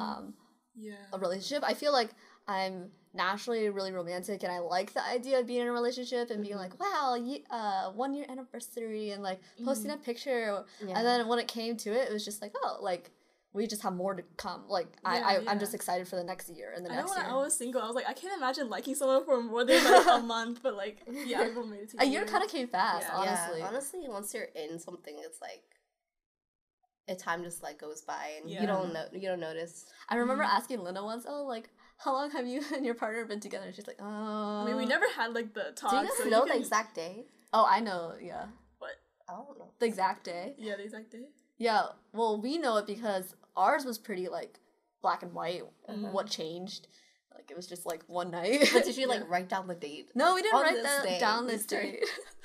um, 0.00 0.34
Yeah. 0.74 0.94
a 1.12 1.18
relationship. 1.18 1.62
I 1.64 1.74
feel 1.74 1.92
like 1.92 2.10
I'm 2.46 2.90
naturally 3.12 3.68
really 3.70 3.92
romantic 3.92 4.42
and 4.42 4.52
I 4.52 4.58
like 4.58 4.94
the 4.94 5.04
idea 5.04 5.40
of 5.40 5.46
being 5.46 5.62
in 5.62 5.66
a 5.66 5.72
relationship 5.72 6.30
and 6.30 6.42
being 6.42 6.54
mm-hmm. 6.54 6.62
like, 6.62 6.80
wow, 6.80 7.16
ye- 7.16 7.44
uh, 7.50 7.90
one 7.90 8.14
year 8.14 8.26
anniversary 8.28 9.10
and 9.10 9.22
like 9.22 9.40
posting 9.64 9.90
mm-hmm. 9.90 10.00
a 10.00 10.04
picture. 10.04 10.64
Yeah. 10.86 10.96
And 10.96 11.06
then 11.06 11.28
when 11.28 11.38
it 11.38 11.48
came 11.48 11.76
to 11.78 11.90
it, 11.90 12.08
it 12.08 12.12
was 12.12 12.24
just 12.24 12.40
like, 12.40 12.52
oh, 12.62 12.78
like 12.80 13.10
we 13.52 13.66
just 13.66 13.82
have 13.82 13.94
more 13.94 14.14
to 14.14 14.22
come. 14.36 14.62
Like 14.68 14.86
I, 15.04 15.18
Yeah, 15.18 15.26
I 15.26 15.38
yeah. 15.38 15.50
I'm 15.50 15.58
just 15.58 15.74
excited 15.74 16.06
for 16.06 16.16
the 16.16 16.24
next 16.24 16.48
year 16.50 16.72
and 16.74 16.84
the 16.86 16.90
I 16.90 16.94
know 16.94 17.00
next 17.00 17.16
when 17.16 17.24
year. 17.24 17.34
I 17.34 17.36
was 17.36 17.56
single, 17.56 17.82
I 17.82 17.86
was 17.86 17.96
like, 17.96 18.08
I 18.08 18.12
can't 18.12 18.36
imagine 18.36 18.68
liking 18.68 18.94
someone 18.94 19.24
for 19.24 19.42
more 19.42 19.64
than 19.64 19.84
like 19.84 20.06
a 20.06 20.18
month, 20.24 20.60
but 20.62 20.76
like, 20.76 20.98
yeah, 21.10 21.44
people 21.48 21.66
made 21.66 21.80
it 21.80 21.90
to 21.90 22.02
a 22.02 22.04
year 22.04 22.24
kind 22.24 22.44
of 22.44 22.50
came 22.50 22.68
fast, 22.68 23.06
Yeah. 23.08 23.16
honestly. 23.16 23.60
Yeah, 23.60 23.66
honestly, 23.66 24.00
once 24.08 24.32
you're 24.32 24.48
in 24.54 24.78
something, 24.78 25.16
it's 25.18 25.40
like 25.40 25.62
a 27.08 27.16
time 27.16 27.42
just 27.42 27.60
like 27.62 27.80
goes 27.80 28.02
by 28.02 28.34
and 28.40 28.48
Yeah. 28.48 28.60
you 28.60 28.66
don't 28.68 28.92
know 28.92 29.06
you 29.12 29.28
don't 29.28 29.40
notice. 29.40 29.86
I 30.08 30.16
remember 30.16 30.44
mm-hmm. 30.44 30.56
asking 30.56 30.80
Linda 30.84 31.02
once, 31.02 31.26
oh, 31.28 31.44
like, 31.44 31.70
how 32.02 32.14
long 32.14 32.30
have 32.30 32.46
you 32.46 32.62
and 32.74 32.84
your 32.84 32.94
partner 32.94 33.24
been 33.24 33.40
together? 33.40 33.66
And 33.66 33.74
she's 33.74 33.86
like, 33.86 33.98
oh. 34.00 34.62
I 34.62 34.64
mean, 34.66 34.76
we 34.76 34.86
never 34.86 35.06
had 35.16 35.34
like 35.34 35.54
the 35.54 35.72
talk. 35.74 35.90
Do 35.90 35.96
you 35.96 36.02
guys 36.02 36.12
so 36.18 36.24
know 36.24 36.44
can, 36.44 36.56
the 36.56 36.58
exact 36.58 36.94
day? 36.94 37.26
Oh, 37.52 37.66
I 37.68 37.80
know, 37.80 38.14
yeah. 38.20 38.46
What? 38.78 38.92
I 39.28 39.32
don't 39.34 39.58
know. 39.58 39.70
The 39.78 39.86
exact 39.86 40.24
day. 40.24 40.54
Yeah, 40.58 40.76
the 40.76 40.84
exact 40.84 41.10
day. 41.10 41.26
Yeah, 41.58 41.86
well, 42.12 42.40
we 42.40 42.58
know 42.58 42.78
it 42.78 42.86
because 42.86 43.34
ours 43.56 43.84
was 43.84 43.98
pretty 43.98 44.28
like 44.28 44.58
black 45.02 45.22
and 45.22 45.32
white. 45.34 45.62
Mm-hmm. 45.88 46.12
What 46.12 46.28
changed? 46.28 46.88
Like 47.34 47.50
it 47.50 47.56
was 47.56 47.66
just 47.66 47.84
like 47.84 48.02
one 48.06 48.30
night. 48.30 48.70
But 48.72 48.84
did 48.84 48.96
you 48.98 49.06
like 49.06 49.28
write 49.28 49.48
down 49.48 49.66
the 49.66 49.74
date? 49.74 50.10
no, 50.14 50.34
we 50.34 50.42
didn't 50.42 50.60
write 50.60 50.82
that 50.82 51.04
day, 51.04 51.18
down 51.20 51.46
this 51.46 51.66
date. 51.66 52.04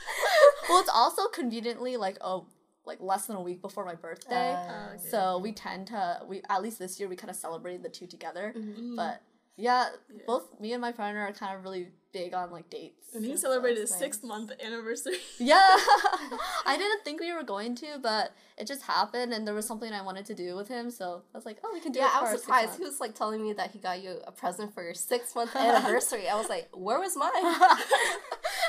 well, 0.70 0.82
it's 0.82 0.92
also 0.94 1.28
conveniently 1.28 1.96
like 1.98 2.18
oh, 2.22 2.48
like 2.86 3.00
less 3.00 3.26
than 3.26 3.36
a 3.36 3.42
week 3.42 3.62
before 3.62 3.86
my 3.86 3.96
birthday. 3.96 4.54
Uh, 4.54 4.96
okay. 4.96 5.04
so 5.10 5.38
we 5.38 5.54
tend 5.54 5.88
to 5.88 6.22
we 6.28 6.42
at 6.50 6.62
least 6.62 6.78
this 6.78 7.00
year 7.00 7.08
we 7.08 7.16
kind 7.16 7.30
of 7.30 7.36
celebrated 7.36 7.84
the 7.84 7.90
two 7.90 8.08
together. 8.08 8.54
Mm-hmm. 8.56 8.96
But 8.96 9.22
yeah, 9.58 9.90
both 10.28 10.60
me 10.60 10.74
and 10.74 10.82
my 10.82 10.92
partner 10.92 11.22
are 11.22 11.32
kind 11.32 11.56
of 11.58 11.64
really 11.64 11.88
big 12.12 12.34
on 12.34 12.50
like 12.52 12.70
dates. 12.70 13.14
And 13.14 13.26
we 13.26 13.36
celebrated 13.38 13.78
a 13.80 13.82
nice. 13.90 13.96
six 14.00 14.24
month 14.24 14.52
anniversary. 14.64 15.18
Yeah, 15.40 15.56
I 16.66 16.76
didn't 16.78 17.04
think 17.06 17.20
we 17.22 17.32
were 17.34 17.44
going 17.44 17.76
to, 17.76 17.98
but 18.02 18.34
it 18.58 18.68
just 18.68 18.84
happened, 18.84 19.34
and 19.34 19.48
there 19.48 19.54
was 19.54 19.66
something 19.68 19.92
I 19.94 20.02
wanted 20.02 20.26
to 20.28 20.34
do 20.36 20.56
with 20.56 20.68
him, 20.68 20.90
so 20.92 21.24
I 21.34 21.38
was 21.38 21.46
like, 21.46 21.58
"Oh, 21.64 21.72
we 21.74 21.80
can 21.80 21.92
do 21.92 22.00
Yeah, 22.00 22.08
it." 22.08 22.16
I 22.24 22.32
was 22.34 22.42
surprised. 22.42 22.78
He 22.78 22.84
was 22.84 23.00
like 23.00 23.16
telling 23.16 23.42
me 23.42 23.54
that 23.54 23.72
he 23.72 23.80
got 23.80 24.02
you 24.04 24.18
a 24.28 24.32
present 24.32 24.74
for 24.74 24.84
your 24.84 24.94
six 24.94 25.34
month 25.36 25.56
anniversary. 25.56 26.28
I 26.28 26.36
was 26.36 26.50
like, 26.50 26.70
where 26.74 27.00
was 27.00 27.16
mine? 27.16 27.32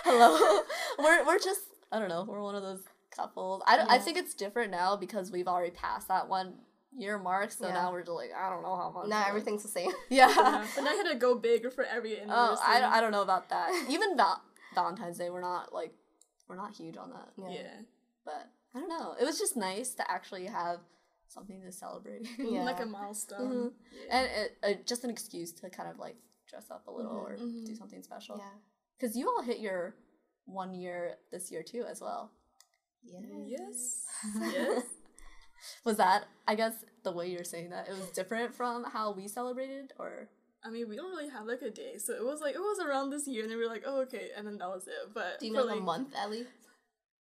Hello. 0.05 0.63
we're 0.99 1.25
we're 1.27 1.39
just 1.39 1.63
I 1.93 1.99
don't 1.99 2.09
know. 2.09 2.25
We're 2.29 2.43
one 2.43 2.55
of 2.55 2.63
those 2.63 2.83
couples. 3.15 3.63
I, 3.67 3.77
don't- 3.77 3.91
I 3.91 3.99
think 3.99 4.19
it's 4.19 4.35
different 4.35 4.71
now 4.71 4.97
because 4.97 5.31
we've 5.31 5.49
already 5.49 5.71
passed 5.71 6.09
that 6.09 6.29
one 6.29 6.55
year 6.97 7.19
mark. 7.19 7.51
So 7.51 7.67
Yeah. 7.67 7.75
now 7.75 7.93
we're 7.93 8.01
just 8.03 8.13
like 8.13 8.31
I 8.35 8.51
don't 8.51 8.63
know 8.63 8.77
how 8.77 8.91
much. 8.91 9.09
now 9.09 9.25
everything's 9.29 9.63
the 9.63 9.69
same. 9.69 9.91
Yeah. 10.11 10.29
Yeah, 10.29 10.67
but 10.75 10.83
now 10.83 10.91
I 10.91 10.95
had 10.95 11.09
to 11.09 11.15
go 11.17 11.35
big 11.35 11.73
for 11.73 11.85
every 11.85 12.21
anniversary. 12.21 12.35
oh, 12.35 12.59
I, 12.67 12.99
I 12.99 13.01
don't 13.01 13.13
know 13.13 13.23
about 13.23 13.49
that. 13.51 13.71
Even 13.91 14.17
val- 14.17 14.43
Valentine's 14.75 15.19
Day, 15.19 15.31
we're 15.31 15.41
not 15.41 15.73
like 15.73 15.93
we're 16.49 16.57
not 16.57 16.75
huge 16.75 16.97
on 16.97 17.11
that. 17.11 17.29
Yeah. 17.51 17.81
But 18.25 18.49
I 18.75 18.81
don't 18.81 18.89
know. 18.89 19.15
It 19.21 19.25
was 19.25 19.39
just 19.39 19.57
nice 19.57 19.95
to 19.95 20.11
actually 20.11 20.47
have 20.47 20.81
something 21.29 21.61
to 21.63 21.73
celebrate. 21.73 22.27
Yeah. 22.39 22.63
Like 22.65 22.81
a 22.81 22.87
milestone. 22.87 23.53
Mm-hmm. 23.53 23.69
Yeah. 23.93 24.19
and 24.19 24.31
it, 24.35 24.59
uh, 24.63 24.83
just 24.85 25.05
an 25.05 25.11
excuse 25.11 25.53
to 25.53 25.71
kind 25.71 25.89
of 25.89 25.99
like 25.99 26.17
dress 26.49 26.71
up 26.71 26.87
a 26.87 26.91
little 26.91 27.13
mm-hmm. 27.13 27.33
or 27.33 27.37
do 27.37 27.45
mm-hmm. 27.45 27.75
something 27.75 28.03
special. 28.03 28.37
Yeah. 28.39 28.45
Because 28.99 29.17
you 29.17 29.29
all 29.29 29.43
hit 29.43 29.59
your 29.59 29.95
one 30.47 30.75
year 30.75 31.17
this 31.31 31.51
year 31.51 31.63
too, 31.63 31.85
as 31.89 32.01
well. 32.01 32.31
Yeah. 33.05 33.21
Yes. 33.47 34.05
Yes. 34.41 34.83
Was 35.85 35.97
that, 35.97 36.25
I 36.47 36.55
guess, 36.55 36.85
the 37.05 37.13
way 37.13 37.29
you're 37.29 37.45
saying 37.45 37.71
that? 37.71 37.89
It 37.89 37.93
was 37.93 38.11
different 38.11 38.55
from 38.55 38.85
how 38.85 39.13
we 39.13 39.29
celebrated, 39.29 39.93
or 39.99 40.29
I 40.65 40.71
mean, 40.71 40.89
we 40.89 40.97
don't 40.97 41.11
really 41.11 41.29
have 41.31 41.47
like 41.47 41.63
a 41.63 41.71
day, 41.71 41.99
so 41.99 42.13
it 42.15 42.25
was 42.25 42.41
like 42.41 42.55
it 42.55 42.61
was 42.61 42.79
around 42.81 43.11
this 43.11 43.27
year, 43.29 43.43
and 43.43 43.51
then 43.51 43.59
we 43.59 43.65
were 43.65 43.71
like, 43.73 43.85
oh 43.87 44.01
okay, 44.03 44.29
and 44.37 44.47
then 44.47 44.59
that 44.59 44.69
was 44.69 44.87
it. 44.87 45.13
But 45.15 45.41
Do 45.41 45.47
you 45.47 45.53
know 45.53 45.67
the 45.67 45.75
like, 45.75 45.83
month, 45.85 46.15
Ellie? 46.17 46.47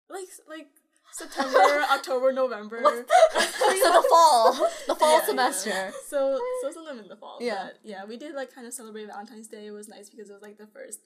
Like 0.09 0.29
like 0.49 0.68
September, 1.12 1.59
October, 1.92 2.33
November. 2.33 2.79
so 2.83 3.92
the 3.92 4.07
fall, 4.09 4.53
the 4.87 4.95
fall 4.95 5.12
Yeah, 5.12 5.18
yeah. 5.18 5.27
semester. 5.27 5.92
So 6.09 6.40
so 6.62 6.71
sometime 6.73 6.99
in 7.01 7.09
the 7.09 7.16
fall. 7.16 7.38
Yeah. 7.40 7.64
But 7.64 7.79
yeah, 7.83 8.05
we 8.05 8.16
did 8.16 8.35
like 8.35 8.55
kind 8.55 8.66
of 8.66 8.73
celebrate 8.73 9.07
Valentine's 9.07 9.49
Day. 9.49 9.66
It 9.66 9.73
was 9.73 9.88
nice 9.88 10.09
because 10.09 10.31
it 10.31 10.33
was 10.35 10.42
like 10.42 10.59
the 10.59 10.66
first 10.66 11.01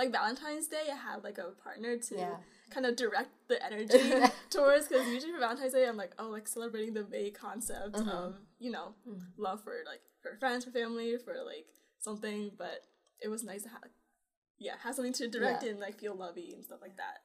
like 0.00 0.12
Valentine's 0.12 0.66
Day. 0.68 0.86
I 0.90 0.96
had 0.96 1.22
like 1.28 1.38
a 1.38 1.48
partner 1.66 1.96
to 2.08 2.14
Yeah. 2.16 2.36
kind 2.74 2.86
of 2.86 2.96
direct 2.96 3.30
the 3.48 3.58
energy 3.68 3.98
towards 4.50 4.88
because 4.88 5.06
usually 5.08 5.32
for 5.32 5.40
Valentine's 5.46 5.72
Day 5.74 5.86
I'm 5.90 5.96
like 6.04 6.14
oh 6.18 6.28
like 6.36 6.46
celebrating 6.48 6.94
the 6.94 7.02
vague 7.16 7.34
concept 7.34 7.94
Uh-huh. 8.00 8.10
of 8.26 8.28
you 8.58 8.70
know 8.76 8.94
Mm. 9.08 9.20
love 9.46 9.58
for 9.64 9.74
like 9.92 10.02
for 10.22 10.30
friends 10.42 10.64
for 10.64 10.70
family 10.70 11.08
for 11.24 11.34
like 11.52 11.66
something. 12.06 12.40
But 12.62 12.78
it 13.24 13.28
was 13.28 13.42
nice 13.50 13.62
to 13.64 13.68
have 13.76 13.88
yeah 14.66 14.76
have 14.84 14.94
something 14.96 15.12
to 15.20 15.28
direct 15.36 15.62
Yeah. 15.62 15.70
and 15.70 15.78
like 15.86 15.96
feel 16.02 16.14
lovey 16.26 16.48
and 16.54 16.64
stuff 16.64 16.80
like 16.86 16.96
that. 16.96 17.18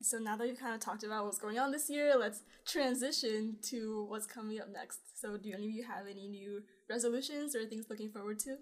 So 0.00 0.18
now 0.18 0.36
that 0.36 0.46
we've 0.46 0.58
kind 0.64 0.74
of 0.76 0.80
talked 0.80 1.02
about 1.02 1.24
what's 1.24 1.38
going 1.44 1.58
on 1.58 1.72
this 1.72 1.90
year, 1.90 2.14
let's 2.16 2.40
transition 2.64 3.56
to 3.70 4.04
what's 4.10 4.26
coming 4.26 4.60
up 4.60 4.68
next. 4.80 5.00
So, 5.20 5.36
do 5.36 5.48
any 5.52 5.66
of 5.70 5.72
you 5.78 5.84
have 5.94 6.06
any 6.14 6.28
new 6.28 6.62
resolutions 6.88 7.56
or 7.56 7.66
things 7.66 7.86
looking 7.90 8.10
forward 8.12 8.38
to? 8.46 8.58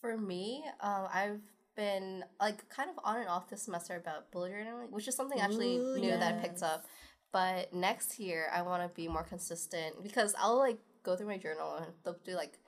For 0.00 0.16
me, 0.18 0.64
um, 0.80 1.06
I've 1.14 1.40
been 1.76 2.24
like 2.40 2.68
kind 2.68 2.90
of 2.90 2.98
on 3.04 3.18
and 3.18 3.28
off 3.28 3.48
this 3.48 3.62
semester 3.62 3.96
about 3.96 4.30
bullet 4.30 4.52
journaling, 4.52 4.90
which 4.90 5.08
is 5.08 5.14
something 5.14 5.40
actually 5.40 5.78
Ooh, 5.78 5.98
new 5.98 6.10
that 6.10 6.34
I 6.34 6.38
picked 6.38 6.62
up. 6.62 6.84
But 7.32 7.72
next 7.72 8.18
year, 8.18 8.48
I 8.54 8.62
want 8.62 8.82
to 8.82 8.94
be 8.94 9.08
more 9.08 9.24
consistent 9.24 10.02
because 10.02 10.34
I'll 10.38 10.58
like 10.58 10.78
go 11.02 11.16
through 11.16 11.28
my 11.28 11.38
journal 11.38 11.76
and 11.76 11.86
they'll 12.04 12.18
do 12.24 12.34
like 12.34 12.58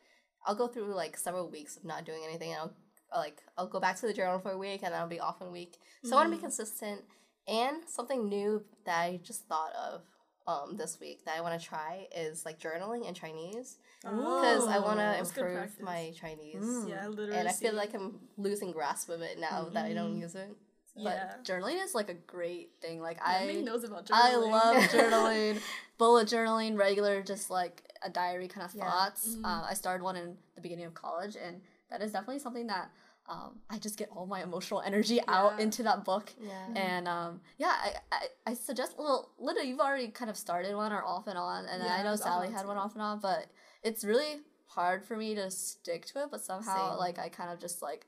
I'll 0.47 0.55
go 0.55 0.69
through 0.69 0.95
like 0.95 1.17
several 1.17 1.51
weeks 1.51 1.77
of 1.77 1.85
not 1.85 2.05
doing 2.05 2.23
anything. 2.27 2.51
And 2.53 2.61
I'll 2.61 2.75
like 3.21 3.43
I'll 3.57 3.69
go 3.69 3.81
back 3.81 3.97
to 4.01 4.07
the 4.07 4.15
journal 4.15 4.39
for 4.39 4.53
a 4.53 4.59
week 4.59 4.81
and 4.83 4.93
then 4.93 5.01
I'll 5.01 5.09
be 5.09 5.21
off 5.21 5.41
a 5.41 5.51
week. 5.51 5.79
So 6.03 6.13
I 6.13 6.21
want 6.21 6.27
to 6.27 6.31
be 6.31 6.37
mm-hmm. 6.37 6.47
consistent 6.47 7.03
and 7.47 7.83
something 7.87 8.29
new 8.29 8.65
that 8.87 8.99
I 8.99 9.21
just 9.23 9.47
thought 9.47 9.73
of 9.75 10.03
um 10.47 10.77
this 10.77 10.99
week 11.01 11.25
that 11.25 11.37
I 11.37 11.41
want 11.41 11.59
to 11.61 11.67
try 11.67 12.07
is 12.15 12.45
like 12.45 12.59
journaling 12.61 13.09
in 13.09 13.15
Chinese 13.15 13.79
because 14.03 14.67
I 14.69 14.79
want 14.79 15.01
to 15.01 15.19
improve 15.19 15.81
my 15.81 16.13
Chinese 16.19 16.85
Yeah, 16.87 17.09
literally. 17.09 17.39
and 17.39 17.49
I 17.49 17.53
feel 17.53 17.73
like 17.75 17.95
I'm 17.95 18.19
losing 18.37 18.71
grasp 18.73 19.09
of 19.09 19.23
it 19.23 19.39
now 19.39 19.69
that 19.73 19.87
I 19.87 19.95
don't 19.95 20.19
use 20.19 20.35
it. 20.35 20.55
yeah. 20.97 21.37
Journaling 21.43 21.83
is 21.83 21.95
like 21.95 22.11
a 22.11 22.15
great 22.15 22.71
thing. 22.83 23.01
Like 23.01 23.19
I 23.23 23.45
I, 23.45 23.47
Ming 23.47 23.65
knows 23.65 23.85
about 23.85 24.05
journaling. 24.07 24.13
I 24.13 24.37
love 24.37 24.77
journaling, 24.91 25.61
bullet 25.99 26.29
journaling, 26.29 26.77
regular, 26.77 27.23
just 27.23 27.49
like 27.51 27.83
a 28.03 28.11
diary 28.11 28.47
kind 28.49 28.67
of 28.67 28.75
Yeah. 28.75 28.85
thoughts. 28.85 29.39
Uh, 29.43 29.67
I 29.69 29.75
started 29.75 30.05
one 30.05 30.17
in 30.17 30.37
the 30.55 30.61
beginning 30.61 30.85
of 30.85 30.93
college, 30.95 31.37
and 31.43 31.63
that 31.91 32.03
is 32.03 32.13
definitely 32.13 32.41
something 32.41 32.67
that 32.67 32.91
um, 33.27 33.59
I 33.71 33.79
just 33.79 33.97
get 33.97 34.11
all 34.15 34.27
my 34.27 34.43
emotional 34.43 34.83
energy 34.83 35.21
out 35.29 35.59
into 35.61 35.83
that 35.85 36.05
book. 36.05 36.33
Yeah. 36.41 36.67
And 36.77 37.09
um, 37.09 37.41
yeah, 37.59 37.73
I, 37.73 37.93
I, 38.13 38.27
I 38.49 38.55
suggest, 38.55 38.95
well, 38.99 39.31
Linda, 39.39 39.67
you've 39.67 39.81
already 39.81 40.09
kind 40.09 40.31
of 40.31 40.37
started 40.37 40.75
one 40.75 40.93
or 40.93 41.03
off 41.03 41.27
and 41.27 41.39
on, 41.39 41.67
and 41.67 41.83
Yeah, 41.83 41.95
I 41.95 42.03
know 42.03 42.17
Sally 42.17 42.51
had 42.51 42.67
one 42.67 42.77
off 42.77 42.93
and 42.95 43.03
on, 43.03 43.21
but 43.21 43.47
it's 43.83 44.05
really 44.05 44.41
hard 44.67 45.05
for 45.05 45.17
me 45.17 45.35
to 45.37 45.51
stick 45.51 46.05
to 46.07 46.23
it, 46.23 46.29
but 46.31 46.43
somehow, 46.43 46.91
Same. 46.91 46.99
like, 46.99 47.19
I 47.19 47.29
kind 47.29 47.51
of 47.51 47.59
just 47.59 47.81
like, 47.81 48.07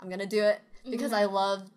I'm 0.00 0.08
gonna 0.08 0.26
do 0.26 0.42
it 0.42 0.60
because 0.90 1.12
I 1.12 1.24
love 1.24 1.70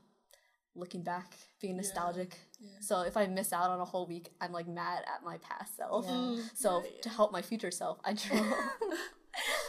looking 0.75 1.03
back, 1.03 1.33
being 1.61 1.77
nostalgic. 1.77 2.37
So 2.81 3.01
if 3.01 3.15
I 3.15 3.25
miss 3.27 3.53
out 3.53 3.69
on 3.69 3.79
a 3.79 3.85
whole 3.85 4.05
week, 4.05 4.29
I'm 4.41 4.51
like 4.51 4.67
mad 4.67 5.03
at 5.13 5.23
my 5.23 5.37
past 5.37 5.77
self. 5.77 6.05
Yeah. 6.07 6.43
So 6.53 6.83
Yeah, 6.83 7.01
to 7.03 7.09
help 7.09 7.31
my 7.31 7.41
future 7.41 7.71
self, 7.71 7.99
I 8.03 8.13
journal. 8.13 8.53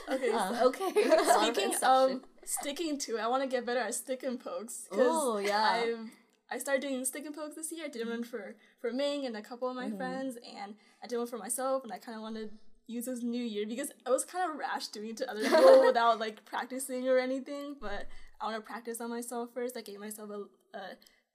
Okay. 0.08 0.30
Uh, 0.34 0.60
okay. 0.64 0.92
Speaking 0.92 1.74
of 1.82 2.20
sticking 2.44 2.98
to 2.98 3.16
it, 3.16 3.20
I 3.20 3.28
want 3.28 3.42
to 3.42 3.48
get 3.48 3.66
better 3.66 3.80
at 3.80 3.94
stick 3.94 4.22
and 4.22 4.38
pokes. 4.40 4.86
Ooh, 4.94 5.40
yeah. 5.44 5.82
I've 5.84 6.10
I 6.52 6.58
started 6.58 6.82
doing 6.82 7.04
stick 7.04 7.24
and 7.26 7.34
pokes 7.34 7.54
this 7.54 7.70
year. 7.70 7.84
I 7.84 7.88
did 7.88 8.08
one 8.08 8.24
for 8.24 8.56
for 8.80 8.92
Ming 8.92 9.24
and 9.26 9.36
a 9.36 9.42
couple 9.42 9.68
of 9.68 9.76
my 9.76 9.86
Mm-hmm. 9.86 9.96
friends, 9.98 10.36
and 10.36 10.74
I 11.02 11.06
did 11.06 11.18
one 11.18 11.26
for 11.28 11.38
myself. 11.38 11.84
And 11.84 11.92
I 11.92 11.98
kind 11.98 12.16
of 12.16 12.22
wanted 12.22 12.50
to 12.50 12.54
use 12.88 13.04
this 13.06 13.22
new 13.22 13.42
year 13.44 13.66
because 13.66 13.92
I 14.04 14.10
was 14.10 14.24
kind 14.24 14.50
of 14.50 14.56
rash 14.58 14.88
doing 14.88 15.10
it 15.10 15.16
to 15.18 15.30
other 15.30 15.42
people 15.44 15.82
without 15.86 16.18
like 16.18 16.44
practicing 16.44 17.08
or 17.08 17.18
anything. 17.18 17.76
But 17.80 18.08
I 18.40 18.46
want 18.46 18.56
to 18.56 18.62
practice 18.68 19.00
on 19.00 19.10
myself 19.10 19.50
first. 19.54 19.76
I 19.76 19.82
gave 19.82 20.00
myself 20.00 20.30
a, 20.30 20.76
a 20.76 20.82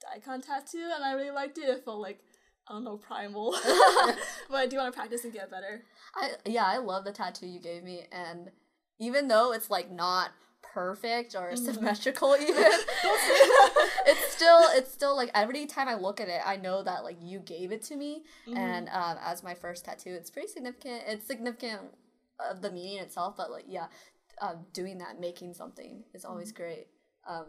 Daikon 0.02 0.42
tattoo, 0.42 0.90
and 0.94 1.04
I 1.04 1.14
really 1.14 1.32
liked 1.32 1.58
it. 1.58 1.70
It 1.70 1.86
felt 1.86 2.00
like 2.02 2.20
I 2.68 2.74
don't 2.74 2.84
know 2.84 2.98
primal, 2.98 3.52
but 4.50 4.58
I 4.58 4.68
do 4.68 4.78
want 4.78 4.92
to 4.94 4.98
practice 5.00 5.24
and 5.24 5.32
get 5.32 5.50
better. 5.50 5.84
I 6.16 6.32
yeah, 6.46 6.66
I 6.66 6.78
love 6.80 7.06
the 7.06 7.12
tattoo 7.14 7.48
you 7.48 7.62
gave 7.62 7.84
me, 7.84 8.06
and 8.12 8.50
even 9.00 9.30
though 9.30 9.54
it's 9.54 9.70
like 9.70 9.90
not 9.92 10.32
perfect 10.76 11.36
or 11.36 11.56
symmetrical 11.56 12.36
even. 12.40 12.54
it's 14.06 14.34
still 14.36 14.60
it's 14.72 14.92
still 14.92 15.16
like 15.16 15.32
every 15.34 15.66
time 15.66 15.88
I 15.88 15.96
look 15.96 16.20
at 16.20 16.28
it, 16.28 16.42
I 16.46 16.58
know 16.58 16.84
that 16.84 17.04
like 17.04 17.18
you 17.22 17.40
gave 17.40 17.72
it 17.72 17.82
to 17.84 17.96
me, 17.96 18.24
and 18.54 18.90
um, 18.90 19.18
as 19.24 19.42
my 19.42 19.56
first 19.56 19.86
tattoo, 19.86 20.14
it's 20.14 20.30
pretty 20.30 20.50
significant. 20.50 21.04
It's 21.08 21.26
significant 21.26 21.82
of 22.52 22.62
the 22.62 22.70
meaning 22.70 23.00
itself, 23.00 23.36
but 23.38 23.50
like 23.50 23.64
yeah, 23.68 23.88
um, 24.42 24.66
doing 24.74 24.98
that, 24.98 25.20
making 25.20 25.54
something 25.54 26.04
is 26.14 26.26
always 26.26 26.52
great. 26.52 26.88
Um, 27.26 27.46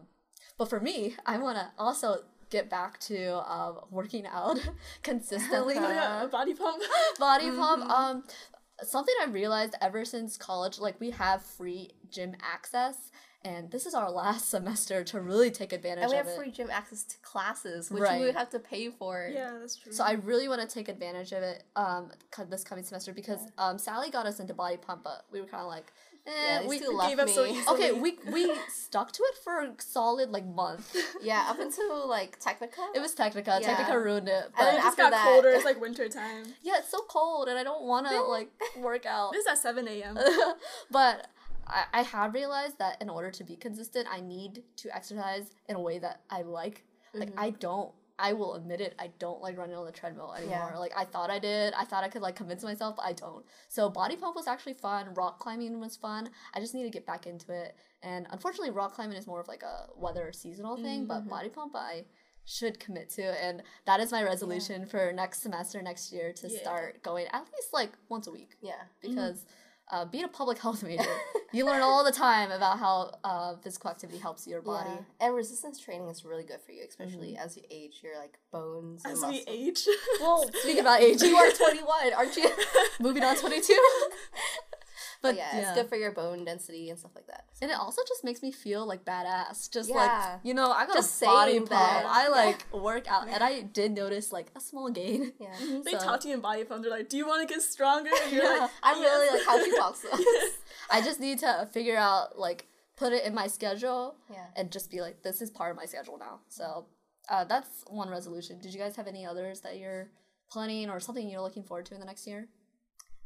but 0.57 0.71
for 0.71 0.79
me, 0.79 1.17
I 1.27 1.39
want 1.39 1.59
to 1.59 1.69
also 1.79 2.21
get 2.49 2.71
back 2.71 3.01
to 3.01 3.39
um, 3.53 3.81
working 3.91 4.25
out 4.25 4.61
consistently. 5.03 5.75
Yeah, 5.75 6.27
body 6.31 6.55
pump. 6.55 6.81
body 7.19 7.51
pump. 7.51 7.91
Um, 7.91 8.23
something 8.83 9.15
I 9.23 9.27
realized 9.27 9.75
ever 9.81 10.05
since 10.05 10.37
college, 10.37 10.79
like 10.79 10.99
we 11.01 11.11
have 11.11 11.43
free 11.43 11.93
gym 12.11 12.35
access, 12.43 13.11
and 13.43 13.71
this 13.71 13.87
is 13.87 13.95
our 13.95 14.11
last 14.23 14.51
semester 14.51 15.05
to 15.05 15.21
really 15.21 15.51
take 15.51 15.73
advantage 15.73 16.05
of 16.05 16.13
it. 16.13 16.17
And 16.17 16.27
we 16.27 16.31
have 16.33 16.37
free 16.37 16.51
gym 16.51 16.69
access 16.71 17.05
to 17.05 17.17
classes, 17.23 17.91
which 17.91 18.03
Right. 18.03 18.21
we 18.21 18.27
would 18.27 18.35
have 18.35 18.51
to 18.51 18.59
pay 18.59 18.91
for. 18.91 19.29
yeah, 19.33 19.57
that's 19.61 19.77
true. 19.77 19.93
So 19.93 20.05
I 20.05 20.13
really 20.13 20.49
want 20.49 20.61
to 20.61 20.67
take 20.73 20.89
advantage 20.89 21.33
of 21.33 21.43
it 21.43 21.65
um 21.77 22.11
this 22.51 22.65
coming 22.65 22.85
semester 22.85 23.13
because 23.13 23.41
um 23.59 23.79
Sally 23.79 24.11
got 24.11 24.27
us 24.27 24.41
into 24.41 24.55
body 24.55 24.77
pump, 24.77 25.03
but 25.05 25.25
we 25.31 25.41
were 25.41 25.47
kind 25.47 25.63
of 25.63 25.69
like, 25.69 25.93
eh, 26.27 26.31
Yeah, 26.63 26.67
we 26.67 26.79
two 26.79 26.91
left 26.91 27.09
gave 27.11 27.19
up 27.19 27.29
so 27.29 27.45
easily. 27.45 27.75
okay 27.75 27.93
we 27.93 28.19
we 28.33 28.53
stuck 28.69 29.13
to 29.13 29.23
it 29.25 29.37
for 29.45 29.61
a 29.61 29.73
solid 29.79 30.31
like 30.31 30.47
month. 30.47 30.95
Yeah, 31.23 31.47
up 31.49 31.59
until 31.59 32.09
like 32.09 32.39
Technica. 32.41 32.83
It 32.95 33.01
was 33.01 33.15
Technica. 33.15 33.59
Yeah. 33.61 33.69
Technica 33.69 33.99
ruined 33.99 34.29
it. 34.29 34.45
And 34.45 34.53
But 34.57 34.65
then 34.65 34.75
it 34.75 34.79
just 34.79 34.87
after 34.89 35.03
got 35.03 35.11
that- 35.13 35.25
colder. 35.25 35.49
It's 35.51 35.65
like 35.65 35.81
winter 35.81 36.09
time. 36.09 36.45
yeah, 36.63 36.75
it's 36.79 36.91
so 36.91 37.01
cold 37.09 37.49
and 37.49 37.59
I 37.59 37.65
don't 37.65 37.83
want 37.85 38.07
to 38.09 38.23
like 38.23 38.51
work 38.79 39.07
out. 39.07 39.33
This 39.37 39.43
is 39.43 39.47
at 39.53 39.59
seven 39.59 39.87
a.m. 39.89 40.19
but 40.91 41.29
I, 41.67 41.85
I 41.93 42.03
have 42.03 42.35
realized 42.35 42.79
that 42.79 43.01
in 43.03 43.09
order 43.11 43.31
to 43.33 43.45
be 43.45 43.57
consistent, 43.57 44.07
I 44.11 44.21
need 44.21 44.63
to 44.77 44.95
exercise 44.95 45.51
in 45.69 45.75
a 45.77 45.81
way 45.81 45.99
that 45.99 46.21
I 46.31 46.43
like. 46.43 46.85
Like 47.15 47.33
I 47.37 47.51
don't. 47.51 47.91
I 48.19 48.33
will 48.33 48.55
admit 48.55 48.81
it. 48.81 48.95
I 48.99 49.11
don't 49.19 49.43
like 49.43 49.59
running 49.59 49.77
on 49.77 49.85
the 49.85 49.93
treadmill 49.93 50.33
anymore. 50.35 50.71
Yeah. 50.73 50.79
Like 50.79 50.93
I 50.97 51.05
thought 51.05 51.31
I 51.31 51.39
did. 51.39 51.75
I 51.75 51.85
thought 51.85 52.03
I 52.05 52.09
could 52.09 52.23
like 52.23 52.35
convince 52.37 52.63
myself, 52.65 52.97
but 52.97 53.05
I 53.05 53.13
don't. 53.13 53.45
So 53.69 53.89
body 53.91 54.17
pump 54.17 54.35
was 54.37 54.47
actually 54.47 54.75
fun. 54.75 55.13
Rock 55.15 55.39
climbing 55.39 55.81
was 55.81 55.97
fun. 55.97 56.31
I 56.55 56.61
just 56.61 56.75
need 56.75 56.85
to 56.85 56.91
get 56.91 57.05
back 57.07 57.27
into 57.27 57.53
it. 57.53 57.77
And 58.03 58.27
unfortunately, 58.31 58.71
rock 58.71 58.95
climbing 58.95 59.17
is 59.19 59.27
more 59.27 59.41
of 59.41 59.49
like 59.49 59.63
a 59.63 59.87
weather 59.97 60.33
seasonal 60.33 60.77
thing. 60.77 61.07
But 61.07 61.29
body 61.29 61.49
pump, 61.51 61.75
I 61.77 62.05
should 62.45 62.79
commit 62.79 63.11
to, 63.11 63.25
and 63.45 63.61
that 63.87 63.99
is 63.99 64.13
my 64.13 64.23
resolution 64.23 64.87
for 64.87 65.13
next 65.13 65.43
semester, 65.43 65.83
next 65.83 66.13
year, 66.13 66.33
to 66.33 66.49
Yeah. 66.49 66.61
start 66.61 67.03
going 67.03 67.27
at 67.33 67.43
least 67.53 67.73
like 67.73 67.91
once 68.09 68.29
a 68.29 68.31
week 68.31 68.57
yeah. 68.63 68.83
because 69.03 69.45
uh, 69.91 70.05
being 70.05 70.23
a 70.25 70.29
public 70.29 70.59
health 70.65 70.83
major, 70.85 71.03
you 71.53 71.65
learn 71.65 71.83
all 71.83 72.05
the 72.05 72.13
time 72.13 72.51
about 72.51 72.79
how 72.79 73.13
uh, 73.25 73.57
physical 73.57 73.91
activity 73.91 74.19
helps 74.19 74.47
your 74.47 74.63
body. 74.63 74.91
Yeah. 74.91 75.27
And 75.27 75.35
resistance 75.35 75.79
training 75.79 76.09
is 76.09 76.25
really 76.25 76.45
good 76.45 76.61
for 76.61 76.73
you, 76.73 76.83
especially 76.89 77.37
as 77.37 77.57
you 77.57 77.63
age. 77.71 78.01
Your 78.03 78.19
like 78.19 78.39
bones 78.51 79.05
and 79.05 79.15
As 79.15 79.23
we 79.25 79.45
age. 79.47 79.87
Well, 80.21 80.49
speaking 80.55 80.81
about 80.81 81.01
aging, 81.01 81.31
You 81.31 81.37
are 81.37 81.51
21, 81.51 82.13
aren't 82.15 82.37
you? 82.37 82.51
moving 83.01 83.23
on 83.23 83.37
22. 83.37 83.73
but 85.27 85.37
But 85.37 85.37
yeah, 85.37 85.59
it's 85.61 85.73
good 85.79 85.89
for 85.89 85.97
your 85.97 86.13
bone 86.13 86.45
density 86.45 86.91
and 86.91 86.99
stuff 86.99 87.13
like 87.15 87.27
that. 87.27 87.45
And 87.63 87.71
it 87.71 87.79
also 87.79 88.03
just 88.07 88.23
makes 88.25 88.43
me 88.43 88.51
feel 88.53 88.87
like 88.87 89.05
badass. 89.05 89.71
Just 89.71 89.89
Yeah. 89.89 89.97
like, 89.97 90.41
you 90.43 90.55
know, 90.55 90.71
I 90.71 90.87
got 90.87 90.95
Just 90.97 91.23
a 91.23 91.27
body 91.27 91.59
pump. 91.59 91.71
that. 91.71 92.05
I 92.07 92.29
like 92.29 92.67
work 92.73 93.11
out. 93.11 93.29
And 93.29 93.43
I 93.43 93.63
did 93.63 93.93
notice 93.93 94.33
like 94.33 94.49
a 94.57 94.61
small 94.61 94.91
gain. 94.91 95.33
Yeah. 95.39 95.55
they 95.85 95.93
So- 95.93 95.99
talk 95.99 96.21
to 96.21 96.29
you 96.29 96.35
in 96.35 96.41
body 96.41 96.65
pump. 96.65 96.83
They're 96.83 96.91
like, 96.91 97.09
"Do 97.09 97.17
you 97.17 97.27
want 97.27 97.47
to 97.47 97.53
get 97.55 97.63
stronger?" 97.63 98.11
And 98.25 98.33
you're 98.33 98.45
Yeah. 98.55 98.61
like, 98.61 98.71
I'm 98.83 99.01
really 99.01 99.29
like 99.39 99.47
how 99.47 99.63
she 99.65 99.71
talks. 99.77 100.01
though. 100.03 100.19
I 100.91 101.01
just 101.03 101.19
need 101.21 101.39
to 101.41 101.69
figure 101.73 101.97
out, 101.97 102.39
like, 102.39 102.67
put 102.97 103.13
it 103.13 103.25
in 103.25 103.35
my 103.35 103.47
schedule 103.47 104.17
Yeah. 104.31 104.47
and 104.57 104.71
just 104.71 104.91
be 104.91 105.01
like, 105.01 105.23
this 105.23 105.43
is 105.43 105.51
part 105.51 105.71
of 105.71 105.77
my 105.77 105.85
schedule 105.87 106.17
now. 106.19 106.41
So 106.49 106.87
uh, 107.29 107.45
that's 107.45 107.85
one 107.89 108.09
resolution. 108.09 108.59
Did 108.61 108.73
you 108.73 108.81
guys 108.81 108.97
have 108.97 109.07
any 109.07 109.27
others 109.27 109.61
that 109.63 109.77
you're 109.79 110.09
planning 110.51 110.89
or 110.89 111.01
something 111.01 111.29
you're 111.29 111.43
looking 111.43 111.65
forward 111.65 111.87
to 111.87 111.95
in 111.95 112.01
the 112.01 112.07
next 112.07 112.27
year? 112.27 112.49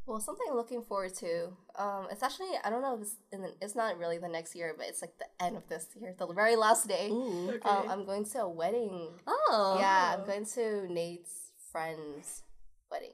Well, 0.05 0.19
something 0.19 0.45
I'm 0.49 0.55
looking 0.57 0.81
forward 0.81 1.13
to. 1.15 1.49
Um, 1.75 2.07
it's 2.11 2.23
actually 2.23 2.49
I 2.63 2.69
don't 2.69 2.81
know 2.81 2.95
if 2.95 3.01
it's 3.01 3.15
in 3.31 3.41
the, 3.43 3.53
it's 3.61 3.75
not 3.75 3.97
really 3.97 4.17
the 4.17 4.27
next 4.27 4.55
year, 4.55 4.73
but 4.77 4.87
it's 4.87 5.01
like 5.01 5.13
the 5.19 5.43
end 5.43 5.55
of 5.55 5.67
this 5.69 5.87
year, 5.99 6.15
the 6.17 6.27
very 6.33 6.55
last 6.55 6.87
day. 6.87 7.09
Ooh. 7.09 7.51
Okay. 7.51 7.69
Um, 7.69 7.89
I'm 7.89 8.05
going 8.05 8.25
to 8.25 8.39
a 8.41 8.49
wedding. 8.49 9.09
Oh. 9.27 9.77
Yeah, 9.79 10.15
I'm 10.17 10.25
going 10.25 10.45
to 10.45 10.91
Nate's 10.91 11.51
friend's 11.71 12.43
wedding. 12.89 13.13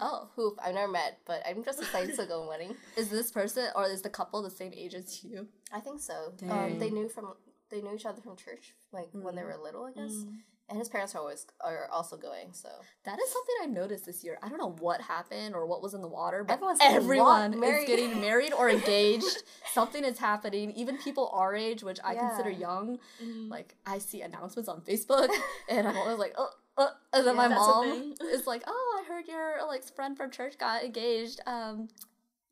Oh. 0.00 0.28
Who 0.36 0.54
I've 0.62 0.74
never 0.74 0.92
met, 0.92 1.18
but 1.26 1.42
I'm 1.48 1.64
just 1.64 1.80
excited 1.80 2.14
to 2.16 2.26
go 2.26 2.40
to 2.40 2.44
a 2.44 2.48
wedding. 2.48 2.76
Is 2.96 3.08
this 3.08 3.32
person 3.32 3.68
or 3.74 3.86
is 3.86 4.02
the 4.02 4.10
couple 4.10 4.42
the 4.42 4.50
same 4.50 4.72
age 4.76 4.94
as 4.94 5.24
you? 5.24 5.48
I 5.72 5.80
think 5.80 6.00
so. 6.00 6.34
Um, 6.48 6.78
they 6.78 6.90
knew 6.90 7.08
from 7.08 7.34
they 7.70 7.80
knew 7.80 7.94
each 7.94 8.06
other 8.06 8.20
from 8.20 8.36
church, 8.36 8.74
like 8.92 9.08
when 9.12 9.34
they 9.34 9.42
were 9.42 9.56
little, 9.62 9.84
I 9.84 9.92
guess. 9.92 10.24
And 10.70 10.78
his 10.78 10.88
parents 10.90 11.14
are 11.14 11.18
always 11.18 11.46
are 11.62 11.88
also 11.90 12.16
going. 12.16 12.52
So 12.52 12.68
That 13.04 13.18
is 13.18 13.30
something 13.32 13.54
I've 13.62 13.70
noticed 13.70 14.04
this 14.04 14.22
year. 14.22 14.38
I 14.42 14.48
don't 14.50 14.58
know 14.58 14.76
what 14.80 15.00
happened 15.00 15.54
or 15.54 15.64
what 15.66 15.82
was 15.82 15.94
in 15.94 16.02
the 16.02 16.08
water, 16.08 16.44
but 16.44 16.52
Everyone's 16.54 16.78
everyone 16.82 17.64
is 17.64 17.86
getting 17.86 18.20
married 18.20 18.52
or 18.52 18.68
engaged. 18.68 19.44
Something 19.72 20.04
is 20.04 20.18
happening. 20.18 20.72
Even 20.72 20.98
people 20.98 21.30
our 21.32 21.54
age, 21.54 21.82
which 21.82 21.98
I 22.04 22.14
consider 22.16 22.50
Yeah. 22.50 22.58
young, 22.58 22.98
Mhm. 23.22 23.50
like 23.50 23.76
I 23.86 23.96
see 23.98 24.20
announcements 24.20 24.68
on 24.68 24.82
Facebook, 24.82 25.30
and 25.68 25.88
I'm 25.88 25.96
always 25.96 26.18
like, 26.18 26.34
oh. 26.36 26.50
Uh, 26.76 26.90
and 27.12 27.26
then 27.26 27.34
my 27.34 27.48
Yeah, 27.48 27.56
a 27.56 27.58
mom 27.58 28.14
is 28.20 28.46
like, 28.46 28.62
"Oh, 28.68 29.00
I 29.02 29.08
heard 29.08 29.26
your 29.26 29.66
like 29.66 29.82
friend 29.82 30.16
from 30.16 30.30
church 30.30 30.58
got 30.58 30.84
engaged." 30.84 31.40
Um, 31.44 31.88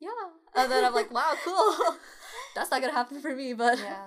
yeah, 0.01 0.09
and 0.57 0.69
then 0.73 0.85
I'm 0.85 0.93
like, 0.95 1.13
"Wow, 1.13 1.37
cool." 1.45 1.95
That's 2.57 2.73
not 2.73 2.81
gonna 2.81 2.93
happen 2.93 3.21
for 3.21 3.37
me, 3.37 3.53
but 3.53 3.79
yeah, 3.79 4.07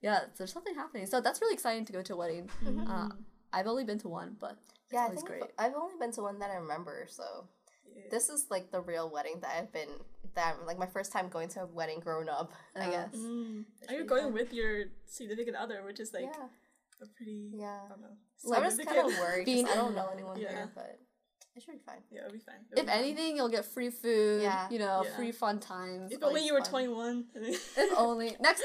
yeah, 0.00 0.20
there's 0.36 0.52
something 0.52 0.76
happening. 0.76 1.06
So 1.06 1.20
that's 1.20 1.40
really 1.40 1.54
exciting 1.54 1.84
to 1.86 1.92
go 1.92 2.02
to 2.02 2.14
a 2.14 2.16
wedding. 2.16 2.48
Mm-hmm. 2.64 2.88
Uh, 2.88 3.08
I've 3.52 3.66
only 3.66 3.84
been 3.84 3.98
to 4.00 4.08
one, 4.08 4.36
but 4.40 4.56
it's 4.84 4.92
yeah. 4.92 5.00
I 5.00 5.02
always 5.04 5.18
think 5.20 5.28
great. 5.28 5.42
I've, 5.58 5.70
I've 5.70 5.76
only 5.76 5.94
been 5.98 6.12
to 6.12 6.22
one 6.22 6.38
that 6.40 6.50
I 6.50 6.54
remember. 6.56 7.06
So 7.08 7.22
Yeah. 7.96 8.04
this 8.10 8.28
is 8.28 8.46
like 8.50 8.70
the 8.70 8.80
real 8.80 9.10
wedding 9.10 9.40
that 9.40 9.50
I've 9.56 9.72
been. 9.72 9.88
That 10.34 10.56
like 10.66 10.78
my 10.78 10.86
first 10.86 11.10
time 11.12 11.28
going 11.28 11.48
to 11.50 11.62
a 11.62 11.66
wedding 11.66 12.00
grown 12.00 12.28
up. 12.28 12.52
I 12.76 12.86
Uh, 12.86 12.90
guess. 12.90 13.14
Mm. 13.16 13.64
Are 13.88 13.94
you 13.94 14.04
going 14.04 14.24
fun. 14.24 14.32
with 14.34 14.52
your 14.52 14.84
significant 15.06 15.56
other, 15.56 15.82
which 15.84 15.98
is 16.00 16.12
like 16.12 16.24
yeah, 16.24 16.46
a 17.02 17.06
pretty 17.16 17.50
yeah. 17.54 17.80
I 17.84 17.88
don't 17.88 18.00
know. 18.02 18.56
I 18.56 18.60
was 18.60 18.76
kind 18.78 18.98
of 19.12 19.18
worried 19.18 19.46
Being 19.46 19.66
I 19.66 19.74
don't 19.74 19.94
know 19.96 20.10
anyone 20.12 20.38
yeah. 20.40 20.48
here, 20.50 20.72
but 20.74 21.00
it 21.58 21.62
should 21.64 21.72
be 21.74 21.80
fine. 21.84 21.96
Yeah, 22.10 22.20
it'll 22.20 22.32
be 22.32 22.38
fine. 22.38 22.54
It'll 22.72 22.80
If 22.80 22.86
be 22.86 22.92
fine. 22.92 23.00
anything, 23.02 23.36
you'll 23.36 23.48
get 23.48 23.64
free 23.64 23.90
food. 23.90 24.42
Yeah. 24.42 24.68
You 24.70 24.78
know, 24.78 25.02
Yeah. 25.04 25.16
free 25.16 25.32
fun 25.32 25.58
times. 25.60 26.12
If 26.12 26.22
only 26.22 26.44
you 26.46 26.54
were 26.54 26.60
fun. 26.60 26.70
21. 26.70 27.24
If 27.34 27.90
only 27.98 28.36
next. 28.40 28.62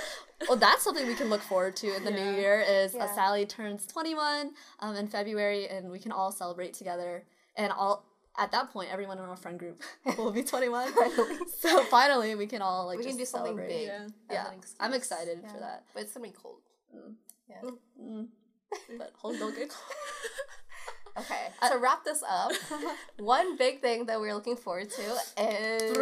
Well, 0.47 0.57
that's 0.57 0.83
something 0.83 1.05
we 1.07 1.15
can 1.15 1.29
look 1.29 1.41
forward 1.41 1.75
to 1.77 1.95
in 1.95 2.03
the 2.05 2.11
new 2.11 2.31
year. 2.41 2.61
Is 2.61 2.93
uh, 2.95 2.99
Yeah. 2.99 3.15
Sally 3.15 3.45
turns 3.45 3.85
twenty 3.85 4.15
one 4.15 4.51
um, 4.79 4.95
in 4.95 5.07
February, 5.07 5.67
and 5.67 5.89
we 5.91 5.99
can 5.99 6.11
all 6.11 6.31
celebrate 6.31 6.73
together. 6.73 7.25
And 7.57 7.71
all 7.73 8.05
at 8.37 8.51
that 8.51 8.71
point, 8.71 8.89
everyone 8.91 9.17
in 9.19 9.25
our 9.25 9.35
friend 9.37 9.59
group 9.59 9.81
will 10.17 10.31
be 10.31 10.43
twenty 10.43 10.69
one. 10.69 10.91
so 11.59 11.83
finally, 11.85 12.35
we 12.35 12.47
can 12.47 12.61
all 12.61 12.85
like 12.87 12.97
we 12.99 13.03
can 13.05 13.17
just 13.17 13.31
do 13.33 13.37
something 13.37 13.55
celebrate. 13.57 13.67
big. 13.67 13.87
Yeah. 13.87 14.07
Yeah, 14.31 14.47
I'm 14.47 14.93
excuse. 14.93 14.95
excited 15.17 15.41
for 15.51 15.59
that. 15.59 15.83
But 15.93 16.03
it's 16.03 16.13
gonna 16.13 16.27
be 16.27 16.33
cold. 16.33 16.61
Yeah. 17.49 17.69
Mm. 18.01 18.27
But 18.97 19.11
hold 19.15 19.37
don't 19.39 19.55
get 19.55 19.69
cold. 19.69 19.97
Okay, 21.17 21.47
to 21.71 21.77
wrap 21.77 22.03
this 22.03 22.23
up, 22.27 22.51
one 23.19 23.55
big 23.57 23.81
thing 23.81 24.07
that 24.07 24.19
we're 24.19 24.33
looking 24.33 24.55
forward 24.55 24.89
to 24.89 25.01
is 25.01 25.95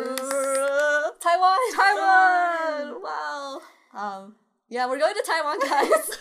Taiwan. 1.20 1.58
Taiwan! 1.76 3.02
Wow. 3.04 3.62
Um, 3.94 4.36
yeah, 4.70 4.88
we're 4.88 5.00
going 5.00 5.14
to 5.14 5.24
Taiwan, 5.28 5.60
guys. 5.70 6.18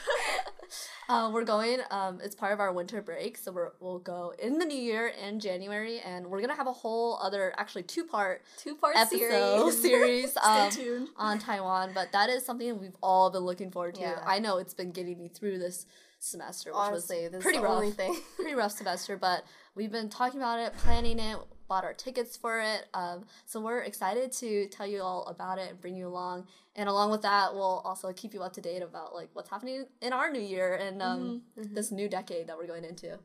uh, 1.08 1.30
we're 1.32 1.44
going. 1.44 1.78
Um, 1.92 2.18
it's 2.20 2.34
part 2.34 2.52
of 2.52 2.58
our 2.58 2.72
winter 2.72 3.00
break, 3.00 3.38
so 3.38 3.52
we're, 3.52 3.70
we'll 3.78 4.00
go 4.00 4.34
in 4.42 4.58
the 4.58 4.64
new 4.64 4.76
year 4.76 5.06
in 5.06 5.38
January, 5.38 6.00
and 6.00 6.26
we're 6.26 6.40
gonna 6.40 6.56
have 6.56 6.66
a 6.66 6.72
whole 6.72 7.16
other, 7.22 7.54
actually 7.58 7.84
two 7.84 8.02
part 8.02 8.42
Two 8.56 8.74
part 8.74 8.96
episode 8.96 9.70
series. 9.70 9.80
series 9.80 10.36
um, 10.38 10.68
tuned. 10.72 11.08
on 11.16 11.38
Taiwan. 11.38 11.92
But 11.94 12.10
that 12.10 12.28
is 12.28 12.44
something 12.44 12.80
we've 12.80 12.96
all 13.00 13.30
been 13.30 13.44
looking 13.44 13.70
forward 13.70 13.94
to. 13.94 14.00
Yeah. 14.00 14.20
I 14.26 14.40
know 14.40 14.58
it's 14.58 14.74
been 14.74 14.90
getting 14.90 15.16
me 15.16 15.28
through 15.28 15.60
this 15.60 15.86
semester, 16.20 16.70
which 16.70 16.76
Honestly, 16.76 17.28
was 17.28 17.42
pretty 17.42 17.58
rough. 17.58 17.94
thing. 17.94 18.16
pretty 18.36 18.54
rough 18.56 18.72
semester, 18.72 19.16
but 19.16 19.44
we've 19.74 19.92
been 19.92 20.08
talking 20.08 20.40
about 20.40 20.58
it, 20.60 20.74
planning 20.76 21.18
it, 21.18 21.36
bought 21.68 21.84
our 21.84 21.94
tickets 21.94 22.36
for 22.36 22.60
it. 22.60 22.86
Um, 22.94 23.24
so 23.46 23.60
we're 23.60 23.80
excited 23.80 24.32
to 24.32 24.66
tell 24.68 24.86
you 24.86 25.02
all 25.02 25.24
about 25.26 25.58
it 25.58 25.70
and 25.70 25.80
bring 25.80 25.96
you 25.96 26.08
along. 26.08 26.46
And 26.76 26.88
along 26.88 27.10
with 27.10 27.22
that, 27.22 27.54
we'll 27.54 27.82
also 27.84 28.12
keep 28.12 28.34
you 28.34 28.42
up 28.42 28.52
to 28.54 28.60
date 28.60 28.82
about 28.82 29.14
like 29.14 29.28
what's 29.32 29.50
happening 29.50 29.86
in 30.00 30.12
our 30.12 30.30
new 30.30 30.40
year 30.40 30.74
and 30.74 31.02
um, 31.02 31.42
this 31.56 31.90
new 31.90 32.08
decade 32.08 32.46
that 32.48 32.56
we're 32.56 32.66
going 32.66 32.84
into. 32.84 33.18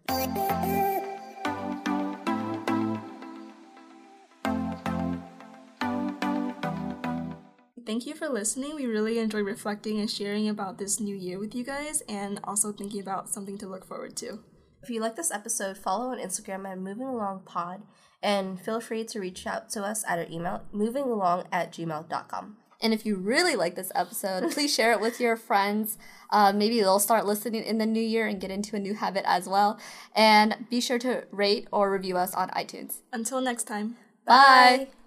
Thank 7.85 8.07
you 8.07 8.15
for 8.15 8.27
listening. 8.27 8.75
We 8.75 8.87
really 8.87 9.19
enjoy 9.19 9.41
reflecting 9.41 9.99
and 9.99 10.09
sharing 10.09 10.49
about 10.49 10.79
this 10.79 10.99
new 10.99 11.15
year 11.15 11.37
with 11.37 11.53
you 11.53 11.63
guys 11.63 12.01
and 12.09 12.39
also 12.43 12.71
thinking 12.71 12.99
about 12.99 13.29
something 13.29 13.59
to 13.59 13.67
look 13.67 13.85
forward 13.85 14.15
to. 14.17 14.39
If 14.81 14.89
you 14.89 15.01
like 15.01 15.15
this 15.15 15.31
episode, 15.31 15.77
follow 15.77 16.11
on 16.11 16.17
Instagram 16.17 16.67
at 16.67 16.79
Moving 16.79 17.07
Along 17.07 17.41
Pod, 17.45 17.83
and 18.23 18.59
feel 18.59 18.79
free 18.79 19.03
to 19.05 19.19
reach 19.19 19.45
out 19.45 19.69
to 19.71 19.83
us 19.83 20.03
at 20.07 20.17
our 20.17 20.25
email 20.31 20.63
movingalong 20.73 21.45
at 21.51 21.71
gmail.com. 21.71 22.57
And 22.81 22.93
if 22.93 23.05
you 23.05 23.15
really 23.15 23.55
like 23.55 23.75
this 23.75 23.91
episode, 23.95 24.51
please 24.51 24.73
share 24.73 24.91
it 24.91 24.99
with 24.99 25.19
your 25.19 25.37
friends. 25.37 25.97
Uh, 26.29 26.53
maybe 26.53 26.79
they'll 26.79 26.99
start 26.99 27.25
listening 27.25 27.63
in 27.63 27.77
the 27.77 27.85
new 27.85 28.01
year 28.01 28.27
and 28.27 28.41
get 28.41 28.51
into 28.51 28.75
a 28.75 28.79
new 28.79 28.95
habit 28.95 29.23
as 29.25 29.47
well. 29.47 29.79
And 30.15 30.65
be 30.69 30.81
sure 30.81 30.99
to 30.99 31.25
rate 31.31 31.67
or 31.71 31.91
review 31.91 32.17
us 32.17 32.33
on 32.33 32.49
iTunes. 32.49 32.97
Until 33.13 33.41
next 33.41 33.63
time. 33.63 33.97
Bye. 34.25 34.85
Bye. 34.85 35.04